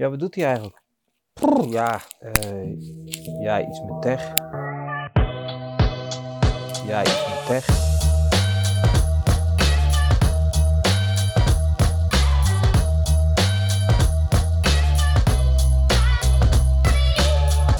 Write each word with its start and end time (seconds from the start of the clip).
Ja, 0.00 0.10
wat 0.10 0.18
doet 0.18 0.34
hij 0.34 0.44
eigenlijk? 0.44 0.82
Ja, 1.68 2.00
eh, 2.20 2.80
ja, 3.40 3.60
iets 3.60 3.80
met 3.80 4.02
tech. 4.02 4.32
Ja, 6.86 7.00
iets 7.00 7.26
met 7.28 7.46
tech. 7.46 7.66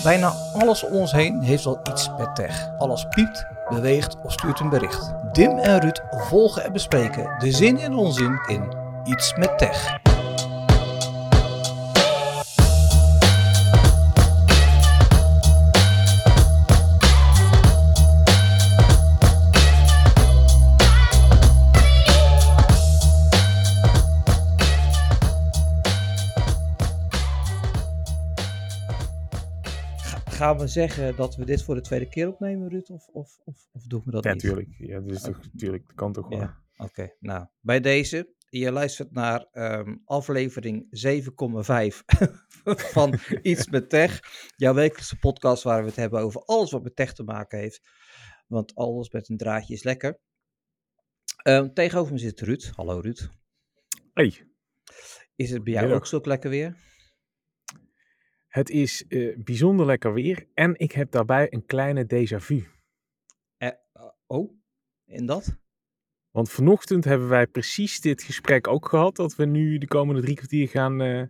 Bijna 0.02 0.28
alles 0.54 0.84
om 0.84 0.92
ons 0.92 1.12
heen 1.12 1.40
heeft 1.40 1.64
wel 1.64 1.80
iets 1.90 2.10
met 2.18 2.34
tech. 2.36 2.78
Alles 2.78 3.06
piept, 3.08 3.46
beweegt 3.68 4.16
of 4.22 4.32
stuurt 4.32 4.60
een 4.60 4.68
bericht. 4.68 5.12
Dim 5.32 5.58
en 5.58 5.80
Ruud 5.80 6.00
volgen 6.10 6.64
en 6.64 6.72
bespreken 6.72 7.38
de 7.38 7.52
zin 7.52 7.78
en 7.78 7.94
onzin 7.94 8.40
in 8.46 8.80
Iets 9.04 9.34
met 9.34 9.58
Tech. 9.58 9.99
Gaan 30.40 30.58
we 30.58 30.66
zeggen 30.66 31.16
dat 31.16 31.36
we 31.36 31.44
dit 31.44 31.62
voor 31.62 31.74
de 31.74 31.80
tweede 31.80 32.08
keer 32.08 32.28
opnemen, 32.28 32.68
Ruud? 32.68 32.88
Of, 32.90 33.08
of, 33.08 33.38
of, 33.44 33.68
of 33.72 33.82
doen 33.82 34.02
we 34.04 34.10
dat 34.10 34.24
Ja, 34.24 34.32
niet? 34.32 34.40
tuurlijk. 34.40 34.68
Ja, 34.78 35.00
dat 35.00 35.10
is 35.10 35.22
toch, 35.22 35.40
tuurlijk. 35.56 35.86
Dat 35.86 35.94
kan 35.96 36.12
toch 36.12 36.28
wel. 36.28 36.38
Ja, 36.38 36.58
oké. 36.76 37.14
Nou, 37.18 37.46
bij 37.60 37.80
deze, 37.80 38.34
je 38.48 38.72
luistert 38.72 39.12
naar 39.12 39.46
ehm, 39.52 39.96
aflevering 40.04 40.84
7,5 40.84 42.04
van 42.94 43.14
Iets 43.42 43.68
met 43.68 43.90
Tech. 43.90 44.20
Jouw 44.56 44.74
wekelijkse 44.74 45.18
podcast 45.18 45.62
waar 45.62 45.80
we 45.80 45.86
het 45.86 45.96
hebben 45.96 46.20
over 46.20 46.40
alles 46.44 46.70
wat 46.70 46.82
met 46.82 46.96
tech 46.96 47.12
te 47.14 47.22
maken 47.22 47.58
heeft. 47.58 47.80
Want 48.46 48.74
alles 48.74 49.10
met 49.10 49.28
een 49.28 49.36
draadje 49.36 49.74
is 49.74 49.82
lekker. 49.82 50.18
Ehm, 51.42 51.72
tegenover 51.72 52.12
me 52.12 52.18
zit 52.18 52.40
Ruud. 52.40 52.70
Hallo 52.74 52.98
Ruud. 53.00 53.28
Hey, 54.14 54.46
Is 55.36 55.50
het 55.50 55.64
bij 55.64 55.72
jou 55.72 55.84
Middag. 55.84 56.02
ook 56.02 56.06
zo 56.06 56.20
lekker 56.22 56.50
weer? 56.50 56.76
Het 58.50 58.70
is 58.70 59.04
eh, 59.08 59.36
bijzonder 59.36 59.86
lekker 59.86 60.12
weer 60.12 60.46
en 60.54 60.74
ik 60.78 60.92
heb 60.92 61.10
daarbij 61.10 61.46
een 61.50 61.66
kleine 61.66 62.04
déjà 62.04 62.36
vu. 62.36 62.68
Eh, 63.56 63.68
eh, 63.68 64.02
oh, 64.26 64.52
en 65.06 65.26
dat? 65.26 65.58
Want 66.30 66.50
vanochtend 66.50 67.04
hebben 67.04 67.28
wij 67.28 67.46
precies 67.46 68.00
dit 68.00 68.22
gesprek 68.22 68.68
ook 68.68 68.88
gehad, 68.88 69.16
dat 69.16 69.36
we 69.36 69.44
nu 69.44 69.78
de 69.78 69.86
komende 69.86 70.20
drie 70.20 70.36
kwartier 70.36 70.68
gaan, 70.68 71.00
eh, 71.00 71.22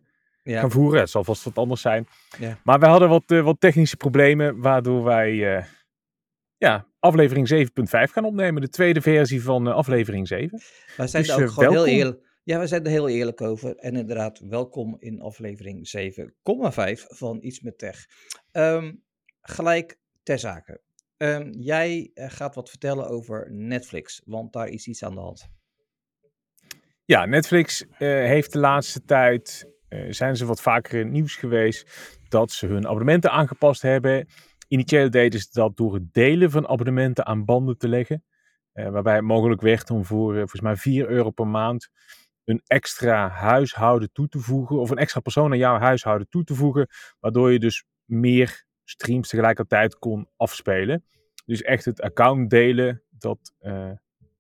Ja, 0.43 0.61
gaan 0.61 0.71
voeren. 0.71 1.01
Het 1.01 1.11
zal 1.11 1.25
vast 1.25 1.45
wat 1.45 1.59
anders 1.59 1.81
zijn. 1.81 2.07
Ja. 2.39 2.59
Maar 2.65 2.79
wij 2.79 2.91
hadden 2.91 3.09
wat, 3.09 3.25
wat 3.27 3.61
technische 3.61 3.97
problemen, 3.97 4.61
waardoor 4.61 5.05
wij 5.05 5.35
ja, 6.57 6.87
aflevering 6.99 7.49
7.5 7.49 8.13
gaan 8.13 8.25
opnemen. 8.25 8.63
De 8.63 8.69
tweede 8.69 9.01
versie 9.01 9.43
van 9.43 9.67
aflevering 9.67 10.29
7. 10.29 10.61
wij 10.97 11.07
zijn 11.07 11.23
dus, 11.23 11.33
ook 11.33 11.49
gewoon 11.49 11.73
heel 11.73 11.73
welkom. 11.73 11.93
eerlijk. 11.93 12.30
Ja, 12.51 12.59
we 12.59 12.67
zijn 12.67 12.85
er 12.85 12.91
heel 12.91 13.09
eerlijk 13.09 13.41
over. 13.41 13.77
En 13.77 13.97
inderdaad, 13.97 14.39
welkom 14.39 14.97
in 14.99 15.21
aflevering 15.21 15.89
7,5 15.89 17.07
van 17.09 17.39
Iets 17.43 17.61
met 17.61 17.79
Tech. 17.79 18.07
Ehm, 18.53 18.93
gelijk 19.41 19.99
ter 20.23 20.39
zake. 20.39 20.81
Ehm, 21.17 21.51
jij 21.51 22.11
eh, 22.15 22.31
gaat 22.31 22.55
wat 22.55 22.69
vertellen 22.69 23.09
over 23.09 23.53
Netflix, 23.53 24.23
want 24.25 24.53
daar 24.53 24.69
is 24.69 24.87
iets 24.87 25.05
aan 25.05 25.15
de 25.15 25.21
hand. 25.21 25.49
Ja, 27.05 27.25
Netflix 27.25 27.87
eh, 27.87 27.99
heeft 28.09 28.53
de 28.53 28.59
laatste 28.59 29.05
tijd, 29.05 29.67
eh, 29.89 30.13
zijn 30.13 30.37
ze 30.37 30.47
wat 30.47 30.61
vaker 30.61 30.99
in 30.99 31.05
het 31.05 31.13
nieuws 31.13 31.37
geweest, 31.37 32.09
dat 32.29 32.51
ze 32.51 32.67
hun 32.67 32.87
abonnementen 32.87 33.31
aangepast 33.31 33.83
hebben. 33.83 34.29
Initieel 34.69 35.11
deden 35.11 35.41
ze 35.41 35.49
dat 35.51 35.77
door 35.77 35.95
het 35.95 36.13
delen 36.13 36.51
van 36.51 36.69
abonnementen 36.69 37.27
aan 37.27 37.45
banden 37.45 37.79
te 37.79 37.89
leggen. 37.89 38.25
waarbij 38.73 39.15
het 39.15 39.25
mogelijk 39.25 39.61
werd 39.61 39.91
om 39.91 40.05
voor 40.05 40.35
volgens 40.35 40.61
mij 40.61 40.77
4 40.77 41.09
euro 41.09 41.31
per 41.31 41.47
maand 41.47 41.91
een 42.45 42.61
extra 42.67 43.29
huishouden 43.29 44.13
toe 44.13 44.29
te 44.29 44.39
voegen. 44.39 44.79
Of 44.79 44.91
een 44.91 44.99
extra 44.99 45.21
persoon 45.21 45.53
aan 45.53 45.59
jouw 45.59 45.79
huishouden 45.79 46.29
toe 46.29 46.45
te 46.45 46.55
voegen. 46.55 46.89
Waardoor 47.21 47.53
je 47.53 47.59
dus 47.59 47.85
meer 48.05 48.65
streams 48.85 49.29
tegelijkertijd 49.29 49.99
kon 49.99 50.29
afspelen. 50.37 51.05
Dus 51.45 51.63
echt 51.63 51.85
het 51.85 52.01
account 52.01 52.51
delen, 52.51 53.03
dat, 53.09 53.55
eh, 53.59 53.93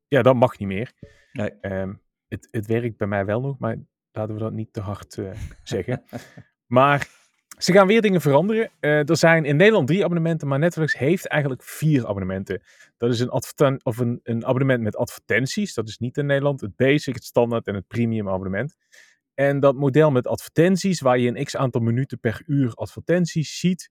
ja, 0.08 0.22
dat 0.22 0.34
mag 0.34 0.58
niet 0.58 0.68
meer. 0.68 0.92
Nee. 1.32 1.50
Ehm, 1.60 1.94
het, 2.28 2.48
het 2.50 2.66
werkt 2.66 2.96
bij 2.96 3.06
mij 3.06 3.24
wel 3.24 3.40
nog, 3.40 3.58
maar 3.58 3.76
laten 4.12 4.34
we 4.34 4.40
dat 4.40 4.52
niet 4.52 4.72
te 4.72 4.80
hard 4.80 5.18
eh, 5.18 5.30
zeggen. 5.62 6.02
Maar 6.66 7.08
ze 7.60 7.72
gaan 7.72 7.86
weer 7.86 8.02
dingen 8.02 8.20
veranderen. 8.20 8.70
Eh, 8.80 9.08
er 9.08 9.16
zijn 9.16 9.44
in 9.44 9.56
Nederland 9.56 9.86
drie 9.86 10.04
abonnementen, 10.04 10.48
maar 10.48 10.58
Netflix 10.58 10.98
heeft 10.98 11.26
eigenlijk 11.26 11.62
vier 11.62 12.06
abonnementen. 12.06 12.62
Dat 12.96 13.10
is 13.10 13.20
een, 13.20 13.32
of 13.82 13.98
een, 13.98 14.20
een 14.22 14.46
abonnement 14.46 14.82
met 14.82 14.96
advertenties. 14.96 15.74
Dat 15.74 15.88
is 15.88 15.98
niet 15.98 16.16
in 16.16 16.26
Nederland. 16.26 16.60
Het 16.60 16.76
basic, 16.76 17.14
het 17.14 17.24
standaard 17.24 17.66
en 17.66 17.74
het 17.74 17.86
premium 17.86 18.28
abonnement. 18.28 18.76
En 19.34 19.60
dat 19.60 19.74
model 19.74 20.10
met 20.10 20.26
advertenties, 20.26 21.00
waar 21.00 21.18
je 21.18 21.28
een 21.28 21.44
x 21.44 21.56
aantal 21.56 21.80
minuten 21.80 22.20
per 22.20 22.42
uur 22.46 22.74
advertenties 22.74 23.58
ziet, 23.58 23.90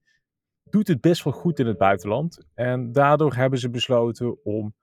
doet 0.64 0.88
het 0.88 1.02
best 1.02 1.24
wel 1.24 1.34
goed 1.34 1.60
in 1.60 1.68
het 1.68 1.78
buitenland. 1.78 2.46
En 2.54 2.92
daardoor 2.92 3.36
hebben 3.36 3.60
ze 3.60 3.70
besloten 3.70 4.44
om 4.44 4.76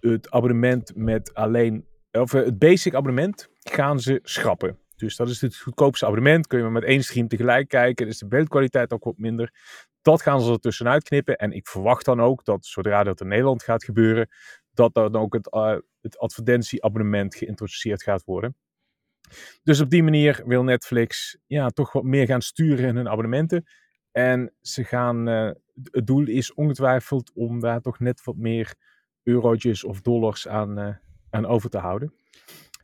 het 0.00 0.30
abonnement 0.30 0.92
met 0.96 1.34
alleen, 1.34 1.86
of 2.10 2.34
eh, 2.34 2.44
het 2.44 2.58
basic 2.58 2.94
abonnement 2.94 3.48
gaan 3.60 4.00
ze 4.00 4.18
schrappen. 4.22 4.78
Dus 4.96 5.16
dat 5.16 5.28
is 5.28 5.40
het 5.40 5.56
goedkoopste 5.56 6.06
abonnement. 6.06 6.46
Kun 6.46 6.58
je 6.58 6.64
maar 6.64 6.72
met 6.72 6.84
één 6.84 7.02
stream 7.02 7.28
tegelijk 7.28 7.68
kijken. 7.68 8.06
Dus 8.06 8.18
de 8.18 8.26
beeldkwaliteit 8.26 8.92
ook 8.92 9.04
wat 9.04 9.18
minder. 9.18 9.52
Dat 10.02 10.22
gaan 10.22 10.40
ze 10.40 10.52
er 10.52 10.60
tussenuit 10.60 11.04
knippen. 11.04 11.36
En 11.36 11.52
ik 11.52 11.68
verwacht 11.68 12.04
dan 12.04 12.20
ook 12.20 12.44
dat 12.44 12.66
zodra 12.66 13.02
dat 13.02 13.20
in 13.20 13.28
Nederland 13.28 13.62
gaat 13.62 13.84
gebeuren, 13.84 14.28
dat 14.72 14.94
dan 14.94 15.16
ook 15.16 15.34
het, 15.34 15.50
eh, 15.50 15.76
advertentieabonnement 16.16 17.34
geïntroduceerd 17.34 18.02
gaat 18.02 18.24
worden. 18.24 18.56
Dus 19.62 19.80
op 19.80 19.90
die 19.90 20.02
manier 20.02 20.42
wil 20.46 20.62
Netflix 20.62 21.38
ja, 21.46 21.68
toch 21.68 21.92
wat 21.92 22.04
meer 22.04 22.26
gaan 22.26 22.42
sturen 22.42 22.88
in 22.88 22.96
hun 22.96 23.08
abonnementen. 23.08 23.64
En 24.12 24.54
ze 24.60 24.84
gaan, 24.84 25.28
eh, 25.28 25.50
het 25.90 26.06
doel 26.06 26.26
is 26.26 26.54
ongetwijfeld 26.54 27.32
om 27.34 27.60
daar 27.60 27.80
toch 27.80 27.98
net 27.98 28.24
wat 28.24 28.36
meer 28.36 28.74
eurotjes 29.22 29.84
of 29.84 30.00
dollars 30.00 30.48
aan, 30.48 30.78
eh, 30.78 30.94
aan 31.30 31.46
over 31.46 31.70
te 31.70 31.78
houden. 31.78 32.14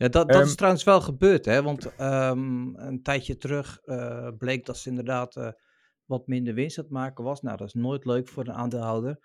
Ja, 0.01 0.09
dat, 0.09 0.29
dat 0.29 0.41
is 0.41 0.47
Ehm, 0.47 0.57
trouwens 0.57 0.85
wel 0.85 1.01
gebeurd, 1.01 1.45
hè? 1.45 1.63
Want 1.63 1.95
ehm, 1.97 2.75
een 2.75 3.03
tijdje 3.03 3.37
terug 3.37 3.79
eh, 3.85 4.29
bleek 4.39 4.67
dat 4.67 4.79
ze 4.79 4.89
inderdaad 4.89 5.37
eh, 5.37 5.49
wat 6.05 6.27
minder 6.27 6.55
winst 6.55 6.79
aan 6.79 6.85
het 6.85 6.93
maken 6.93 7.25
was. 7.25 7.41
Nou, 7.41 7.57
dat 7.57 7.67
is 7.67 7.75
nooit 7.75 8.05
leuk 8.05 8.29
voor 8.29 8.47
een 8.47 8.53
aandeelhouder. 8.53 9.19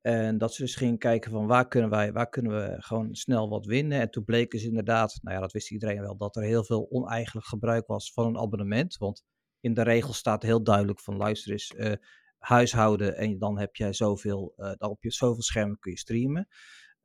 En 0.00 0.38
dat 0.38 0.54
ze 0.54 0.62
dus 0.62 0.74
gingen 0.74 0.98
kijken 0.98 1.30
van 1.30 1.46
waar 1.46 1.68
kunnen 1.68 1.90
wij, 1.90 2.12
waar 2.12 2.28
kunnen 2.28 2.52
we 2.52 2.76
gewoon 2.78 3.14
snel 3.14 3.48
wat 3.48 3.66
winnen. 3.66 4.00
En 4.00 4.10
toen 4.10 4.24
bleken 4.24 4.58
ze 4.58 4.66
inderdaad, 4.66 5.18
nou 5.22 5.34
ja, 5.34 5.40
dat 5.40 5.52
wist 5.52 5.70
iedereen 5.70 6.00
wel, 6.00 6.16
dat 6.16 6.36
er 6.36 6.42
heel 6.42 6.64
veel 6.64 6.86
oneigenlijk 6.90 7.46
gebruik 7.46 7.86
was 7.86 8.12
van 8.12 8.26
een 8.26 8.38
abonnement. 8.38 8.96
Want 8.96 9.24
in 9.60 9.74
de 9.74 9.82
regel 9.82 10.12
staat 10.12 10.42
heel 10.42 10.62
duidelijk 10.62 11.00
van 11.00 11.16
luister 11.16 11.52
eens, 11.52 11.74
eh, 11.74 11.92
huishouden 12.38 13.16
en 13.16 13.38
dan 13.38 13.58
heb 13.58 13.76
jij 13.76 13.92
zoveel, 13.92 14.52
dan 14.56 14.90
op 14.90 15.02
je 15.02 15.12
zoveel 15.12 15.42
schermen 15.42 15.78
kun 15.78 15.90
je 15.90 15.98
streamen. 15.98 16.48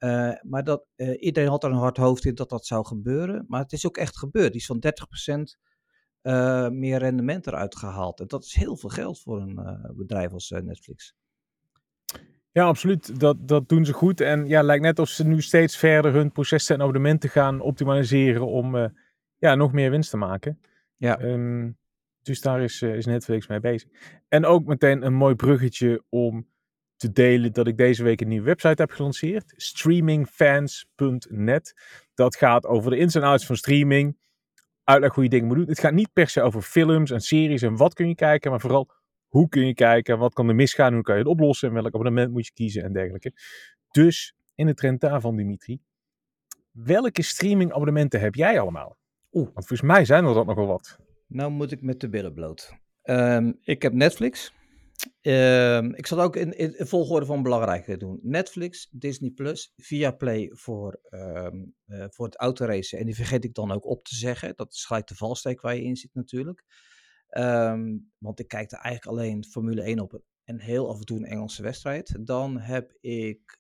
Eh, 0.02 0.32
maar 0.42 0.64
dat, 0.64 0.86
eh, 0.96 1.24
iedereen 1.24 1.50
had 1.50 1.64
er 1.64 1.70
een 1.70 1.76
hard 1.76 1.98
hoofd 1.98 2.26
in 2.26 2.36
dat 2.36 2.50
dat 2.50 2.66
zou 2.66 2.86
gebeuren. 2.86 3.46
Maar 3.48 3.62
het 3.62 3.72
is 3.72 3.88
ook 3.88 3.98
echt 3.98 4.18
gebeurd. 4.18 4.52
Die 4.52 4.62
is 4.62 4.66
van 4.66 4.80
30% 4.80 5.58
eh, 6.22 6.70
meer 6.70 6.98
rendement 6.98 7.48
eruit 7.48 7.76
gehaald. 7.76 8.20
En 8.20 8.28
dat 8.28 8.44
is 8.44 8.56
heel 8.56 8.78
veel 8.78 8.90
geld 8.90 9.20
voor 9.20 9.42
een 9.42 9.82
bedrijf 9.96 10.32
als 10.32 10.50
Netflix. 10.50 11.16
Ja, 12.52 12.66
absoluut. 12.66 13.20
Dat, 13.20 13.48
dat 13.48 13.70
doen 13.70 13.86
ze 13.86 13.94
goed. 13.94 14.22
En 14.22 14.48
ja, 14.48 14.62
lijkt 14.62 14.84
net 14.84 15.00
of 15.00 15.10
ze 15.10 15.28
nu 15.28 15.42
steeds 15.42 15.78
verder 15.78 16.14
hun 16.14 16.32
processen 16.32 16.76
en 16.76 16.82
abonnementen 16.82 17.30
gaan 17.30 17.60
optimaliseren 17.60 18.48
om 18.48 18.94
ja, 19.38 19.56
nog 19.56 19.72
meer 19.72 19.90
winst 19.90 20.10
te 20.10 20.18
maken. 20.18 20.60
Ja. 20.98 21.20
Ehm, 21.20 21.72
dus 22.22 22.42
daar 22.42 22.62
is, 22.62 22.82
is 22.82 23.06
Netflix 23.06 23.48
mee 23.48 23.60
bezig. 23.60 23.90
En 24.28 24.46
ook 24.46 24.66
meteen 24.66 25.06
een 25.06 25.14
mooi 25.14 25.36
bruggetje 25.36 26.04
om 26.10 26.48
te 27.02 27.12
delen 27.12 27.54
dat 27.54 27.68
ik 27.68 27.78
deze 27.78 28.04
week 28.04 28.22
een 28.22 28.28
nieuwe 28.28 28.46
website 28.46 28.82
heb 28.82 28.92
gelanceerd. 28.92 29.54
Streamingfans.net. 29.56 31.74
Dat 32.14 32.36
gaat 32.36 32.66
over 32.66 32.92
de 32.92 32.98
ins 32.98 33.16
en 33.16 33.24
outs 33.24 33.46
van 33.46 33.56
streaming. 33.56 34.18
Uitleg 34.84 35.14
hoe 35.14 35.24
je 35.24 35.30
dingen 35.30 35.48
moet 35.48 35.56
doen. 35.56 35.68
Het 35.68 35.80
gaat 35.80 35.94
niet 35.94 36.14
per 36.14 36.30
se 36.30 36.42
over 36.42 36.62
films 36.62 37.12
en 37.12 37.22
series 37.22 37.62
en 37.62 37.76
wat 37.76 37.94
kun 37.94 38.08
je 38.08 38.16
kijken, 38.16 38.52
maar 38.52 38.60
vooral 38.60 38.90
hoe 39.28 39.50
kun 39.50 39.68
je 39.68 39.74
kijken, 39.74 40.18
wat 40.18 40.34
kan 40.34 40.50
er 40.50 40.56
misgaan, 40.56 40.94
hoe 40.94 41.02
kan 41.02 41.16
je 41.16 41.22
het 41.22 41.30
oplossen, 41.30 41.68
en 41.68 41.74
welk 41.74 41.94
abonnement 41.94 42.32
moet 42.32 42.46
je 42.46 42.54
kiezen 42.54 42.84
en 42.84 42.94
dergelijke. 42.94 43.34
Dus 43.92 44.36
in 44.56 44.66
de 44.66 44.74
trend 44.74 45.02
daarvan, 45.02 45.36
Dimitri, 45.36 45.80
welke 46.72 47.22
streamingabonnementen 47.22 48.20
heb 48.20 48.36
jij 48.36 48.60
allemaal? 48.60 48.98
Oeh. 49.32 49.50
Want 49.54 49.68
volgens 49.68 49.82
mij 49.82 50.06
zijn 50.06 50.26
er 50.26 50.34
dat 50.34 50.46
nogal 50.46 50.68
wat. 50.68 50.98
Nou 51.28 51.52
moet 51.52 51.72
ik 51.72 51.82
met 51.82 52.00
de 52.00 52.10
billen 52.10 52.34
bloot. 52.34 52.74
Ehm, 53.02 53.52
ik 53.64 53.82
heb 53.82 53.94
Netflix. 53.94 54.54
Ehm, 55.22 55.92
ik 55.94 56.08
zal 56.08 56.22
ook 56.22 56.36
in, 56.36 56.58
in, 56.58 56.74
volgorde 56.78 57.26
van 57.26 57.44
belangrijkheid 57.44 58.00
doen. 58.00 58.20
Netflix, 58.22 58.88
Disney 58.92 59.30
Plus, 59.30 59.74
Viaplay 59.78 60.50
voor, 60.54 61.00
ehm, 61.10 61.64
eh, 61.86 62.06
voor 62.10 62.26
het 62.26 62.36
autoracen. 62.36 63.00
En 63.00 63.06
die 63.06 63.16
vergeet 63.16 63.44
ik 63.44 63.54
dan 63.54 63.72
ook 63.72 63.86
op 63.86 64.04
te 64.04 64.16
zeggen. 64.16 64.54
Dat 64.56 64.74
is 64.74 64.86
gelijk 64.86 65.08
de 65.08 65.16
valsteek 65.16 65.62
waar 65.62 65.76
je 65.76 65.84
in 65.84 65.96
zit 65.96 66.14
natuurlijk. 66.14 66.64
Ehm, 67.28 67.98
want 68.18 68.40
ik 68.40 68.48
kijk 68.48 68.72
er 68.72 68.78
eigenlijk 68.78 69.18
alleen 69.18 69.46
Formule 69.46 69.88
1 69.88 70.00
op 70.00 70.22
en 70.44 70.60
heel 70.60 70.90
af 70.90 71.00
en 71.00 71.06
toe 71.06 71.18
een 71.18 71.26
Engelse 71.26 71.64
wedstrijd. 71.64 72.18
Dan 72.20 72.60
heb 72.60 72.98
ik 73.02 73.60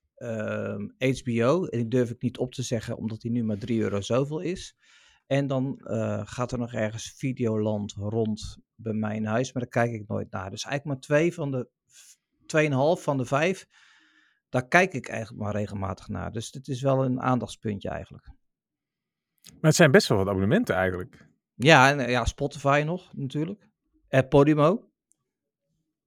HBO. 0.98 1.66
En 1.66 1.80
die 1.80 1.88
durf 1.88 2.10
ik 2.10 2.22
niet 2.22 2.38
op 2.38 2.54
te 2.54 2.64
zeggen, 2.64 2.98
omdat 2.98 3.22
die 3.22 3.32
nu 3.32 3.44
maar 3.44 3.58
3 3.58 3.82
euro 3.82 4.02
zoveel 4.02 4.40
is. 4.40 4.76
En 5.28 5.48
dan 5.48 5.80
eh, 5.80 6.22
gaat 6.24 6.52
er 6.52 6.58
nog 6.58 6.74
ergens 6.74 7.14
Videoland 7.18 7.94
rond 7.94 8.58
bij 8.81 8.94
mijn 8.94 9.25
huis, 9.25 9.54
maar 9.54 9.63
daar 9.63 9.72
kijk 9.83 9.92
ik 10.01 10.07
nooit 10.07 10.31
naar. 10.31 10.50
Dus 10.50 10.63
eigenlijk 10.63 10.86
maar 10.86 11.00
twee 11.00 11.33
van 11.33 11.51
de 11.51 11.69
2,5 12.98 13.04
van 13.04 13.18
de 13.18 13.25
vijf, 13.25 13.68
daar 14.50 14.68
kijk 14.68 14.94
ik 14.94 15.07
eigenlijk 15.07 15.44
maar 15.44 15.56
regelmatig 15.56 16.07
naar. 16.07 16.31
Dus 16.31 16.51
dit 16.51 16.68
is 16.68 16.81
wel 16.81 17.04
een 17.04 17.22
aandachtspuntje 17.22 17.89
eigenlijk. 17.89 18.25
Maar 19.51 19.60
het 19.62 19.75
zijn 19.75 19.92
best 19.92 20.07
wel 20.07 20.18
wat 20.18 20.28
abonnementen 20.28 20.75
eigenlijk. 20.75 21.28
Ja, 21.56 21.89
en 21.98 22.10
ja, 22.10 22.25
Spotify 22.25 22.83
nog 22.86 23.13
natuurlijk. 23.13 23.68
En 24.07 24.28
Podimo. 24.28 24.89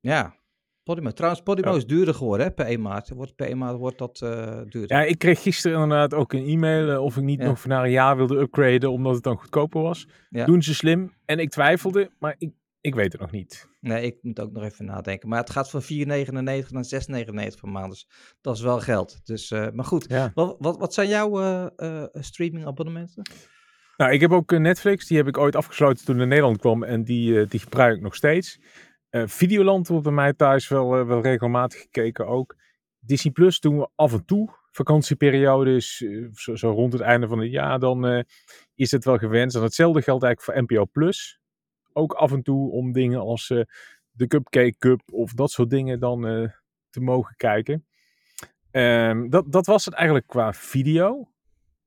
Ja, 0.01 0.35
Podimo. 0.83 1.11
Trouwens, 1.11 1.43
Podimo 1.43 1.71
Ja. 1.71 1.77
is 1.77 1.87
duurder 1.87 2.15
geworden 2.15 2.47
hè, 2.47 2.53
per 2.53 2.67
1 2.67 2.81
maart. 2.83 3.09
Wordt, 3.09 3.35
per 3.35 3.47
1 3.47 3.59
maart 3.59 3.79
wordt 3.79 3.99
dat 3.99 4.21
eh 4.23 4.61
duurder. 4.69 4.97
Ja, 4.97 5.03
ik 5.03 5.19
kreeg 5.19 5.43
gisteren 5.43 5.83
inderdaad 5.83 6.15
ook 6.15 6.33
een 6.33 6.47
e-mail 6.47 6.91
eh, 6.91 7.03
of 7.03 7.17
ik 7.17 7.23
niet 7.23 7.41
Ja. 7.41 7.47
nog 7.47 7.61
voor 7.61 7.71
na 7.71 7.85
een 7.85 7.91
jaar 7.91 8.17
wilde 8.17 8.37
upgraden 8.37 8.91
omdat 8.91 9.15
het 9.15 9.23
dan 9.23 9.37
goedkoper 9.39 9.83
was. 9.83 10.09
Ja. 10.31 10.45
Doen 10.45 10.63
ze 10.63 10.75
slim. 10.75 11.15
En 11.25 11.39
ik 11.39 11.51
twijfelde, 11.51 12.11
maar 12.19 12.35
ik, 12.39 12.53
ik 12.85 12.95
weet 12.95 13.13
het 13.13 13.21
nog 13.21 13.31
niet. 13.31 13.69
Nee, 13.81 14.03
ik 14.03 14.17
moet 14.23 14.41
ook 14.41 14.53
nog 14.53 14.63
even 14.63 14.85
nadenken. 14.85 15.29
Maar 15.29 15.39
het 15.41 15.51
gaat 15.51 15.71
van 15.71 15.83
4,99 15.83 16.71
naar 16.71 16.85
6,99 16.85 17.61
per 17.61 17.69
maand. 17.69 17.91
Dus 17.91 18.09
dat 18.41 18.57
is 18.57 18.63
wel 18.63 18.81
geld. 18.81 19.21
Dus, 19.27 19.51
eh, 19.51 19.71
maar 19.71 19.85
goed, 19.85 20.05
Ja. 20.09 20.31
wat, 20.35 20.57
wat, 20.59 20.79
wat 20.79 20.95
zijn 20.95 21.09
jouw 21.09 21.41
eh 21.77 22.05
streaming 22.13 22.67
abonnementen? 22.67 23.23
Nou, 23.97 24.13
ik 24.13 24.21
heb 24.21 24.33
ook 24.33 24.59
Netflix. 24.59 25.07
Die 25.07 25.17
heb 25.17 25.27
ik 25.27 25.39
ooit 25.39 25.57
afgesloten 25.57 26.05
toen 26.05 26.21
in 26.21 26.29
Nederland 26.29 26.59
kwam. 26.59 26.83
En 26.83 27.05
die, 27.05 27.47
die 27.47 27.61
gebruik 27.61 27.97
ik 27.97 28.03
nog 28.03 28.15
steeds. 28.15 28.59
Videoland 29.11 29.89
wordt 29.89 30.05
bij 30.05 30.13
mij 30.13 30.33
thuis 30.33 30.69
wel, 30.69 31.07
wel 31.07 31.23
regelmatig 31.23 31.81
gekeken 31.81 32.27
ook. 32.27 32.57
Disney 32.99 33.33
Plus 33.33 33.61
doen 33.61 33.79
we 33.79 33.89
af 33.95 34.13
en 34.13 34.25
toe. 34.25 34.51
Vakantieperiodes, 34.71 36.05
zo, 36.33 36.55
zo 36.57 36.71
rond 36.71 36.93
het 36.93 37.03
einde 37.03 37.29
van 37.29 37.39
het 37.39 37.51
jaar, 37.51 37.79
dan 37.79 38.25
is 38.75 38.91
het 38.91 39.05
wel 39.05 39.19
gewenst. 39.19 39.57
En 39.57 39.63
hetzelfde 39.63 40.03
geldt 40.03 40.25
eigenlijk 40.25 40.59
voor 40.69 40.77
NPO 40.77 40.85
Plus. 40.93 41.41
Ook 41.97 42.13
af 42.13 42.33
en 42.33 42.43
toe 42.43 42.71
om 42.71 42.93
dingen 42.93 43.21
als 43.21 43.51
eh, 43.51 43.61
de 44.11 44.27
Cupcake 44.27 44.77
Cup 44.79 45.03
of 45.13 45.33
dat 45.33 45.51
soort 45.51 45.71
dingen 45.71 46.01
dan 46.01 46.27
eh, 46.27 46.49
te 46.91 47.01
mogen 47.01 47.35
kijken. 47.37 47.87
Ehm, 48.71 49.29
dat, 49.29 49.53
dat 49.53 49.67
was 49.67 49.85
het 49.85 49.95
eigenlijk 49.95 50.27
qua 50.27 50.53
video. 50.53 51.29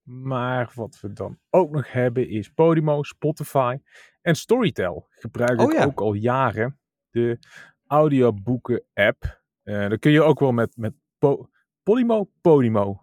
Maar 0.04 0.71
wat 0.75 1.00
we 1.01 1.13
dan 1.13 1.39
ook 1.50 1.71
nog 1.71 1.92
hebben 1.92 2.30
is 2.30 2.50
Podimo, 2.50 3.04
Spotify 3.04 3.77
en 4.21 4.36
Storytel. 4.36 5.07
Gebruik 5.09 5.59
Oh 5.62 5.71
ik 5.71 5.77
ja. 5.77 5.86
ook 5.86 6.01
al 6.01 6.13
jaren. 6.13 6.80
De 7.10 7.39
audioboeken 7.88 8.83
app. 8.94 9.42
Eh 9.63 9.89
dan 9.89 10.00
kun 10.00 10.12
je 10.12 10.21
ook 10.21 10.39
wel 10.39 10.51
met, 10.51 10.77
met 10.77 10.94
po 11.18 11.50
Podimo, 11.83 12.30
Podimo. 12.42 13.01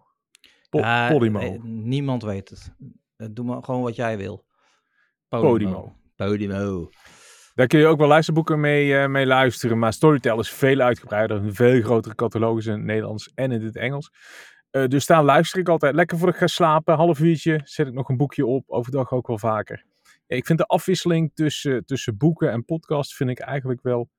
Po- 0.69 0.79
Ja, 0.79 1.11
Podimo. 1.11 1.57
niemand 1.63 2.23
weet 2.23 2.49
het. 2.49 2.73
Doe 3.35 3.45
maar 3.45 3.63
gewoon 3.63 3.81
wat 3.81 3.95
jij 3.95 4.17
wil. 4.17 4.45
Podimo. 5.27 5.49
Podimo. 5.51 5.95
Daar 7.53 7.67
kun 7.67 7.79
je 7.79 7.85
ook 7.85 7.97
wel 7.97 8.07
luisterboeken 8.07 8.59
mee, 8.59 8.97
eh, 8.97 9.07
mee 9.07 9.25
luisteren. 9.25 9.79
Maar 9.79 9.93
Storytel 9.93 10.39
is 10.39 10.49
veel 10.49 10.79
uitgebreider. 10.79 11.37
Een 11.37 11.55
veel 11.55 11.81
grotere 11.81 12.15
catalogus 12.15 12.65
in 12.65 12.73
het 12.73 12.83
Nederlands 12.83 13.31
en 13.35 13.51
in 13.51 13.61
het 13.61 13.75
Engels. 13.75 14.11
Eh, 14.69 14.87
dus 14.87 15.05
daar 15.05 15.23
luister 15.23 15.59
ik 15.59 15.69
altijd 15.69 15.95
lekker 15.95 16.17
voor 16.17 16.29
ik 16.29 16.35
ga 16.35 16.47
slapen. 16.47 16.95
Half 16.95 17.19
uurtje 17.19 17.61
zet 17.63 17.87
ik 17.87 17.93
nog 17.93 18.09
een 18.09 18.17
boekje 18.17 18.45
op. 18.45 18.69
Overdag 18.69 19.11
ook 19.11 19.27
wel 19.27 19.37
vaker. 19.37 19.85
Ja, 20.25 20.35
ik 20.35 20.45
vind 20.45 20.59
de 20.59 20.65
afwisseling 20.65 21.31
tussen, 21.33 21.85
tussen 21.85 22.17
boeken 22.17 22.51
en 22.51 22.65
podcast 22.65 23.15
vind 23.15 23.29
ik 23.29 23.39
eigenlijk 23.39 23.81
wel 23.81 24.09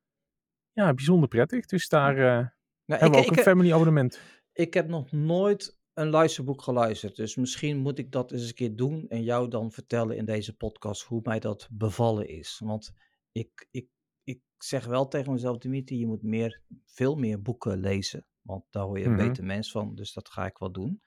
ja, 0.73 0.95
bijzonder 0.95 1.29
prettig. 1.29 1.67
Dus 1.67 1.89
daar 1.89 2.17
eh, 2.17 2.25
Nou, 2.25 3.01
hebben 3.01 3.09
ik, 3.09 3.15
we 3.15 3.19
ook 3.19 3.31
ik, 3.31 3.37
een 3.37 3.43
family 3.43 3.73
abonnement. 3.73 4.21
ik 4.53 4.75
heb 4.75 4.89
nog 4.89 5.13
nooit 5.13 5.79
een 5.97 6.11
luisterboek 6.11 6.63
geluisterd. 6.63 7.17
Dus 7.17 7.37
misschien 7.37 7.77
moet 7.79 7.99
ik 7.99 8.13
dat 8.13 8.33
eens 8.33 8.49
een 8.49 8.55
keer 8.55 8.77
doen 8.77 9.09
en 9.09 9.23
jou 9.23 9.49
dan 9.49 9.73
vertellen 9.73 10.17
in 10.17 10.25
deze 10.25 10.57
podcast 10.57 11.03
hoe 11.03 11.21
mij 11.23 11.41
dat 11.41 11.69
bevallen 11.73 12.29
is. 12.29 12.61
Want 12.65 12.93
ik, 13.33 13.67
ik, 13.71 13.89
ik 14.25 14.41
zeg 14.59 14.87
wel 14.87 15.09
tegen 15.09 15.33
mezelf, 15.33 15.59
Dimitri, 15.59 15.99
je 15.99 16.07
moet 16.07 16.23
meer, 16.23 16.63
veel 16.85 17.15
meer 17.15 17.43
boeken 17.43 17.79
lezen. 17.81 18.27
Want 18.43 18.65
daar 18.71 18.83
hoor 18.85 18.99
je 18.99 19.05
een 19.05 19.15
Mhm. 19.15 19.27
beter 19.27 19.45
mens 19.45 19.71
van, 19.71 19.95
dus 19.95 20.13
dat 20.13 20.29
ga 20.29 20.47
ik 20.47 20.59
wel 20.59 20.73
doen. 20.73 21.03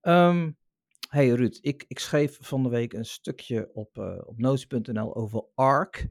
Ehm, 0.00 0.50
hey 1.08 1.28
Ruud, 1.28 1.58
ik, 1.60 1.84
ik 1.88 1.98
schreef 1.98 2.38
van 2.40 2.62
de 2.62 2.68
week 2.68 2.92
een 2.92 3.04
stukje 3.04 3.70
op, 3.74 3.98
eh 3.98 4.18
op 4.24 4.38
notes.nl 4.38 5.14
over 5.16 5.44
ARC. 5.54 6.08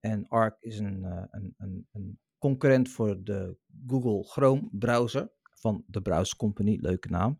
En 0.00 0.28
ARC 0.28 0.56
is 0.60 0.78
een, 0.78 1.04
eh, 1.04 1.24
een, 1.30 1.54
een, 1.56 1.88
een 1.92 2.18
concurrent 2.38 2.88
voor 2.88 3.22
de 3.22 3.56
Google 3.86 4.24
Chrome 4.24 4.68
browser 4.72 5.32
van 5.60 5.84
de 5.86 6.00
Browse 6.00 6.36
Company, 6.36 6.78
leuke 6.80 7.08
naam. 7.08 7.38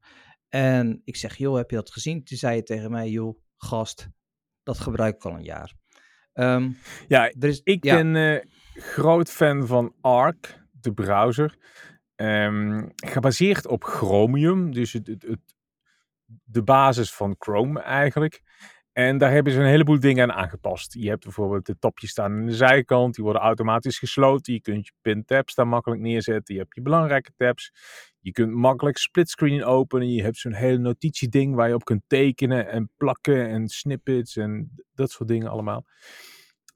En 0.49 1.01
ik 1.05 1.17
zeg, 1.17 1.37
joh, 1.37 1.57
heb 1.57 1.71
je 1.71 1.77
dat 1.77 1.91
gezien? 1.91 2.25
Toen 2.25 2.37
zei 2.39 2.57
je 2.57 2.63
tegen 2.63 2.91
mij, 2.91 3.09
joh, 3.09 3.39
gast, 3.57 4.09
dat 4.63 4.79
gebruik 4.79 5.15
ik 5.15 5.25
al 5.25 5.35
een 5.35 5.45
jaar. 5.45 5.75
Ehm, 6.33 6.71
Ja, 7.09 7.31
er 7.31 7.49
is, 7.49 7.61
Ik 7.65 7.85
ja, 7.85 7.95
ben 8.03 8.17
eh, 8.17 8.45
groot 8.75 9.31
fan 9.31 9.67
van 9.67 9.95
Arc, 10.01 10.65
de 10.71 10.93
browser. 10.93 11.59
Ehm, 12.15 12.89
gebaseerd 12.97 13.67
op 13.67 13.85
Chromium, 13.85 14.73
dus 14.73 14.93
het, 14.93 15.07
het, 15.07 15.23
het- 15.23 15.57
de 16.45 16.63
basis 16.63 17.15
van 17.15 17.35
Chrome 17.39 17.81
eigenlijk. 17.81 18.43
En 18.99 19.19
daar 19.19 19.31
hebben 19.31 19.53
ze 19.53 19.59
een 19.59 19.67
heleboel 19.67 20.01
dingen 20.01 20.31
aan 20.31 20.37
aangepast. 20.37 20.95
Je 20.95 21.09
hebt 21.09 21.25
bijvoorbeeld 21.25 21.67
de 21.67 21.79
tapjes 21.79 22.11
staan 22.11 22.33
aan 22.33 22.47
de 22.47 22.55
zijkant, 22.55 23.15
die 23.15 23.25
worden 23.25 23.43
automatisch 23.43 23.99
gesloten. 23.99 24.53
Je 24.53 24.61
kunt 24.61 24.87
je 24.87 24.93
pin-tabs 25.01 25.55
daar 25.55 25.69
makkelijk 25.69 26.01
neerzetten. 26.01 26.55
Je 26.55 26.61
hebt 26.61 26.75
je 26.75 26.83
belangrijke 26.83 27.33
tabs. 27.37 27.73
Je 28.21 28.33
kunt 28.33 28.53
makkelijk 28.53 28.97
splitscreen 28.97 29.65
openen. 29.65 30.11
Je 30.11 30.23
hebt 30.23 30.37
zo'n 30.37 30.53
hele 30.53 30.79
notitieding 30.79 31.55
waar 31.55 31.69
je 31.69 31.75
op 31.75 31.85
kunt 31.85 32.03
tekenen 32.07 32.69
en 32.69 32.91
plakken 32.97 33.49
en 33.49 33.69
snippets 33.69 34.37
en 34.37 34.71
dat 34.95 35.11
soort 35.11 35.29
dingen 35.29 35.49
allemaal. 35.49 35.85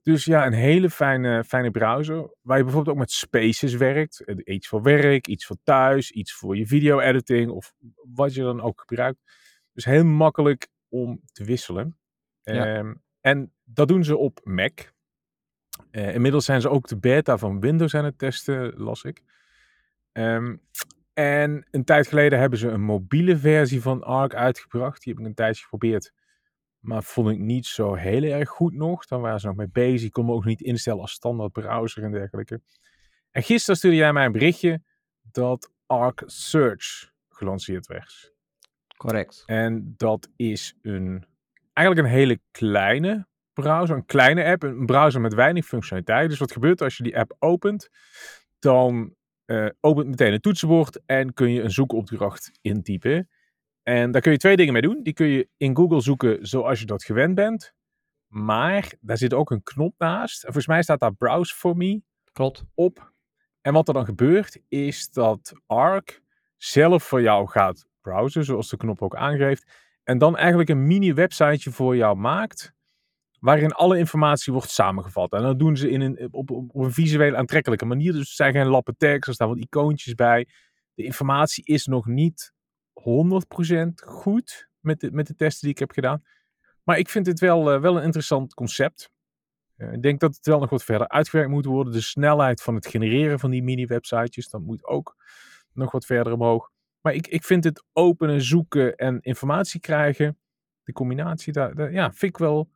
Dus 0.02 0.24
ja, 0.24 0.46
een 0.46 0.52
hele 0.52 0.90
fijne, 0.90 1.44
fijne 1.44 1.70
browser. 1.70 2.34
Waar 2.40 2.56
je 2.56 2.64
bijvoorbeeld 2.64 2.94
ook 2.94 3.02
met 3.02 3.10
Spaces 3.10 3.74
werkt. 3.74 4.24
Eh, 4.24 4.36
Iets 4.44 4.68
voor 4.68 4.82
werk, 4.82 5.26
iets 5.26 5.46
voor 5.46 5.56
thuis, 5.62 6.10
iets 6.10 6.32
voor 6.32 6.56
je 6.56 6.66
video-editing 6.66 7.50
of 7.50 7.72
wat 8.14 8.34
je 8.34 8.42
dan 8.42 8.60
ook 8.60 8.80
gebruikt. 8.86 9.18
Dus 9.72 9.84
heel 9.84 10.04
makkelijk 10.04 10.68
om 10.88 11.20
te 11.32 11.44
wisselen. 11.44 11.96
Ja. 12.42 12.76
Ehm, 12.76 12.94
en 13.20 13.52
dat 13.64 13.88
doen 13.88 14.04
ze 14.04 14.16
op 14.16 14.40
Mac. 14.44 14.92
Eh, 15.90 16.14
inmiddels 16.14 16.44
zijn 16.44 16.60
ze 16.60 16.68
ook 16.68 16.88
de 16.88 16.98
beta 16.98 17.38
van 17.38 17.60
Windows 17.60 17.94
aan 17.94 18.04
het 18.04 18.18
testen, 18.18 18.74
las 18.76 19.02
ik. 19.02 19.22
Ehm, 20.12 20.56
en 21.12 21.66
een 21.70 21.84
tijd 21.84 22.06
geleden 22.06 22.38
hebben 22.38 22.58
ze 22.58 22.68
een 22.68 22.82
mobiele 22.82 23.36
versie 23.36 23.82
van 23.82 24.02
Arc 24.02 24.34
uitgebracht. 24.34 25.02
Die 25.02 25.12
heb 25.12 25.22
ik 25.22 25.28
een 25.28 25.34
tijdje 25.34 25.62
geprobeerd. 25.62 26.12
Maar 26.78 27.02
vond 27.02 27.30
ik 27.30 27.38
niet 27.38 27.66
zo 27.66 27.94
heel 27.94 28.22
erg 28.22 28.48
goed 28.48 28.74
nog. 28.74 29.06
Dan 29.06 29.20
waren 29.20 29.40
ze 29.40 29.46
nog 29.46 29.56
mee 29.56 29.68
bezig. 29.68 30.06
Ik 30.06 30.12
kon 30.12 30.24
me 30.26 30.32
ook 30.32 30.44
niet 30.44 30.60
instellen 30.60 31.00
als 31.00 31.12
standaard 31.12 31.52
browser 31.52 32.02
en 32.02 32.10
dergelijke. 32.10 32.60
En 33.30 33.42
gisteren 33.42 33.76
stuurde 33.76 33.96
jij 33.96 34.12
mij 34.12 34.24
een 34.24 34.32
berichtje 34.32 34.82
dat 35.20 35.72
Arc 35.86 36.22
Search 36.26 37.12
gelanceerd 37.28 37.86
werd. 37.86 38.34
correct. 38.96 39.42
En 39.46 39.94
dat 39.96 40.28
is 40.36 40.78
een, 40.82 41.26
eigenlijk 41.72 42.06
een 42.06 42.14
hele 42.14 42.40
kleine 42.50 43.26
browser. 43.52 43.96
Een 43.96 44.04
kleine 44.06 44.44
app. 44.44 44.62
Een 44.62 44.86
browser 44.86 45.20
met 45.20 45.34
weinig 45.34 45.64
functionaliteit. 45.66 46.28
Dus 46.28 46.38
wat 46.38 46.52
gebeurt 46.52 46.82
als 46.82 46.96
je 46.96 47.02
die 47.02 47.18
app 47.18 47.36
opent? 47.38 47.88
Dan 48.58 49.14
eh, 49.44 49.66
opent 49.80 50.08
meteen 50.08 50.32
een 50.32 50.40
toetsenbord 50.40 51.00
en 51.06 51.34
kun 51.34 51.52
je 51.52 51.62
een 51.62 51.70
zoekopdracht 51.70 52.50
intypen. 52.60 53.28
En 53.82 54.10
daar 54.10 54.22
kun 54.22 54.32
je 54.32 54.38
twee 54.38 54.56
dingen 54.56 54.72
mee 54.72 54.82
doen. 54.82 55.02
Die 55.02 55.12
kun 55.12 55.26
je 55.26 55.48
in 55.56 55.76
Google 55.76 56.00
zoeken 56.00 56.46
zoals 56.46 56.80
je 56.80 56.86
dat 56.86 57.04
gewend 57.04 57.34
bent. 57.34 57.74
Maar 58.26 58.92
daar 59.00 59.18
zit 59.18 59.34
ook 59.34 59.50
een 59.50 59.62
knop 59.62 59.94
naast. 59.98 60.36
En 60.36 60.44
volgens 60.52 60.66
mij 60.66 60.82
staat 60.82 61.00
daar 61.00 61.14
Browse 61.14 61.54
for 61.54 61.76
Me 61.76 62.02
Klopt. 62.32 62.64
op. 62.74 63.12
En 63.60 63.72
wat 63.72 63.88
er 63.88 63.94
dan 63.94 64.04
gebeurt, 64.04 64.60
is 64.68 65.10
dat 65.10 65.52
Arc 65.66 66.22
zelf 66.56 67.02
voor 67.02 67.22
jou 67.22 67.48
gaat 67.48 67.86
browsen, 68.00 68.44
zoals 68.44 68.68
de 68.68 68.76
knop 68.76 69.02
ook 69.02 69.16
aangeeft. 69.16 69.70
En 70.02 70.18
dan 70.18 70.36
eigenlijk 70.36 70.68
een 70.68 70.86
mini-websiteje 70.86 71.70
voor 71.70 71.96
jou 71.96 72.16
maakt, 72.16 72.72
waarin 73.40 73.72
alle 73.72 73.98
informatie 73.98 74.52
wordt 74.52 74.70
samengevat. 74.70 75.32
En 75.32 75.42
dat 75.42 75.58
doen 75.58 75.76
ze 75.76 75.90
in 75.90 76.00
een, 76.00 76.28
op, 76.30 76.50
op, 76.50 76.74
op 76.74 76.84
een 76.84 76.92
visueel 76.92 77.36
aantrekkelijke 77.36 77.84
manier. 77.84 78.12
Dus 78.12 78.28
er 78.28 78.34
zijn 78.34 78.52
geen 78.52 78.66
lappen 78.66 78.96
tekst, 78.96 79.28
er 79.28 79.34
staan 79.34 79.48
wat 79.48 79.58
icoontjes 79.58 80.14
bij. 80.14 80.48
De 80.94 81.04
informatie 81.04 81.64
is 81.64 81.86
nog 81.86 82.06
niet 82.06 82.52
100% 83.00 83.04
goed 84.04 84.68
met 84.80 85.00
de, 85.00 85.10
met 85.10 85.26
de 85.26 85.34
testen 85.34 85.60
die 85.60 85.70
ik 85.70 85.78
heb 85.78 85.90
gedaan. 85.90 86.22
Maar 86.82 86.98
ik 86.98 87.08
vind 87.08 87.26
het 87.26 87.40
wel, 87.40 87.72
eh, 87.72 87.80
wel 87.80 87.96
een 87.96 88.02
interessant 88.02 88.54
concept. 88.54 89.10
Eh, 89.76 89.92
ik 89.92 90.02
denk 90.02 90.20
dat 90.20 90.34
het 90.34 90.46
wel 90.46 90.58
nog 90.58 90.70
wat 90.70 90.84
verder 90.84 91.08
uitgewerkt 91.08 91.50
moet 91.50 91.64
worden. 91.64 91.92
De 91.92 92.00
snelheid 92.00 92.62
van 92.62 92.74
het 92.74 92.86
genereren 92.86 93.38
van 93.38 93.50
die 93.50 93.62
mini-websitejes, 93.62 94.48
dat 94.48 94.60
moet 94.60 94.84
ook 94.84 95.16
nog 95.72 95.90
wat 95.92 96.06
verder 96.06 96.32
omhoog. 96.32 96.70
Maar 97.02 97.14
ik, 97.14 97.26
ik 97.26 97.44
vind 97.44 97.64
het 97.64 97.84
openen, 97.92 98.42
zoeken 98.42 98.96
en 98.96 99.20
informatie 99.20 99.80
krijgen, 99.80 100.38
de 100.82 100.92
combinatie, 100.92 101.52
daar, 101.52 101.74
daar- 101.74 101.92
ja, 101.92 102.12
vind 102.12 102.32
ik 102.32 102.38
wel, 102.38 102.70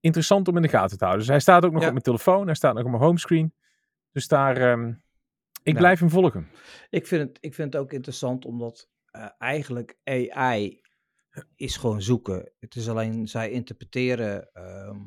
interessant 0.00 0.48
om 0.48 0.56
in 0.56 0.62
de 0.62 0.68
gaten 0.68 0.98
te 0.98 1.04
houden. 1.04 1.20
Dus 1.24 1.30
hij 1.32 1.40
staat 1.40 1.64
ook 1.64 1.72
nog 1.72 1.80
Ja. 1.80 1.86
op 1.86 1.92
mijn 1.92 2.04
telefoon, 2.04 2.46
hij 2.46 2.54
staat 2.54 2.74
nog 2.74 2.84
op 2.84 2.90
mijn 2.90 3.02
homescreen. 3.02 3.54
Dus 4.10 4.28
daar, 4.28 4.56
ehm, 4.56 4.92
ik 5.62 5.74
blijf 5.74 6.00
hem 6.00 6.10
volgen. 6.10 6.48
Ik 6.90 7.06
vind 7.06 7.28
het, 7.28 7.38
ik 7.40 7.54
vind 7.54 7.72
het 7.72 7.82
ook 7.82 7.92
interessant 7.92 8.44
omdat 8.44 8.88
eh, 9.10 9.28
eigenlijk 9.38 9.96
AI 10.04 10.80
is 11.54 11.76
gewoon 11.76 12.02
zoeken. 12.02 12.52
Het 12.58 12.74
is 12.74 12.88
alleen 12.88 13.28
zij 13.28 13.50
interpreteren 13.50 14.52
ehm, 14.52 14.98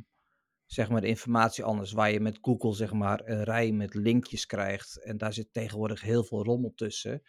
zeg 0.66 0.90
maar 0.90 1.02
de 1.02 1.08
informatie 1.08 1.64
anders. 1.64 1.92
Waar 1.92 2.12
je 2.12 2.20
met 2.20 2.38
Google 2.42 2.74
zeg 2.74 2.94
maar 2.94 3.22
een 3.26 3.44
rij 3.44 3.72
met 3.72 3.94
linkjes 3.94 4.46
krijgt 4.46 5.04
en 5.04 5.18
daar 5.18 5.34
zit 5.34 5.54
tegenwoordig 5.54 6.02
heel 6.02 6.24
veel 6.24 6.44
rommel 6.44 6.72
tussen. 6.76 7.22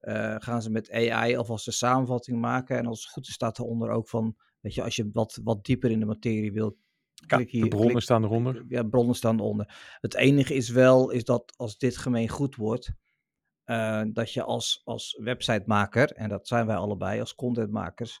Eh, 0.00 0.34
gaan 0.38 0.62
ze 0.62 0.70
met 0.70 0.90
AI 0.90 1.36
alvast 1.36 1.66
een 1.66 1.72
samenvatting 1.72 2.40
maken 2.40 2.78
en 2.78 2.86
als 2.86 3.02
het 3.02 3.12
goed 3.12 3.26
is 3.26 3.32
staat 3.34 3.58
eronder 3.58 3.90
ook 3.90 4.08
van, 4.08 4.36
weet 4.60 4.74
je, 4.74 4.82
als 4.82 4.96
je 4.96 5.08
wat, 5.12 5.40
wat 5.44 5.64
dieper 5.64 5.90
in 5.90 6.00
de 6.00 6.06
materie 6.06 6.52
wil, 6.52 6.76
Ja, 7.14 7.36
klik 7.36 7.50
hier, 7.50 7.62
de 7.62 7.68
bronnen 7.68 7.90
klik- 7.90 8.02
staan 8.02 8.24
eronder. 8.24 8.64
ja, 8.68 8.82
bronnen 8.82 9.14
staan 9.14 9.38
eronder. 9.38 9.96
Het 10.00 10.14
enige 10.14 10.54
is 10.54 10.68
wel, 10.68 11.10
is 11.10 11.24
dat 11.24 11.52
als 11.56 11.78
dit 11.78 11.96
gemeen 11.96 12.28
goed 12.28 12.56
wordt, 12.56 12.92
eh, 13.64 14.02
dat 14.12 14.32
je 14.32 14.42
als, 14.42 14.80
als 14.84 15.18
websitemaker, 15.22 16.12
en 16.12 16.28
dat 16.28 16.46
zijn 16.48 16.66
wij 16.66 16.76
allebei 16.76 17.20
als 17.20 17.34
contentmakers, 17.34 18.20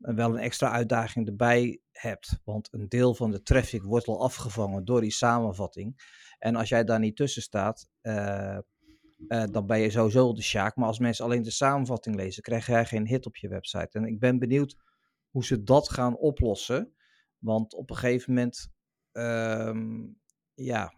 eh, 0.00 0.14
wel 0.14 0.30
een 0.30 0.38
extra 0.42 0.70
uitdaging 0.70 1.26
erbij 1.26 1.80
hebt. 1.92 2.40
Want 2.44 2.68
een 2.72 2.88
deel 2.88 3.14
van 3.14 3.30
de 3.30 3.42
traffic 3.42 3.82
wordt 3.82 4.06
al 4.06 4.22
afgevangen 4.22 4.84
door 4.84 5.00
die 5.00 5.12
samenvatting. 5.12 6.18
En 6.38 6.56
als 6.56 6.68
jij 6.68 6.84
daar 6.84 6.98
niet 6.98 7.16
tussen 7.16 7.42
staat, 7.42 7.88
eh, 8.00 8.58
eh, 9.28 9.44
dan 9.50 9.66
ben 9.66 9.78
je 9.78 9.90
sowieso 9.90 10.32
de 10.32 10.42
sjaak. 10.42 10.76
Maar 10.76 10.86
als 10.86 10.98
mensen 10.98 11.24
alleen 11.24 11.42
de 11.42 11.50
samenvatting 11.50 12.16
lezen, 12.16 12.42
krijg 12.42 12.66
jij 12.66 12.84
geen 12.84 13.06
hit 13.06 13.26
op 13.26 13.36
je 13.36 13.48
website. 13.48 13.88
En 13.98 14.04
ik 14.04 14.18
ben 14.18 14.38
benieuwd 14.38 14.76
hoe 15.30 15.44
ze 15.44 15.62
dat 15.62 15.90
gaan 15.90 16.16
oplossen. 16.16 16.94
Want 17.38 17.74
op 17.74 17.90
een 17.90 17.96
gegeven 17.96 18.34
moment 18.34 18.72
ehm, 19.12 20.06
ja, 20.54 20.94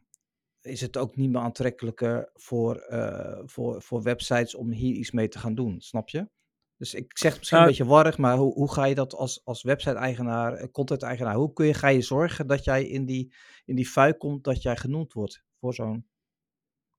is 0.61 0.81
het 0.81 0.97
ook 0.97 1.17
niet 1.17 1.31
meer 1.31 1.41
aantrekkelijker 1.41 2.31
voor, 2.35 2.77
eh, 2.77 3.43
voor, 3.45 3.83
voor 3.83 4.03
websites 4.03 4.55
om 4.55 4.71
hier 4.71 4.95
iets 4.95 5.11
mee 5.11 5.29
te 5.29 5.39
gaan 5.39 5.55
doen. 5.55 5.81
Snap 5.81 6.09
je? 6.09 6.29
Dus 6.77 6.95
ik 6.95 7.19
zeg 7.19 7.31
het 7.31 7.39
misschien 7.39 7.59
Nou, 7.59 7.71
een 7.71 7.77
beetje 7.77 7.93
warrig, 7.93 8.19
maar 8.19 8.37
hoe, 8.37 8.53
hoe 8.53 8.73
ga 8.73 8.85
je 8.85 8.95
dat 8.95 9.15
als, 9.15 9.45
als 9.45 9.63
website-eigenaar, 9.63 10.53
eh, 10.55 10.71
content-eigenaar, 10.71 11.35
hoe 11.35 11.53
kun 11.53 11.67
je, 11.67 11.75
ga 11.75 11.89
je 11.89 12.01
zorgen 12.01 12.47
dat 12.47 12.65
jij 12.65 12.85
in 12.85 13.07
die, 13.07 13.35
in 13.65 13.75
die 13.75 13.87
fuik 13.87 14.19
komt 14.19 14.45
dat 14.45 14.63
jij 14.63 14.77
genoemd 14.77 15.13
wordt 15.13 15.45
voor 15.59 15.75
zo'n 15.75 16.07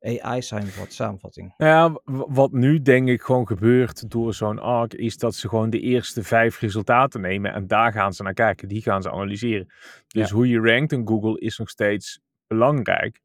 AI-samenvatting? 0.03 1.53
Nou 1.57 1.71
ja, 1.71 1.99
wat 2.27 2.51
nu 2.51 2.81
denk 2.81 3.07
ik 3.07 3.21
gewoon 3.21 3.47
gebeurt 3.47 4.09
door 4.09 4.33
zo'n 4.33 4.59
ARC, 4.59 4.93
is 4.93 5.17
dat 5.17 5.35
ze 5.35 5.49
gewoon 5.49 5.69
de 5.69 5.79
eerste 5.79 6.23
vijf 6.23 6.59
resultaten 6.59 7.21
nemen 7.21 7.53
en 7.53 7.67
daar 7.67 7.91
gaan 7.91 8.13
ze 8.13 8.23
naar 8.23 8.33
kijken. 8.33 8.67
Die 8.67 8.81
gaan 8.81 9.01
ze 9.01 9.11
analyseren. 9.11 9.65
Dus 10.07 10.29
Ja. 10.29 10.35
hoe 10.35 10.47
je 10.47 10.59
rankt 10.59 10.91
in 10.91 11.07
Google 11.07 11.39
is 11.39 11.57
nog 11.57 11.69
steeds 11.69 12.19
belangrijk. 12.47 13.21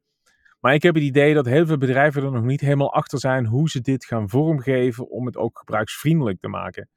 Maar 0.59 0.73
ik 0.73 0.83
heb 0.83 0.95
het 0.95 1.03
idee 1.03 1.33
dat 1.33 1.45
heel 1.45 1.65
veel 1.65 1.77
bedrijven 1.77 2.23
er 2.23 2.31
nog 2.31 2.43
niet 2.43 2.61
helemaal 2.61 2.93
achter 2.93 3.19
zijn 3.19 3.45
hoe 3.45 3.69
ze 3.69 3.81
dit 3.81 4.05
gaan 4.05 4.29
vormgeven 4.29 5.09
om 5.09 5.25
het 5.25 5.37
ook 5.37 5.57
gebruiksvriendelijk 5.57 6.39
te 6.39 6.47
maken. 6.47 6.89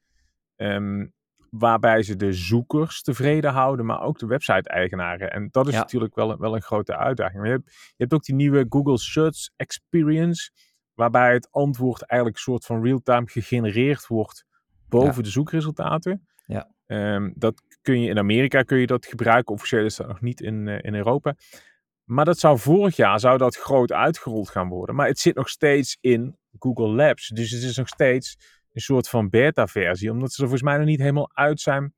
Ehm, 0.56 1.06
waarbij 1.58 2.02
ze 2.02 2.16
de 2.16 2.32
zoekers 2.32 3.02
tevreden 3.02 3.52
houden, 3.52 3.86
maar 3.86 4.02
ook 4.02 4.18
de 4.18 4.26
website-eigenaren. 4.26 5.30
En 5.30 5.48
dat 5.50 5.66
is 5.66 5.72
Ja. 5.74 5.78
natuurlijk 5.78 6.14
wel, 6.14 6.30
een- 6.30 6.38
wel 6.38 6.54
een 6.54 6.62
grote 6.62 6.96
uitdaging. 6.96 7.44
Je 7.44 7.50
hebt, 7.50 7.70
je 7.74 7.94
hebt 7.96 8.12
ook 8.12 8.24
die 8.24 8.34
nieuwe 8.34 8.66
Google 8.68 8.98
Search 8.98 9.50
Experience, 9.56 10.50
waarbij 10.94 11.32
het 11.32 11.48
antwoord 11.50 12.02
eigenlijk 12.02 12.40
een 12.40 12.52
soort 12.52 12.64
van 12.66 12.82
real-time 12.84 13.26
gegenereerd 13.28 14.06
wordt 14.06 14.44
boven 14.88 15.22
de 15.22 15.28
zoekresultaten. 15.28 16.26
Ja. 16.46 16.70
Ehm, 16.86 17.30
dat 17.34 17.62
kun 17.82 18.00
je 18.00 18.08
in 18.08 18.18
Amerika 18.18 18.62
kun 18.62 18.78
je 18.78 18.86
dat 18.86 19.06
gebruiken. 19.06 19.54
Officieel 19.54 19.84
is 19.84 19.96
dat 19.96 20.06
nog 20.08 20.20
niet 20.20 20.40
in, 20.40 20.68
eh, 20.68 20.78
in 20.82 20.94
Europa. 20.94 21.34
Maar 22.04 22.24
dat 22.24 22.38
zou 22.38 22.58
vorig 22.58 22.96
jaar 22.96 23.20
zou 23.20 23.38
dat 23.38 23.56
groot 23.56 23.92
uitgerold 23.92 24.50
gaan 24.50 24.68
worden. 24.68 24.94
Maar 24.94 25.06
het 25.06 25.18
zit 25.18 25.34
nog 25.34 25.48
steeds 25.48 25.96
in 26.00 26.36
Google 26.58 26.88
Labs. 26.88 27.28
Dus 27.28 27.50
het 27.50 27.62
is 27.62 27.76
nog 27.76 27.88
steeds 27.88 28.36
een 28.72 28.80
soort 28.80 29.08
van 29.08 29.28
beta-versie. 29.28 30.10
Omdat 30.10 30.32
ze 30.32 30.42
er 30.42 30.48
volgens 30.48 30.68
mij 30.68 30.76
nog 30.78 30.86
niet 30.86 31.00
helemaal 31.00 31.30
uit 31.34 31.60
zijn 31.60 31.94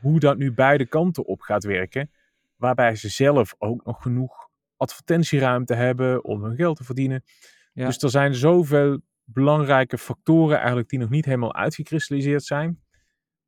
hoe 0.00 0.20
dat 0.20 0.36
nu 0.36 0.52
beide 0.52 0.86
kanten 0.86 1.24
op 1.24 1.40
gaat 1.40 1.64
werken. 1.64 2.10
Waarbij 2.56 2.96
ze 2.96 3.08
zelf 3.08 3.54
ook 3.58 3.84
nog 3.84 4.02
genoeg 4.02 4.48
advertentieruimte 4.76 5.74
hebben 5.74 6.24
om 6.24 6.42
hun 6.44 6.56
geld 6.56 6.76
te 6.76 6.84
verdienen. 6.84 7.22
Ja. 7.72 7.86
Dus 7.86 7.98
er 8.02 8.10
zijn 8.10 8.34
zoveel 8.34 9.00
belangrijke 9.24 9.98
factoren 9.98 10.56
eigenlijk 10.58 10.88
die 10.88 10.98
nog 10.98 11.10
niet 11.10 11.24
helemaal 11.24 11.54
uitgekristalliseerd 11.54 12.44
zijn. 12.44 12.82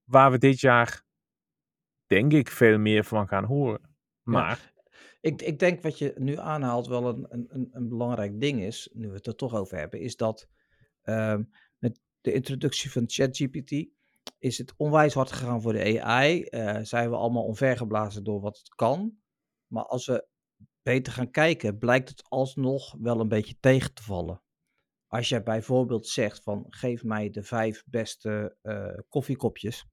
Waar 0.04 0.30
we 0.30 0.38
dit 0.38 0.60
jaar 0.60 1.02
denk 2.06 2.32
ik 2.32 2.48
veel 2.48 2.78
meer 2.78 3.04
van 3.04 3.28
gaan 3.28 3.44
horen. 3.44 3.96
Maar 4.22 4.72
Ik, 5.20 5.42
ik 5.42 5.58
denk 5.58 5.82
wat 5.82 5.98
je 5.98 6.12
nu 6.16 6.38
aanhaalt 6.38 6.86
wel 6.86 7.08
een, 7.08 7.26
een, 7.28 7.68
een- 7.72 7.88
belangrijk 7.88 8.40
ding 8.40 8.62
is, 8.62 8.90
nu 8.92 9.08
we 9.08 9.14
het 9.14 9.26
er 9.26 9.36
toch 9.36 9.54
over 9.54 9.78
hebben, 9.78 10.00
is 10.00 10.16
dat 10.16 10.48
ehm, 11.02 11.42
de 12.24 12.32
introductie 12.32 12.90
van 12.90 13.04
ChatGPT 13.06 13.86
is 14.38 14.58
het 14.58 14.74
onwijs 14.76 15.14
hard 15.14 15.32
gegaan 15.32 15.62
voor 15.62 15.72
de 15.72 16.02
AI. 16.02 16.42
eh, 16.44 16.78
zijn 16.82 17.10
we 17.10 17.16
allemaal 17.16 17.44
omvergeblazen 17.44 18.24
door 18.24 18.40
wat 18.40 18.58
het 18.58 18.68
kan. 18.68 19.18
Maar 19.66 19.84
als 19.84 20.06
we 20.06 20.26
beter 20.82 21.12
gaan 21.12 21.30
kijken, 21.30 21.78
blijkt 21.78 22.08
het 22.08 22.24
alsnog 22.28 22.96
wel 23.00 23.20
een 23.20 23.28
beetje 23.28 23.56
tegen 23.60 23.94
te 23.94 24.02
vallen. 24.02 24.42
Als 25.06 25.28
jij 25.28 25.42
bijvoorbeeld 25.42 26.06
zegt 26.06 26.42
van 26.42 26.66
geef 26.68 27.04
mij 27.04 27.30
de 27.30 27.42
vijf 27.42 27.84
beste 27.86 28.56
eh, 28.62 28.98
koffiekopjes. 29.08 29.86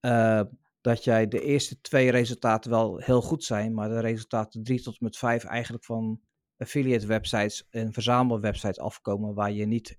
eh, 0.00 0.42
dat 0.80 1.04
jij 1.04 1.28
de 1.28 1.40
eerste 1.40 1.80
twee 1.80 2.10
resultaten 2.10 2.70
wel 2.70 2.98
heel 2.98 3.22
goed 3.22 3.44
zijn, 3.44 3.74
maar 3.74 3.88
de 3.88 4.00
resultaten 4.00 4.62
drie 4.62 4.82
tot 4.82 5.00
met 5.00 5.16
vijf 5.16 5.44
eigenlijk 5.44 5.84
van 5.84 6.20
affiliate 6.56 7.06
websites 7.06 7.66
en 7.70 7.92
verzamelwebsites 7.92 8.78
afkomen 8.78 9.34
waar 9.34 9.52
je 9.52 9.66
niet 9.66 9.98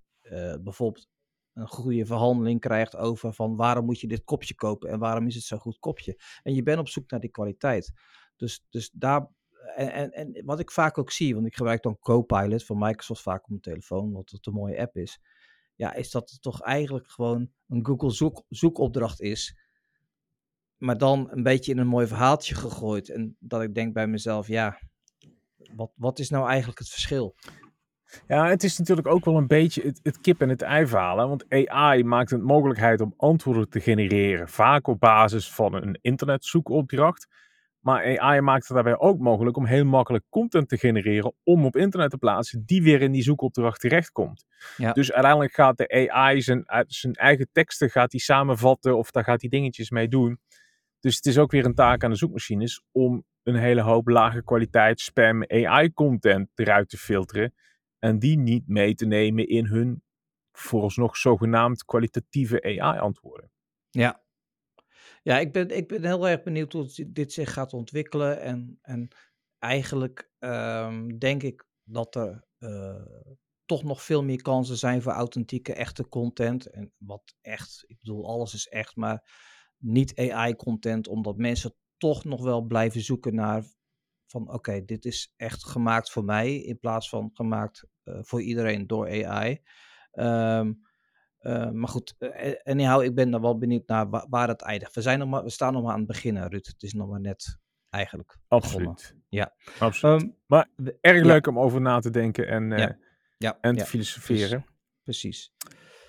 bijvoorbeeld 0.62 1.08
een 1.56 1.68
goede 1.68 2.06
verhandeling 2.06 2.60
krijgt 2.60 2.96
over 2.96 3.34
van 3.34 3.56
waarom 3.56 3.86
moet 3.86 4.00
je 4.00 4.08
dit 4.08 4.24
kopje 4.24 4.56
kopen 4.56 4.90
en 4.90 5.00
waarom 5.00 5.28
is 5.28 5.36
het 5.36 5.44
zo'n 5.44 5.60
goed 5.60 5.80
kopje. 5.80 6.20
En 6.44 6.54
je 6.54 6.64
bent 6.64 6.80
op 6.80 6.88
zoek 6.88 7.10
naar 7.10 7.20
die 7.20 7.30
kwaliteit. 7.30 7.94
Dus, 8.36 8.66
dus 8.70 8.90
daar, 8.92 9.28
en, 9.76 9.92
en, 9.92 10.12
en 10.12 10.46
wat 10.46 10.60
ik 10.60 10.72
vaak 10.72 10.98
ook 10.98 11.12
zie, 11.12 11.34
want 11.34 11.48
ik 11.48 11.56
gebruik 11.56 11.84
dan 11.84 12.00
Copilot 12.00 12.66
van 12.66 12.78
Microsoft 12.78 13.22
vaak 13.22 13.44
op 13.44 13.50
mijn 13.50 13.62
telefoon, 13.62 14.04
omdat 14.04 14.30
het 14.30 14.46
een 14.46 14.54
mooie 14.54 14.80
app 14.80 14.96
is. 14.96 15.20
Ja, 15.76 15.94
is 15.94 16.12
dat 16.12 16.30
het 16.30 16.42
toch 16.42 16.62
eigenlijk 16.62 17.10
gewoon 17.10 17.52
een 17.68 17.86
Google 17.86 18.12
zoek, 18.12 18.44
zoekopdracht 18.50 19.22
is 19.22 19.64
maar 20.78 20.98
dan 20.98 21.28
een 21.32 21.44
beetje 21.44 21.72
in 21.72 21.78
een 21.78 21.88
mooi 21.88 22.08
verhaaltje 22.08 22.56
gegooid. 22.56 23.10
En 23.10 23.36
dat 23.40 23.62
ik 23.62 23.76
denk 23.76 23.94
bij 23.94 24.08
mezelf, 24.08 24.48
ja, 24.48 24.80
wat, 25.76 25.92
wat 25.96 26.20
is 26.20 26.30
nou 26.30 26.48
eigenlijk 26.48 26.80
het 26.80 26.90
verschil? 26.90 27.36
Ja, 28.28 28.50
het 28.50 28.64
is 28.64 28.78
natuurlijk 28.78 29.08
ook 29.08 29.26
wel 29.26 29.38
een 29.38 29.48
beetje 29.48 29.82
het, 29.82 30.00
het 30.04 30.22
kip 30.22 30.42
en 30.42 30.50
het 30.50 30.62
ei 30.62 30.88
verhaal. 30.88 31.28
Want 31.28 31.46
AI 31.50 32.04
maakt 32.04 32.30
het 32.30 32.42
mogelijkheid 32.42 33.02
om 33.02 33.14
antwoorden 33.18 33.70
te 33.70 33.80
genereren. 33.80 34.50
Vaak 34.50 34.88
op 34.88 35.00
basis 35.00 35.54
van 35.54 35.74
een 35.74 36.00
internetzoekopdracht. 36.02 37.28
Maar 37.80 38.20
AI 38.20 38.42
maakt 38.42 38.68
het 38.68 38.74
daarbij 38.74 38.98
ook 38.98 39.20
mogelijk 39.20 39.58
om 39.58 39.66
heel 39.66 39.86
makkelijk 39.86 40.24
content 40.30 40.70
te 40.70 40.78
genereren. 40.78 41.34
Om 41.44 41.66
op 41.66 41.76
internet 41.76 42.10
te 42.10 42.18
plaatsen 42.18 42.64
die 42.66 42.84
weer 42.84 43.02
in 43.02 43.12
die 43.12 43.24
zoekopdracht 43.24 43.80
terechtkomt. 43.80 44.46
Ja. 44.78 44.92
Dus 44.92 45.12
uiteindelijk 45.12 45.54
gaat 45.54 45.78
de 45.78 46.10
AI 46.12 46.42
zijn, 46.42 46.64
zijn 46.88 47.14
eigen 47.14 47.50
teksten 47.52 47.90
gaat 47.90 48.12
die 48.12 48.22
samenvatten. 48.22 48.98
Of 48.98 49.12
daar 49.12 49.24
gaat 49.24 49.42
hij 49.42 49.50
dingetjes 49.50 49.90
mee 49.90 50.08
doen. 50.08 50.40
Dus 51.00 51.16
het 51.16 51.26
is 51.26 51.38
ook 51.38 51.52
weer 51.52 51.66
een 51.66 51.76
taak 51.76 52.04
aan 52.04 52.10
de 52.10 52.16
zoekmachines 52.16 52.84
om 52.92 53.24
een 53.44 53.56
hele 53.56 53.82
hoop 53.82 54.08
lage 54.08 54.44
kwaliteit 54.44 55.00
spam 55.00 55.44
AI 55.48 55.94
content 55.94 56.50
eruit 56.56 56.90
te 56.90 56.98
filteren. 56.98 57.54
En 58.06 58.20
die 58.20 58.38
niet 58.38 58.68
mee 58.68 58.96
te 58.96 59.06
nemen 59.06 59.48
in 59.48 59.66
hun 59.66 60.04
vooralsnog 60.52 61.18
zogenaamd 61.18 61.86
kwalitatieve 61.86 62.64
AI-antwoorden. 62.64 63.52
Ja, 63.90 64.24
ja 65.24 65.40
ik, 65.40 65.52
ben, 65.52 65.70
ik 65.70 65.88
ben 65.88 66.04
heel 66.04 66.28
erg 66.28 66.44
benieuwd 66.44 66.74
hoe 66.74 67.12
dit 67.12 67.34
zich 67.34 67.54
gaat 67.54 67.74
ontwikkelen. 67.74 68.42
En, 68.42 68.80
en 68.82 69.08
eigenlijk 69.60 70.32
ehm, 70.40 71.18
denk 71.18 71.44
ik 71.44 71.68
dat 71.84 72.16
er 72.16 72.46
eh, 72.58 73.06
toch 73.66 73.84
nog 73.84 74.04
veel 74.04 74.24
meer 74.24 74.42
kansen 74.42 74.78
zijn 74.78 75.02
voor 75.02 75.12
authentieke, 75.12 75.74
echte 75.74 76.08
content. 76.08 76.66
En 76.66 76.94
wat 76.98 77.36
echt, 77.42 77.84
ik 77.88 77.98
bedoel, 78.00 78.28
alles 78.28 78.54
is 78.54 78.68
echt, 78.68 78.96
maar 78.96 79.30
niet 79.78 80.20
AI-content, 80.20 81.08
omdat 81.08 81.38
mensen 81.38 81.76
toch 81.98 82.24
nog 82.24 82.44
wel 82.44 82.62
blijven 82.62 83.02
zoeken 83.02 83.36
naar 83.36 83.64
van 84.26 84.54
oké, 84.54 84.86
dit 84.86 85.06
is 85.06 85.34
echt 85.36 85.66
gemaakt 85.66 86.12
voor 86.12 86.24
mij 86.24 86.56
in 86.56 86.80
plaats 86.80 87.10
van 87.10 87.30
gemaakt 87.34 87.88
voor 88.06 88.42
iedereen 88.42 88.88
door 88.88 89.26
AI. 89.26 89.62
Ehm, 90.12 90.74
eh, 91.38 91.72
maar 91.72 91.88
goed, 91.90 92.16
eh, 92.18 92.54
anyhow, 92.64 93.04
ik 93.04 93.16
ben 93.16 93.32
dan 93.32 93.42
wel 93.42 93.58
benieuwd 93.58 93.88
naar 93.88 94.10
wa- 94.10 94.28
waar 94.30 94.48
het 94.48 94.62
eindigt. 94.62 94.96
We, 94.96 95.02
zijn 95.02 95.20
nog 95.20 95.30
maar, 95.30 95.44
we 95.44 95.50
staan 95.50 95.74
nog 95.74 95.84
maar 95.84 95.92
aan 95.94 95.98
het 95.98 96.08
begin, 96.08 96.38
Ruud. 96.38 96.66
Het 96.66 96.84
is 96.84 96.94
nog 96.94 97.10
maar 97.10 97.22
net 97.22 97.58
eigenlijk. 97.90 98.38
Absoluut. 98.48 99.16
Ja. 99.30 99.54
Absoluut. 99.80 100.22
Ehm, 100.22 100.30
maar 100.48 100.70
erg 101.02 101.18
ja. 101.18 101.26
leuk 101.26 101.48
om 101.48 101.60
over 101.60 101.82
na 101.82 102.00
te 102.00 102.10
denken 102.10 102.48
en, 102.48 102.72
eh, 102.72 102.80
Ja. 102.80 102.98
ja, 103.38 103.58
en 103.62 103.76
te 103.76 103.86
filosoferen. 103.86 104.66
precies. 105.04 105.54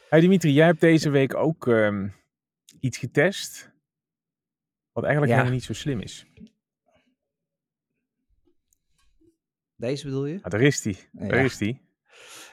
Hey 0.08 0.20
Dimitri, 0.20 0.52
jij 0.52 0.66
hebt 0.66 0.80
deze 0.80 1.10
week 1.10 1.34
ook 1.34 1.66
ehm, 1.68 2.08
iets 2.80 2.98
getest. 2.98 3.72
Wat 4.92 5.04
eigenlijk 5.04 5.32
helemaal 5.34 5.54
niet 5.54 5.64
zo 5.64 5.72
slim 5.72 6.00
is. 6.00 6.26
Deze 9.76 10.04
bedoel 10.04 10.26
je? 10.26 10.38
Ah, 10.42 10.50
daar 10.50 10.60
is 10.60 10.80
die. 10.80 10.98
Daar 11.12 11.44
is 11.44 11.56
die. 11.56 11.80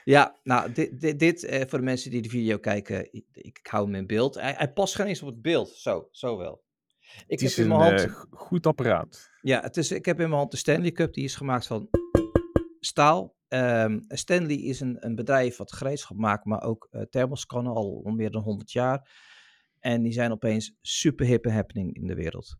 Ja, 0.04 0.40
nou, 0.44 0.72
dit, 0.72 1.00
dit, 1.02 1.20
dit 1.20 1.44
eh, 1.44 1.60
voor 1.68 1.80
de 1.80 1.86
mensen 1.86 2.12
die 2.12 2.22
de 2.22 2.30
video 2.30 2.58
kijken, 2.58 3.14
ik, 3.14 3.26
ik 3.32 3.60
hou 3.70 3.86
hem 3.86 3.96
in 3.96 4.08
beeld. 4.08 4.36
Hij, 4.36 4.54
hij 4.58 4.72
past 4.74 4.96
geen 4.96 5.06
eens 5.08 5.22
op 5.22 5.28
het 5.28 5.42
beeld, 5.42 5.70
zo, 5.70 6.08
zo 6.12 6.38
wel. 6.38 6.64
Ik 7.00 7.24
Het 7.28 7.42
is 7.42 7.56
heb 7.56 7.66
in 7.66 7.72
een 7.72 7.78
mijn 7.78 7.90
hand, 7.96 8.10
eh, 8.10 8.16
g- 8.16 8.26
goed 8.30 8.66
apparaat. 8.68 9.30
ja, 9.42 9.62
het 9.62 9.78
is, 9.78 9.92
ik 9.92 10.06
heb 10.06 10.20
in 10.20 10.28
mijn 10.28 10.40
hand 10.40 10.52
de 10.52 10.58
Stanley 10.58 10.92
Cup, 10.92 11.14
die 11.14 11.24
is 11.24 11.36
gemaakt 11.36 11.68
van 11.68 11.90
staal. 12.80 13.36
Ehm, 13.48 14.00
Stanley 14.08 14.56
is 14.56 14.80
een, 14.80 15.06
een 15.06 15.16
bedrijf 15.16 15.58
wat 15.58 15.72
gereedschap 15.74 16.18
maakt, 16.18 16.46
maar 16.46 16.62
ook 16.64 16.88
eh 16.92 17.02
thermoskannen 17.02 17.74
al 17.74 18.02
al 18.06 18.12
meer 18.12 18.32
dan 18.32 18.42
100 18.42 18.72
jaar. 18.72 19.10
En 19.80 20.02
die 20.04 20.12
zijn 20.14 20.32
opeens 20.32 20.76
super 20.82 21.26
hip 21.26 21.46
en 21.46 21.54
happening 21.54 21.96
in 21.96 22.08
de 22.08 22.16
wereld. 22.16 22.56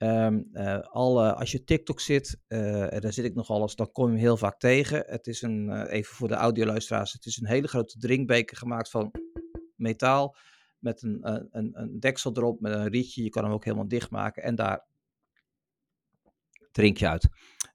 Eh, 0.00 0.78
alle, 0.80 1.34
als 1.34 1.52
je 1.52 1.64
TikTok 1.64 2.00
zit, 2.00 2.40
eh, 2.46 2.92
en 2.92 3.00
daar 3.00 3.12
zit 3.12 3.24
ik 3.24 3.34
nog 3.34 3.50
alles, 3.50 3.74
dan 3.74 3.92
kom 3.92 4.04
je 4.04 4.10
hem 4.10 4.20
heel 4.20 4.36
vaak 4.36 4.58
tegen. 4.58 5.04
Het 5.06 5.26
is 5.26 5.42
een, 5.42 5.70
eh, 5.70 5.92
even 5.96 6.14
voor 6.14 6.28
de 6.28 6.34
audioluisteraars, 6.34 7.12
het 7.12 7.26
is 7.26 7.40
een 7.40 7.46
hele 7.46 7.68
grote 7.68 7.98
drinkbeker 7.98 8.56
gemaakt 8.56 8.90
van 8.90 9.12
metaal. 9.76 10.36
Met 10.78 11.02
een, 11.02 11.18
een, 11.50 11.70
een 11.72 12.00
deksel 12.00 12.36
erop, 12.36 12.60
met 12.60 12.72
een 12.72 12.88
rietje. 12.88 13.22
Je 13.22 13.28
kan 13.28 13.44
hem 13.44 13.52
ook 13.52 13.64
helemaal 13.64 13.88
dichtmaken. 13.88 14.42
En 14.42 14.54
daar 14.54 14.86
drink 16.72 16.96
je 16.96 17.08
uit. 17.08 17.28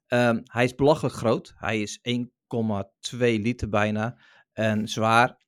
Ehm, 0.06 0.40
hij 0.44 0.64
is 0.64 0.74
belachelijk 0.74 1.14
groot. 1.14 1.54
Hij 1.56 1.80
is 1.80 1.98
1,2 2.02 3.38
liter 3.38 3.68
bijna. 3.68 4.18
En 4.52 4.88
zwaar. 4.88 5.38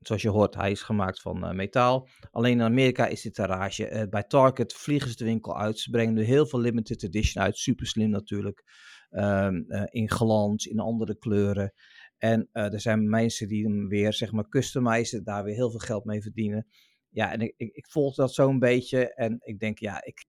Zoals 0.00 0.22
je 0.22 0.28
hoort, 0.28 0.54
hij 0.54 0.70
is 0.70 0.82
gemaakt 0.82 1.20
van 1.20 1.44
eh, 1.44 1.52
metaal. 1.52 2.08
Alleen 2.30 2.52
in 2.52 2.62
Amerika 2.62 3.06
is 3.06 3.22
dit 3.22 3.38
rage. 3.38 3.86
Eh, 3.86 4.08
bij 4.08 4.22
Target 4.22 4.72
vliegen 4.72 5.10
ze 5.10 5.16
de 5.16 5.24
winkel 5.24 5.58
uit. 5.58 5.78
Ze 5.78 5.90
brengen 5.90 6.14
nu 6.14 6.22
heel 6.22 6.46
veel 6.46 6.60
limited 6.60 7.02
edition 7.02 7.44
uit. 7.44 7.56
Super 7.58 7.86
slim 7.86 8.10
natuurlijk. 8.10 8.64
Ehm, 9.10 9.62
eh, 9.68 9.82
in 9.90 10.10
glans, 10.10 10.66
in 10.66 10.78
andere 10.78 11.18
kleuren. 11.18 11.72
En 12.18 12.48
er 12.52 12.80
zijn 12.80 13.08
mensen 13.08 13.48
die 13.48 13.64
hem 13.64 13.88
weer, 13.88 14.12
zeg 14.12 14.32
maar, 14.32 14.48
customizen. 14.48 15.24
Daar 15.24 15.44
weer 15.44 15.54
heel 15.54 15.70
veel 15.70 15.78
geld 15.78 16.04
mee 16.04 16.22
verdienen. 16.22 16.66
Ja, 17.08 17.32
en 17.32 17.40
ik, 17.40 17.54
ik, 17.56 17.86
volg 17.90 18.14
dat 18.14 18.34
zo'n 18.34 18.58
beetje. 18.58 19.14
En 19.14 19.38
ik 19.40 19.58
denk, 19.58 19.78
ja, 19.78 20.04
ik, 20.04 20.24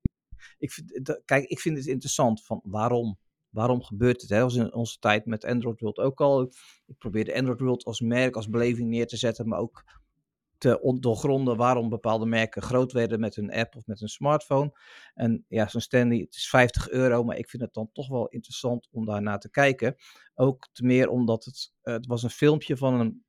ik 0.58 0.72
vind, 0.72 1.22
kijk, 1.26 1.46
ik 1.46 1.60
vind 1.60 1.78
het 1.78 1.86
interessant 1.86 2.46
van 2.46 2.62
waarom. 2.64 3.18
Waarom 3.52 3.84
gebeurt 3.84 4.22
het? 4.22 4.30
Dat 4.30 4.42
was 4.42 4.56
in 4.56 4.74
onze 4.74 5.00
tijd 5.00 5.26
met 5.26 5.46
Android 5.46 5.80
World 5.80 5.98
ook 5.98 6.22
al. 6.22 6.42
Ik 6.86 6.98
probeerde 6.98 7.36
Android 7.36 7.60
World 7.60 7.84
als 7.84 8.00
merk, 8.00 8.36
als 8.36 8.50
beleving 8.50 8.90
neer 8.90 9.08
te 9.08 9.18
zetten, 9.18 9.48
maar 9.48 9.60
ook 9.60 9.84
te 10.62 10.82
on- 10.82 11.00
doorgronden 11.00 11.58
waarom 11.58 11.90
bepaalde 11.90 12.26
merken 12.26 12.62
groot 12.62 12.92
werden 12.92 13.20
met 13.20 13.38
een 13.38 13.52
app 13.52 13.76
of 13.76 13.86
met 13.86 14.02
een 14.02 14.08
smartphone. 14.08 14.72
En 15.14 15.46
ja, 15.48 15.68
zo'n 15.68 15.82
Stanley, 15.82 16.18
het 16.18 16.36
is 16.36 16.50
50 16.50 16.90
euro, 16.90 17.24
maar 17.24 17.38
ik 17.38 17.50
vind 17.50 17.64
het 17.64 17.74
dan 17.74 17.90
toch 17.94 18.08
wel 18.08 18.28
interessant 18.28 18.88
om 18.92 19.06
daar 19.06 19.22
naar 19.22 19.40
te 19.40 19.50
kijken. 19.50 19.96
Ook 20.36 20.68
te 20.72 20.86
meer 20.86 21.10
omdat 21.10 21.46
het, 21.46 21.74
eh, 21.82 21.94
het 21.94 22.06
was 22.06 22.24
een 22.24 22.30
filmpje 22.30 22.78
van 22.78 23.00
een, 23.00 23.24